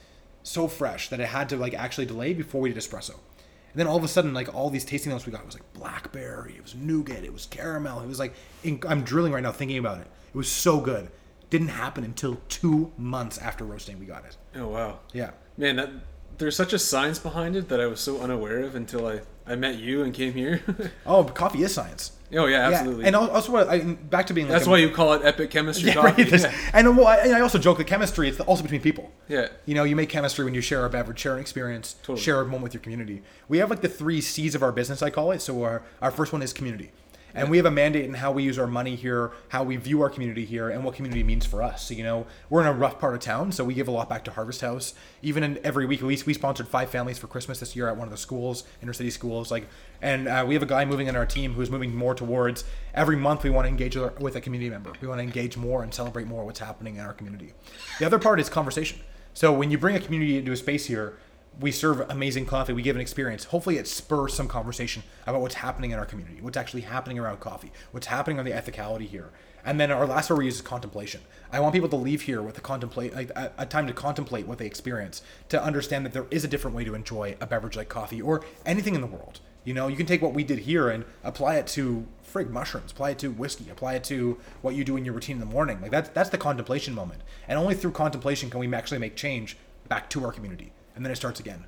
[0.42, 3.14] so fresh that it had to like actually delay before we did espresso.
[3.72, 5.54] And then all of a sudden, like all these tasting notes we got it was
[5.54, 9.42] like blackberry, it was nougat, it was caramel, it was like in, I'm drilling right
[9.42, 10.06] now thinking about it.
[10.28, 11.10] It was so good.
[11.50, 14.36] Didn't happen until two months after roasting we got it.
[14.54, 15.00] Oh wow.
[15.12, 15.30] Yeah.
[15.56, 15.90] Man, that
[16.38, 19.56] there's such a science behind it that I was so unaware of until I I
[19.56, 20.60] met you and came here.
[21.06, 22.12] Oh, coffee is science.
[22.34, 23.02] oh yeah, absolutely.
[23.02, 23.06] Yeah.
[23.08, 25.50] And also, what I, back to being like That's a- why you call it epic
[25.50, 26.24] chemistry yeah, coffee.
[26.24, 26.52] right, yeah.
[26.74, 29.10] And, well, I, and I also joke that chemistry it's also between people.
[29.28, 29.48] Yeah.
[29.64, 32.20] You know, you make chemistry when you share a beverage, share an experience, Totally.
[32.20, 33.22] share a moment with your community.
[33.48, 35.40] We have like the three C's of our business, I call it.
[35.40, 36.90] So our, our first one is community.
[37.34, 40.00] And we have a mandate in how we use our money here, how we view
[40.02, 41.86] our community here, and what community means for us.
[41.86, 44.08] So, you know, we're in a rough part of town, so we give a lot
[44.08, 44.94] back to Harvest House.
[45.22, 48.06] Even in every week, we, we sponsored five families for Christmas this year at one
[48.06, 49.50] of the schools, inner city schools.
[49.50, 49.66] Like,
[50.00, 52.64] and uh, we have a guy moving in our team who's moving more towards
[52.94, 54.92] every month we want to engage with a community member.
[55.00, 57.52] We want to engage more and celebrate more what's happening in our community.
[57.98, 59.00] The other part is conversation.
[59.34, 61.18] So when you bring a community into a space here,
[61.58, 62.72] we serve amazing coffee.
[62.72, 63.44] We give an experience.
[63.44, 67.40] Hopefully, it spurs some conversation about what's happening in our community, what's actually happening around
[67.40, 69.30] coffee, what's happening on the ethicality here.
[69.64, 71.20] And then our last word we use is contemplation.
[71.52, 74.46] I want people to leave here with a contemplate, like a, a time to contemplate
[74.46, 77.76] what they experience, to understand that there is a different way to enjoy a beverage
[77.76, 79.40] like coffee or anything in the world.
[79.64, 82.92] You know, you can take what we did here and apply it to frig mushrooms,
[82.92, 85.46] apply it to whiskey, apply it to what you do in your routine in the
[85.46, 85.80] morning.
[85.82, 87.22] Like that's that's the contemplation moment.
[87.48, 89.56] And only through contemplation can we actually make change
[89.88, 90.72] back to our community.
[90.98, 91.64] And then it starts again.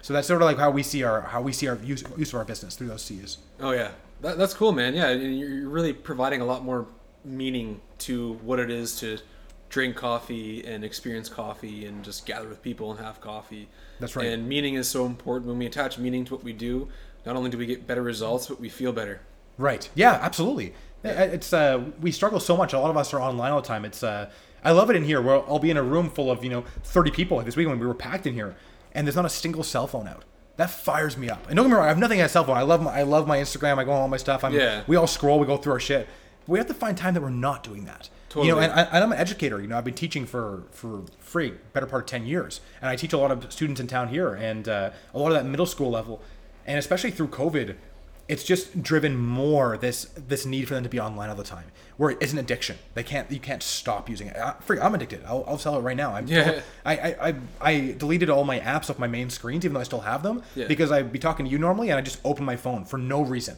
[0.00, 2.30] So that's sort of like how we see our how we see our use, use
[2.30, 3.36] of our business through those C's.
[3.60, 3.90] Oh yeah,
[4.22, 4.94] that, that's cool, man.
[4.94, 6.86] Yeah, and you're you're really providing a lot more
[7.22, 9.18] meaning to what it is to
[9.68, 13.68] drink coffee and experience coffee and just gather with people and have coffee.
[14.00, 14.28] That's right.
[14.28, 15.48] And meaning is so important.
[15.48, 16.88] When we attach meaning to what we do,
[17.26, 19.20] not only do we get better results, but we feel better.
[19.58, 19.90] Right.
[19.94, 20.72] Yeah, absolutely.
[21.04, 22.72] It's uh, we struggle so much.
[22.72, 23.84] A lot of us are online all the time.
[23.84, 24.30] It's uh,
[24.64, 25.20] I love it in here.
[25.20, 27.36] Where I'll be in a room full of you know 30 people.
[27.36, 28.56] Like this weekend we were packed in here,
[28.92, 30.24] and there's not a single cell phone out.
[30.56, 31.46] That fires me up.
[31.48, 32.56] And don't get me wrong, I have nothing against cell phone.
[32.56, 33.78] I love my I love my Instagram.
[33.78, 34.44] I go on all my stuff.
[34.44, 34.82] I'm, Yeah.
[34.86, 35.38] We all scroll.
[35.38, 36.08] We go through our shit.
[36.46, 38.08] We have to find time that we're not doing that.
[38.28, 38.48] Totally.
[38.48, 39.60] You know, and, I, and I'm an educator.
[39.60, 42.96] You know, I've been teaching for for free, better part of ten years, and I
[42.96, 45.66] teach a lot of students in town here, and uh, a lot of that middle
[45.66, 46.22] school level,
[46.66, 47.76] and especially through COVID,
[48.28, 51.66] it's just driven more this this need for them to be online all the time,
[52.02, 52.76] where it's an addiction.
[52.94, 54.34] They can't you can't stop using it.
[54.36, 55.22] I, free, I'm addicted.
[55.24, 56.12] I'll, I'll sell it right now.
[56.12, 56.60] I'm Yeah.
[56.84, 59.84] I, I, I I deleted all my apps off my main screens, even though I
[59.84, 60.66] still have them, Yeah.
[60.66, 63.22] because I'd be talking to you normally, and I just open my phone for no
[63.22, 63.56] reason.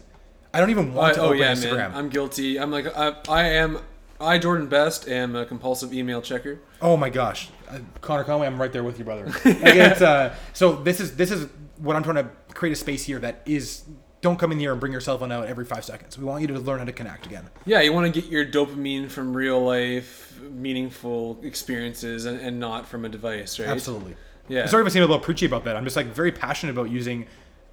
[0.52, 1.76] I don't even I, want to oh open yeah, Instagram.
[1.92, 1.94] man.
[1.94, 2.60] I'm guilty.
[2.60, 3.78] I'm like I, I am.
[4.20, 6.60] I Jordan Best am a compulsive email checker.
[6.82, 9.24] Oh my gosh, uh, Connor Conway, I'm right there with you, brother.
[9.46, 13.04] Like, it's, uh, so this is this is what I'm trying to create a space
[13.04, 13.84] here that is.
[14.24, 16.16] Don't come in here and bring your cell phone out every five seconds.
[16.16, 17.50] We want you to learn how to connect again.
[17.66, 22.86] Yeah, you want to get your dopamine from real life, meaningful experiences, and, and not
[22.86, 23.68] from a device, right?
[23.68, 24.16] Absolutely.
[24.48, 24.64] Yeah.
[24.64, 25.76] Sorry if I seem a little preachy about that.
[25.76, 27.26] I'm just like very passionate about using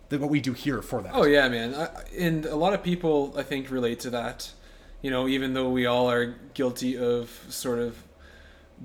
[0.09, 1.15] the, what we do here for that.
[1.15, 1.73] Oh yeah, man.
[1.73, 4.51] I, and a lot of people, I think, relate to that.
[5.01, 8.03] You know, even though we all are guilty of sort of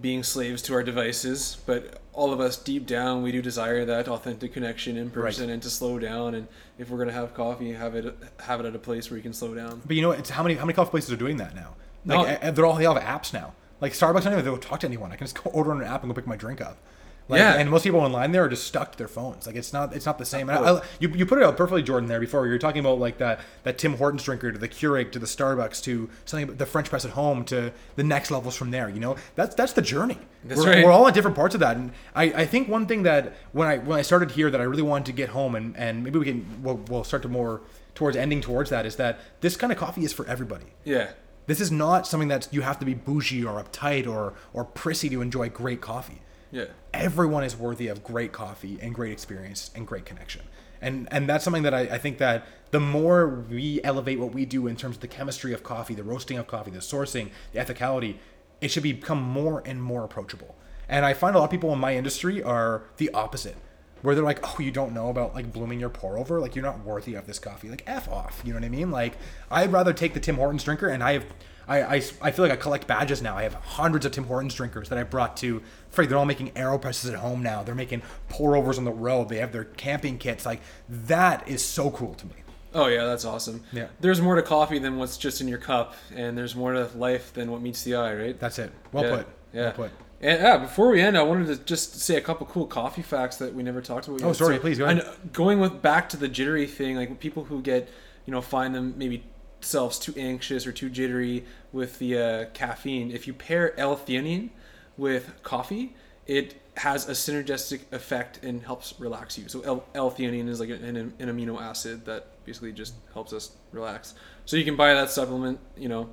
[0.00, 4.08] being slaves to our devices, but all of us deep down, we do desire that
[4.08, 6.34] authentic connection in person and to slow down.
[6.34, 6.48] And
[6.78, 9.34] if we're gonna have coffee, have it have it at a place where you can
[9.34, 9.82] slow down.
[9.86, 11.76] But you know, it's how many how many coffee places are doing that now?
[12.04, 12.22] No.
[12.22, 13.52] Like uh, they're all they all have apps now.
[13.80, 15.12] Like Starbucks, I don't even have to talk to anyone.
[15.12, 16.78] I can just go order on an app and go pick my drink up.
[17.28, 17.54] Like, Yeah.
[17.54, 19.46] And most people online there are just stuck to their phones.
[19.46, 20.48] Like it's not it's not the same.
[20.48, 22.08] And I, I, you, you put it out perfectly, Jordan.
[22.08, 25.10] There before you were talking about like that that Tim Hortons drinker to the Keurig
[25.12, 28.70] to the Starbucks to something the French press at home to the next levels from
[28.70, 28.88] there.
[28.88, 30.18] You know that's that's the journey.
[30.44, 30.84] That's we're, right.
[30.84, 31.76] we're all at different parts of that.
[31.76, 34.64] And I, I think one thing that when I when I started here that I
[34.64, 37.62] really wanted to get home and and maybe we can we'll, we'll start to more
[37.96, 40.66] towards ending towards that is that this kind of coffee is for everybody.
[40.84, 41.12] Yeah.
[41.46, 45.08] This is not something that you have to be bougie or uptight or or prissy
[45.08, 46.20] to enjoy great coffee
[46.50, 46.66] Yeah.
[46.94, 50.42] everyone is worthy of great coffee and great experience and great connection
[50.80, 54.44] and and that's something that I, I think that the more we elevate what we
[54.44, 57.58] do in terms of the chemistry of coffee the roasting of coffee the sourcing the
[57.58, 58.16] ethicality
[58.60, 60.54] it should become more and more approachable
[60.88, 63.56] and i find a lot of people in my industry are the opposite
[64.02, 66.64] where they're like oh you don't know about like blooming your pour over like you're
[66.64, 69.16] not worthy of this coffee like f off you know what i mean like
[69.50, 71.24] i'd rather take the tim hortons drinker and i have
[71.68, 73.36] I, I, I feel like I collect badges now.
[73.36, 75.62] I have hundreds of Tim Hortons drinkers that I brought to.
[75.96, 77.62] Freak, they're all making AeroPresses at home now.
[77.62, 79.28] They're making pour overs on the road.
[79.28, 80.46] They have their camping kits.
[80.46, 82.34] Like that is so cool to me.
[82.74, 83.64] Oh yeah, that's awesome.
[83.72, 83.88] Yeah.
[84.00, 87.32] There's more to coffee than what's just in your cup, and there's more to life
[87.32, 88.38] than what meets the eye, right?
[88.38, 88.70] That's it.
[88.92, 89.16] Well yeah.
[89.16, 89.26] put.
[89.52, 89.62] Yeah.
[89.62, 89.90] Well put.
[90.20, 93.36] And yeah, before we end, I wanted to just say a couple cool coffee facts
[93.36, 94.22] that we never talked about.
[94.22, 94.36] Oh, yet.
[94.36, 94.98] sorry, please, go ahead.
[94.98, 97.90] And going with back to the jittery thing, like people who get,
[98.24, 99.24] you know, find them maybe
[99.60, 103.10] themselves too anxious or too jittery with the uh, caffeine.
[103.10, 104.50] If you pair L-theanine
[104.96, 105.94] with coffee,
[106.26, 109.48] it has a synergistic effect and helps relax you.
[109.48, 114.14] So L-theanine is like an, an, an amino acid that basically just helps us relax.
[114.44, 116.10] So you can buy that supplement, you know,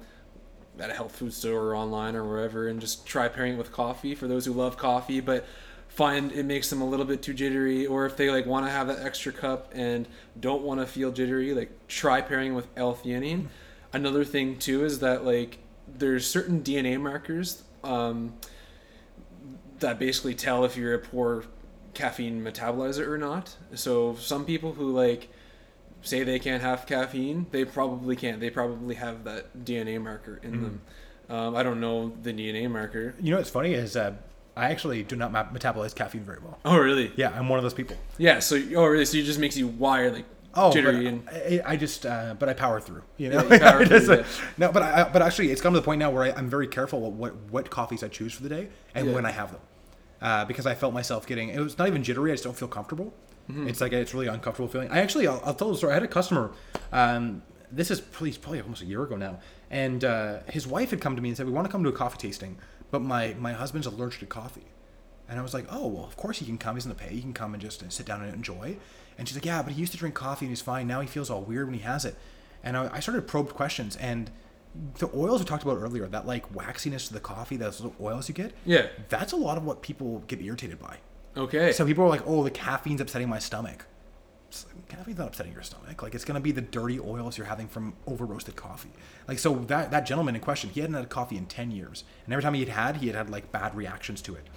[0.80, 3.72] at a health food store or online or wherever and just try pairing it with
[3.72, 5.45] coffee for those who love coffee but
[5.88, 8.72] find it makes them a little bit too jittery or if they like want to
[8.72, 10.07] have that extra cup and
[10.39, 13.45] don't want to feel jittery like try pairing with l-theanine
[13.93, 18.34] another thing too is that like there's certain dna markers um,
[19.84, 21.45] that basically tell if you're a poor
[21.93, 25.30] caffeine metabolizer or not so some people who like
[26.01, 28.39] say they can't have caffeine, they probably can't.
[28.41, 30.81] They probably have that DNA marker in them.
[31.30, 33.15] Um, I don't know the DNA marker.
[33.22, 34.14] You know what's funny is uh,
[34.57, 36.60] I actually do not metabolize caffeine very well.
[36.65, 37.11] Oh, really?
[37.15, 37.95] Yeah, I'm one of those people.
[38.18, 38.39] Yeah.
[38.39, 39.05] So, oh, really?
[39.05, 42.47] So it just makes you wired like Oh, jittery and I, I just, uh, but
[42.49, 43.01] I power through.
[43.18, 44.23] You know, Yeah, you through, uh,
[44.57, 46.68] no, but I, but actually, it's come to the point now where I, I'm very
[46.68, 49.14] careful what, what what coffees I choose for the day and Yeah.
[49.15, 49.61] when I have them,
[50.24, 51.50] uh, because I felt myself getting.
[51.50, 52.32] It was not even jittery.
[52.32, 53.14] I just don't feel comfortable.
[53.52, 53.68] Mm-hmm.
[53.68, 54.90] It's like a, it's really uncomfortable feeling.
[54.90, 55.91] I actually, I'll, I'll tell the story.
[55.91, 56.52] I had a customer.
[56.91, 59.40] Um, this is probably probably almost a year ago now,
[59.70, 61.90] and uh, his wife had come to me and said, "We want to come to
[61.90, 62.58] a coffee tasting,
[62.90, 64.66] but my my husband's allergic to coffee."
[65.30, 66.76] And I was like, oh, well, of course he can come.
[66.76, 67.10] He's in the pay.
[67.10, 68.78] He can come and just uh, sit down and enjoy.
[69.18, 70.86] And she's like, yeah, but he used to drink coffee and he's fine.
[70.86, 72.16] Now he feels all weird when he has it.
[72.64, 73.95] And I, I started probed questions.
[73.95, 74.30] And
[74.98, 78.28] the oils we talked about earlier, that like waxiness to the coffee, those little oils
[78.28, 78.88] you get, yeah.
[79.10, 80.98] that's a lot of what people get irritated by.
[81.36, 81.72] Okay.
[81.72, 83.86] So people are like, oh, the caffeine's upsetting my stomach.
[84.68, 86.04] Like, caffeine's not upsetting your stomach.
[86.04, 88.91] Like it's gonna be the dirty oils you're having from over roasted coffee.
[89.28, 92.34] Like so that that gentleman in question, he hadn't had coffee in ten years, and
[92.34, 94.48] every time he had had, he had had like bad reactions to it.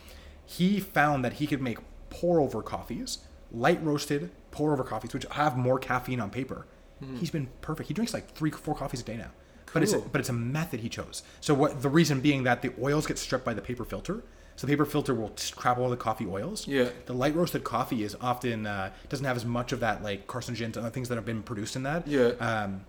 [0.44, 1.78] He found that he could make
[2.10, 3.18] pour over coffees,
[3.50, 6.66] light roasted pour over coffees, which have more caffeine on paper.
[7.02, 7.16] Hmm.
[7.16, 7.88] He's been perfect.
[7.88, 9.30] He drinks like three, four coffees a day now.
[9.76, 11.22] But it's a, but it's a method he chose.
[11.40, 14.22] So what the reason being that the oils get stripped by the paper filter.
[14.56, 16.66] So the paper filter will trap all the coffee oils.
[16.66, 16.88] Yeah.
[17.04, 20.76] The light roasted coffee is often uh, doesn't have as much of that like carcinogens
[20.76, 22.06] and other things that have been produced in that.
[22.08, 22.28] Yeah.
[22.40, 22.86] Um,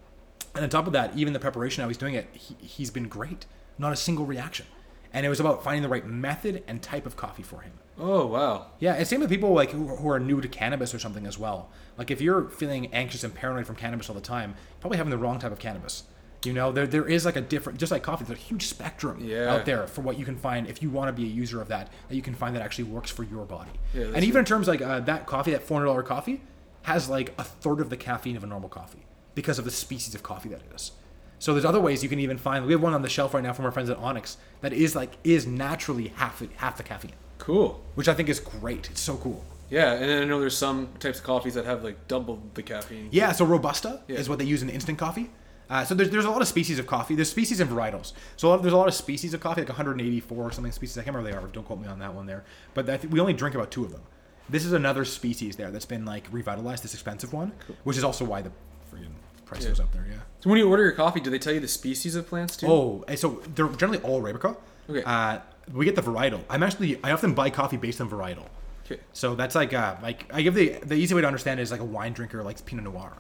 [0.56, 3.08] and on top of that, even the preparation how he's doing it, he, he's been
[3.10, 3.46] great.
[3.78, 4.66] Not a single reaction.
[5.14, 7.74] And it was about finding the right method and type of coffee for him.
[8.00, 8.68] oh wow.
[8.80, 11.38] Yeah, and same with people like who, who are new to cannabis or something as
[11.38, 11.70] well.
[11.98, 15.18] Like if you're feeling anxious and paranoid from cannabis all the time, probably having the
[15.18, 16.04] wrong type of cannabis.
[16.44, 19.18] You know, there there is like a different, just like coffee, there's a huge spectrum
[19.22, 19.54] Yeah.
[19.54, 21.68] out there for what you can find if you want to be a user of
[21.70, 21.92] that.
[22.10, 23.72] That you can find that actually works for your body.
[23.94, 26.42] Yeah, and even in terms like uh, that coffee, that four hundred dollar coffee,
[26.84, 29.06] has like a third of the caffeine of a normal coffee
[29.36, 30.92] because of the species of coffee that it is.
[31.40, 32.66] So there's other ways you can even find.
[32.66, 34.96] We have one on the shelf right now from our friends at Onyx that is
[34.96, 37.84] like is naturally half half the caffeine, Cool.
[37.96, 38.90] which I think is great.
[38.92, 39.44] It's so cool.
[39.70, 42.64] Yeah, and then I know there's some types of coffees that have like double the
[42.64, 43.10] caffeine.
[43.12, 44.18] Yeah, so Robusta Yeah.
[44.18, 45.30] is what they use in instant coffee.
[45.70, 47.14] Uh, so there's, there's a lot of species of coffee.
[47.16, 48.14] There's species and varietals.
[48.38, 50.98] So a lot, there's a lot of species of coffee, like 184 or something species.
[50.98, 51.48] I can't remember they are.
[51.52, 52.44] Don't quote me on that one there.
[52.74, 54.02] But I think we only drink about two of them.
[54.50, 56.84] This is another species there that's been like revitalized.
[56.84, 57.52] This expensive one,
[57.84, 58.52] which is also why the
[58.94, 59.08] friggin'
[59.46, 59.70] price Yeah.
[59.70, 60.06] goes up there.
[60.10, 60.20] Yeah.
[60.40, 62.68] So when you order your coffee, do they tell you the species of plants too?
[62.68, 64.56] Oh, and so they're generally all arabica.
[64.90, 65.04] Okay.
[65.04, 65.40] Uh,
[65.74, 66.40] we get the varietal.
[66.50, 68.46] I'm actually I often buy coffee based on varietal.
[68.86, 69.02] Okay.
[69.12, 71.72] So that's like uh, like I give the the easy way to understand it is
[71.72, 73.18] like a wine drinker likes Pinot Noir,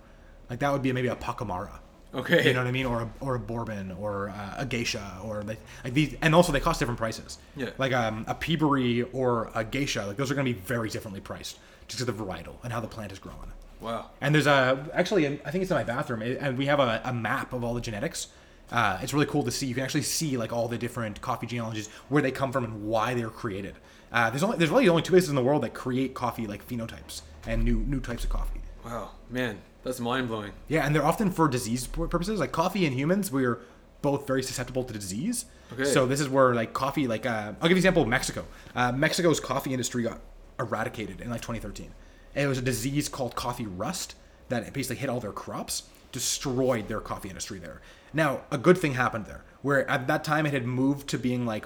[0.49, 1.79] like that would be maybe a Pacamara.
[2.13, 2.47] Okay.
[2.47, 2.85] You know what I mean?
[2.85, 6.51] Or a, or a bourbon or uh, a geisha or like, like these, and also
[6.51, 7.37] they cost different prices.
[7.55, 7.71] Yeah.
[7.77, 11.21] Like um, a peaberry or a geisha, like those are going to be very differently
[11.21, 11.57] priced
[11.87, 13.51] just because of the varietal and how the plant is growing.
[13.79, 14.09] Wow.
[14.21, 17.13] And there's a actually, I think it's in my bathroom, and we have a, a
[17.13, 18.27] map of all the genetics.
[18.71, 19.67] Uh, it's really cool to see.
[19.67, 22.87] You can actually see like all the different coffee genealogies, where they come from, and
[22.87, 23.75] why they're created.
[24.11, 26.67] Uh, there's only there's really only two places in the world that create coffee like
[26.67, 28.61] phenotypes and new new types of coffee.
[28.83, 29.11] Wow.
[29.29, 30.51] Man, that's mind blowing.
[30.67, 32.39] Yeah, and they're often for disease purposes.
[32.39, 33.59] Like coffee in humans, we're
[34.01, 35.45] both very susceptible to disease.
[35.71, 35.85] Okay.
[35.85, 38.45] So this is where like coffee, like uh, I'll give you an example of Mexico.
[38.75, 40.19] Uh, Mexico's coffee industry got
[40.59, 41.91] eradicated in like 2013.
[42.35, 44.15] And it was a disease called coffee rust
[44.49, 47.81] that basically hit all their crops, destroyed their coffee industry there.
[48.13, 51.45] Now, a good thing happened there, where at that time it had moved to being
[51.45, 51.65] like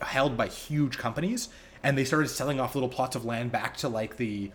[0.00, 1.48] held by huge companies,
[1.82, 4.50] and they started selling off little plots of land back to like the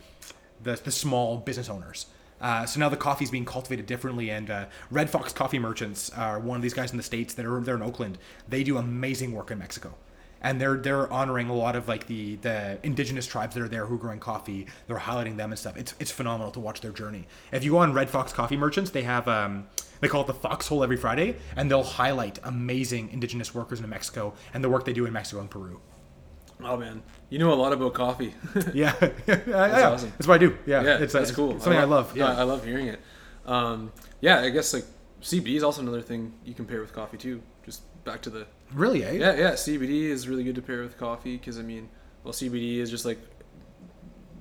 [0.63, 2.05] the, the small business owners.
[2.41, 6.09] Uh, so now the coffee is being cultivated differently, and uh, Red Fox Coffee Merchants
[6.09, 8.17] are one of these guys in the states that are they're in Oakland.
[8.49, 9.93] They do amazing work in Mexico,
[10.41, 13.85] and they're they're honoring a lot of like the the indigenous tribes that are there
[13.85, 14.65] who are growing coffee.
[14.87, 15.77] They're highlighting them and stuff.
[15.77, 17.27] It's it's phenomenal to watch their journey.
[17.51, 19.67] If you go on Red Fox Coffee Merchants, they have um,
[19.99, 24.33] they call it the Foxhole every Friday, and they'll highlight amazing indigenous workers in Mexico
[24.53, 25.79] and the work they do in Mexico and Peru.
[26.63, 28.33] Oh man, you know a lot about coffee.
[28.73, 28.93] Yeah,
[29.25, 29.89] that's yeah.
[29.89, 30.11] awesome.
[30.17, 30.57] That's what I do.
[30.65, 31.59] Yeah, yeah, it's, that's it's cool.
[31.59, 32.15] Something I love.
[32.15, 32.99] Yeah, Yeah, I love hearing it.
[33.45, 34.85] Um, yeah, I guess like
[35.21, 37.41] CBD is also another thing you can pair with coffee too.
[37.65, 39.13] Just back to the really, eh?
[39.13, 39.51] yeah, yeah.
[39.51, 41.89] CBD is really good to pair with coffee because I mean,
[42.23, 43.19] well, CBD is just like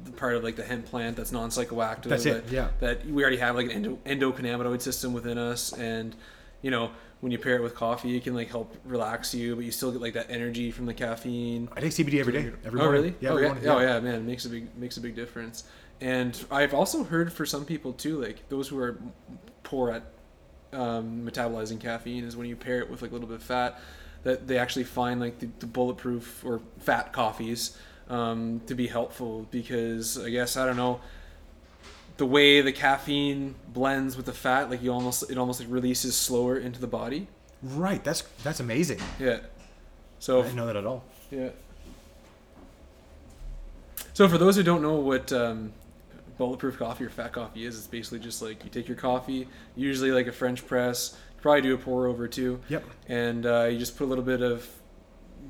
[0.05, 2.05] the part of like the hemp plant that's non-psychoactive.
[2.05, 2.69] That's it, That, yeah.
[2.81, 3.99] That we already have like an endo,
[4.33, 6.15] endocannabinoid system within us, and
[6.63, 6.91] you know
[7.21, 9.93] when you pair it with coffee, it can like help relax you, but you still
[9.93, 11.69] get like that energy from the caffeine.
[11.77, 12.53] I take CBD every day.
[12.65, 13.03] Every oh morning.
[13.03, 13.15] really?
[13.21, 13.31] Yeah.
[13.31, 13.47] oh yeah.
[13.49, 15.65] morning, Oh yeah, man, it makes a big makes a big difference.
[16.01, 18.99] And I've also heard for some people too, like those who are
[19.65, 20.03] poor at
[20.73, 23.79] um, metabolizing caffeine, is when you pair it with like a little bit of fat,
[24.23, 27.77] that they actually find like the, the bulletproof or fat coffees
[28.09, 31.01] um, to be helpful because I guess I don't know
[32.21, 36.15] the way the caffeine blends with the fat, like you almost it almost like releases
[36.15, 37.27] slower into the body.
[37.63, 38.05] Right.
[38.05, 39.01] That's that's amazing.
[39.19, 39.39] Yeah.
[40.19, 41.03] So I didn't know that at all.
[41.31, 41.49] Yeah.
[44.13, 45.73] So for those who don't know what um,
[46.37, 50.13] bulletproof coffee or fat coffee is, it's basically just like you take your coffee, usually
[50.13, 52.85] like a French press, probably do a pour over too, Yep.
[53.09, 54.69] and uh, you just put a little bit of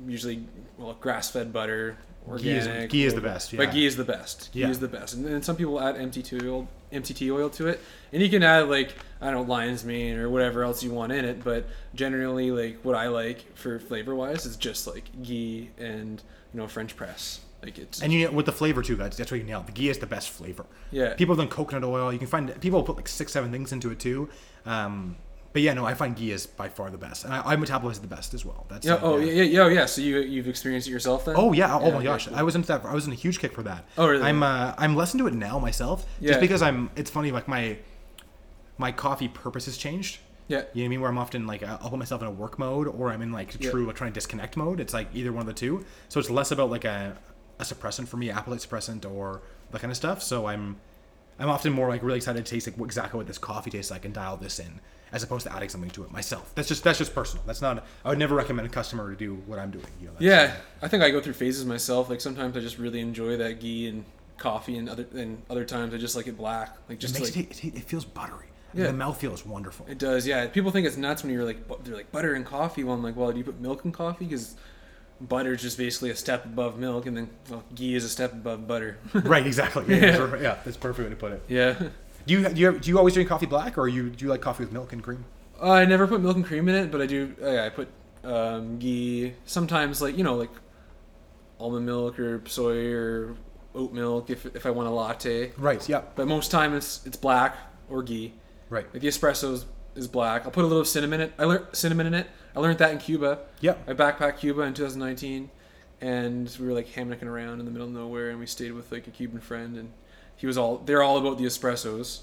[0.07, 0.45] usually
[0.77, 1.97] well grass-fed butter,
[2.37, 4.49] Ghee is- ghee is the best, But ghee is the best.
[4.53, 4.69] Ghee Yeah.
[4.69, 7.79] is the best, and then some people add MTT oil, MCT oil to it,
[8.13, 11.11] and you can add like I don't know lion's mane or whatever else you want
[11.11, 11.43] in it.
[11.43, 11.65] But
[11.95, 16.21] generally, like what I like for flavor-wise is just like ghee and
[16.53, 17.41] you know French press.
[17.63, 19.67] Like it's And you know, with the flavor too, guys, that's what you nailed.
[19.67, 20.65] The ghee is the best flavor.
[20.91, 21.13] Yeah.
[21.15, 22.11] People have done coconut oil.
[22.11, 24.29] You can find people put like six, seven things into it too.
[24.65, 25.15] Um,
[25.53, 27.99] but yeah, no, I find ghee is by far the best, and I, I metabolize
[28.01, 28.65] the best as well.
[28.69, 28.93] That's yeah.
[28.95, 29.43] uh, Oh yeah.
[29.43, 29.59] yeah.
[29.61, 29.85] Oh yeah.
[29.85, 31.35] So you you've experienced it yourself then?
[31.37, 31.77] Oh yeah!
[31.77, 32.27] Oh Yeah, my gosh!
[32.27, 32.35] cool.
[32.35, 32.85] I was into that.
[32.85, 33.85] I was in a huge kick for that.
[33.97, 34.23] Oh, really?
[34.23, 36.29] I'm uh, I'm less into it now myself, Yeah.
[36.29, 36.89] just because I'm.
[36.95, 37.77] It's funny, like my
[38.77, 40.19] my coffee purpose has changed.
[40.47, 40.57] Yeah.
[40.57, 41.01] You know what I mean?
[41.01, 43.55] Where I'm often like I'll put myself in a work mode, or I'm in like
[43.59, 43.71] Yeah.
[43.71, 44.79] true like trying to disconnect mode.
[44.79, 45.85] It's like either one of the two.
[46.09, 47.17] So it's less about like a
[47.59, 49.41] a suppressant for me, appetite suppressant, or
[49.71, 50.21] that kind of stuff.
[50.23, 50.77] So I'm
[51.41, 54.05] I'm often more like really excited to taste like exactly what this coffee tastes like
[54.05, 54.79] and dial this in,
[55.11, 56.53] as opposed to adding something to it myself.
[56.55, 57.43] That's just that's just personal.
[57.47, 57.85] That's not.
[58.05, 59.85] I would never recommend a customer to do what I'm doing.
[59.99, 62.09] You know, Yeah, I think I go through phases myself.
[62.09, 64.05] Like sometimes I just really enjoy that ghee and
[64.37, 66.75] coffee, and other and other times I just like it black.
[66.87, 68.47] Like It just makes like it, it, it feels buttery.
[68.73, 68.87] Yeah.
[68.87, 69.85] The mouth feels wonderful.
[69.89, 70.25] it does.
[70.25, 72.85] Yeah, people think it's nuts when you're like, they're like butter and coffee.
[72.85, 74.25] Well, I'm like, well, do you put milk in coffee?
[74.25, 74.55] Because
[75.27, 78.33] butter is just basically a step above milk, and then well, ghee is a step
[78.33, 78.97] above butter.
[79.13, 79.85] right, exactly.
[79.87, 80.17] Yeah, Yeah.
[80.35, 80.41] yeah.
[80.41, 81.43] yeah, that's perfect way to put it.
[81.47, 81.89] yeah.
[82.25, 84.41] Do you do you, do you always drink coffee black, or you do you like
[84.41, 85.25] coffee with milk and cream?
[85.61, 87.35] Uh, I never put milk and cream in it, but I do.
[87.41, 87.87] Uh, yeah, I put
[88.23, 89.33] um, ghee.
[89.45, 90.51] Sometimes, like you know, like
[91.59, 93.35] almond milk or soy or
[93.73, 95.51] oat milk if, if I want a latte.
[95.57, 95.87] Right.
[95.87, 96.01] Yeah.
[96.15, 97.55] But most time it's it's black
[97.89, 98.33] or ghee.
[98.69, 98.85] Right.
[98.93, 99.63] Like the espresso
[99.95, 100.45] is, black.
[100.45, 101.33] I'll put a little cinnamon in it.
[101.37, 102.27] I learned cinnamon in it.
[102.55, 103.39] I learned that in Cuba.
[103.59, 103.75] Yeah.
[103.87, 105.49] I backpacked Cuba in 2019,
[106.01, 108.91] and we were like hammocking around in the middle of nowhere, and we stayed with
[108.91, 109.91] like a Cuban friend, and
[110.35, 112.21] he was all they're all about the espressos,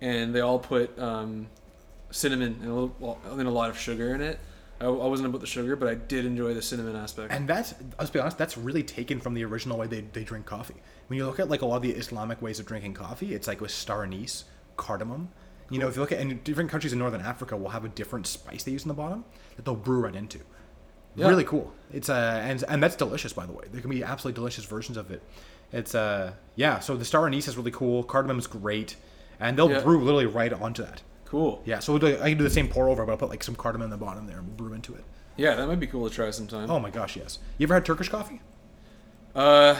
[0.00, 1.48] and they all put um,
[2.10, 4.38] cinnamon and a little and a lot of sugar in it.
[4.80, 7.32] I, I wasn't about the sugar, but I did enjoy the cinnamon aspect.
[7.32, 10.46] And that's let's be honest, that's really taken from the original way they, they drink
[10.46, 10.76] coffee.
[11.06, 13.46] When you look at like a lot of the Islamic ways of drinking coffee, it's
[13.46, 14.44] like with star anise,
[14.76, 15.30] cardamom.
[15.74, 17.88] You know, if you look at and different countries in northern Africa will have a
[17.88, 19.24] different spice they use in the bottom
[19.56, 20.38] that they'll brew right into.
[21.16, 21.26] Yeah.
[21.28, 21.72] Really cool.
[21.92, 23.64] It's uh and and that's delicious by the way.
[23.72, 25.20] There can be absolutely delicious versions of it.
[25.72, 28.04] It's uh yeah, so the star anise is really cool.
[28.04, 28.94] Cardamom is great.
[29.40, 29.80] And they'll Yeah.
[29.80, 31.02] brew literally right onto that.
[31.24, 31.60] Cool.
[31.64, 33.42] Yeah, so we'll do, I can do the same pour over, but I'll put like
[33.42, 35.02] some cardamom in the bottom there and brew into it.
[35.36, 36.70] Yeah, that might be cool to try sometime.
[36.70, 37.40] Oh my gosh, yes.
[37.58, 38.40] You ever had Turkish coffee?
[39.34, 39.76] Uh,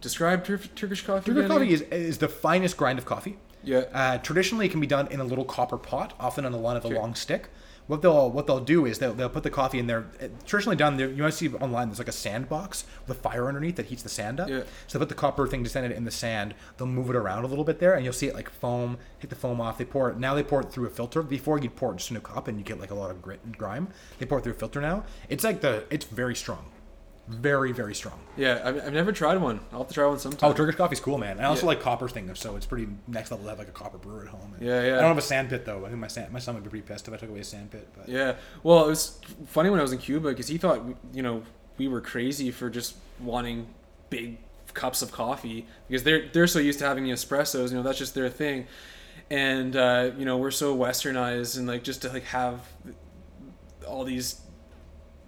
[0.00, 1.32] describe Tur- Turkish coffee.
[1.32, 3.38] Turkish coffee is, is the finest grind of coffee.
[3.66, 3.84] Yeah.
[3.92, 6.76] Uh, traditionally, it can be done in a little copper pot, often on the line
[6.76, 6.96] of a Okay.
[6.98, 7.48] long stick.
[7.88, 10.06] What they'll what they'll do is they'll, they'll put the coffee in there.
[10.44, 11.86] Traditionally done, you might see online.
[11.88, 14.48] There's like a sand box with fire underneath that heats the sand up.
[14.48, 14.62] Yeah.
[14.88, 16.54] So they put the copper thing descended in the sand.
[16.78, 18.98] They'll move it around a little bit there, and you'll see it like foam.
[19.20, 19.78] Hit the foam off.
[19.78, 20.34] They pour it now.
[20.34, 21.22] They pour it through a filter.
[21.22, 23.22] Before you'd pour it just in a cup, and you get like a lot of
[23.22, 23.86] grit and grime.
[24.18, 25.04] They pour it through a filter now.
[25.28, 26.64] It's like the it's very strong,
[27.28, 28.18] very very strong.
[28.36, 29.60] Yeah, I've, I've never tried one.
[29.72, 30.50] I'll have to try one sometime.
[30.50, 31.40] Oh, Turkish coffee's cool, man.
[31.40, 31.66] I also Yeah.
[31.68, 34.28] like copper things, so it's pretty next level to have like a copper brewer at
[34.28, 34.54] home.
[34.60, 34.92] Yeah, yeah.
[34.94, 35.84] I don't have a sand pit though.
[35.84, 37.44] I think my sand, my son would be pretty pissed if I took away a
[37.44, 37.88] sand pit.
[37.96, 38.34] But Yeah.
[38.62, 40.82] Well, it was funny when I was in Cuba because he thought
[41.12, 41.42] you know
[41.78, 43.66] we were crazy for just wanting
[44.10, 44.38] big
[44.74, 47.70] cups of coffee because they're they're so used to having the espressos.
[47.70, 48.66] You know, that's just their thing.
[49.30, 52.60] And uh, you know, we're so westernized and like just to like have
[53.86, 54.40] all these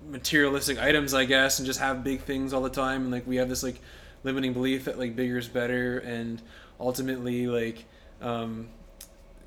[0.08, 3.02] materialistic items, I guess, and just have big things all the time.
[3.02, 3.80] And like we have this like
[4.24, 6.40] limiting belief that like bigger is better, and
[6.80, 7.84] ultimately like
[8.20, 8.68] um,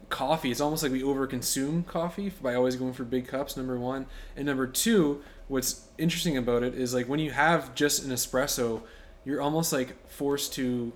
[0.09, 0.51] coffee.
[0.51, 3.57] It's almost like we overconsume coffee by always going for big cups.
[3.57, 4.05] Number one,
[4.35, 8.83] and number two, what's interesting about it is like when you have just an espresso,
[9.25, 10.93] you're almost like forced to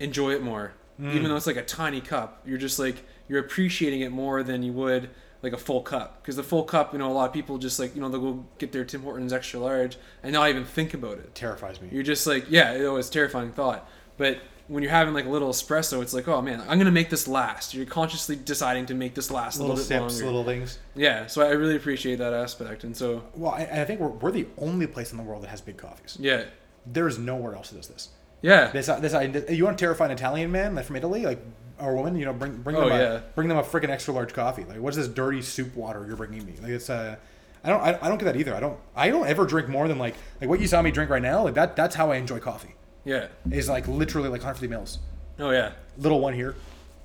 [0.00, 0.72] enjoy it more,
[1.12, 2.42] even though it's like a tiny cup.
[2.46, 2.96] You're just like
[3.28, 5.10] you're appreciating it more than you would
[5.44, 7.78] like a full cup because the full cup, you know, a lot of people just
[7.78, 10.94] like you know they'll go get their Tim Hortons extra large and not even think
[10.94, 11.34] about it.
[11.34, 11.88] terrifies me.
[11.92, 13.88] You're just like, yeah, it was a terrifying thought.
[14.16, 17.10] But when you're having like a little espresso, it's like, oh man, I'm gonna make
[17.10, 17.74] this last.
[17.74, 20.26] You're consciously deciding to make this last a little little, bit sips, longer.
[20.26, 20.78] little things.
[20.96, 24.30] Yeah, so I really appreciate that aspect, and so Well, I, I think we're, we're
[24.30, 26.16] the only place in the world that has big coffees.
[26.18, 26.44] yeah,
[26.86, 28.08] There's nowhere else that does this.
[28.40, 31.40] yeah, This, this, you want to terrify an Italian man like from Italy, like
[31.84, 33.20] or woman, you know, bring bring Oh, them a, yeah.
[33.34, 34.64] bring them a freaking extra large coffee.
[34.64, 36.54] Like, what's this dirty soup water you're bringing me?
[36.60, 37.18] Like, it's a
[37.62, 38.54] I don't I, I don't get that either.
[38.54, 41.10] I don't I don't ever drink more than like like what you saw me drink
[41.10, 41.42] right now.
[41.44, 42.74] Like that that's how I enjoy coffee.
[43.04, 43.28] yeah.
[43.50, 44.98] Is like literally like 150 mils.
[45.38, 46.54] Oh yeah, Little one here.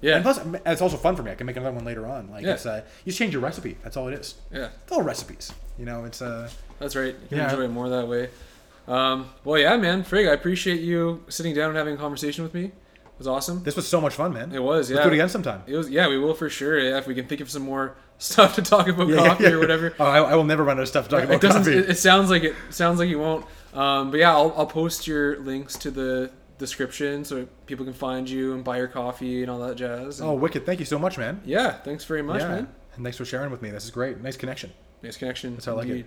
[0.02, 1.32] yeah, And plus, it's also fun for me.
[1.32, 2.30] I can make another one later on.
[2.30, 2.54] Like Yeah.
[2.54, 3.78] it's uh, you just change your recipe.
[3.84, 4.36] That's all it is.
[4.52, 4.70] yeah.
[4.84, 5.52] It's all recipes.
[5.78, 7.16] You know, it's uh, That's right.
[7.22, 7.50] You can Yeah.
[7.50, 8.30] enjoy it more that way.
[8.88, 12.54] Um, well, yeah, man, Frig, I appreciate you sitting down and having a conversation with
[12.54, 12.72] me.
[13.20, 13.64] It was awesome.
[13.64, 14.54] this was so much fun, man.
[14.54, 14.96] It was, yeah.
[14.96, 15.62] Let's do it again sometime.
[15.68, 16.80] It was, yeah, we will for sure.
[16.80, 19.50] Yeah, if we can think of some more stuff to talk about Yeah, coffee yeah.
[19.52, 19.94] or whatever.
[20.00, 21.74] Oh, I, I will never run out of stuff to talk about it coffee.
[21.74, 23.46] It, it sounds like it sounds like you won't.
[23.74, 28.30] Um, but yeah, I'll, I'll post your links to the description so people can find
[28.30, 30.20] you and buy your coffee and all that jazz.
[30.22, 30.66] And oh, wicked!
[30.66, 31.41] Thank you so much, man.
[31.46, 32.68] yeah, thanks very much, man.
[32.96, 33.70] and thanks for sharing with me.
[33.70, 34.22] This is great.
[34.22, 34.72] Nice connection.
[35.04, 35.54] Nice connection.
[35.54, 36.06] That's how I like it.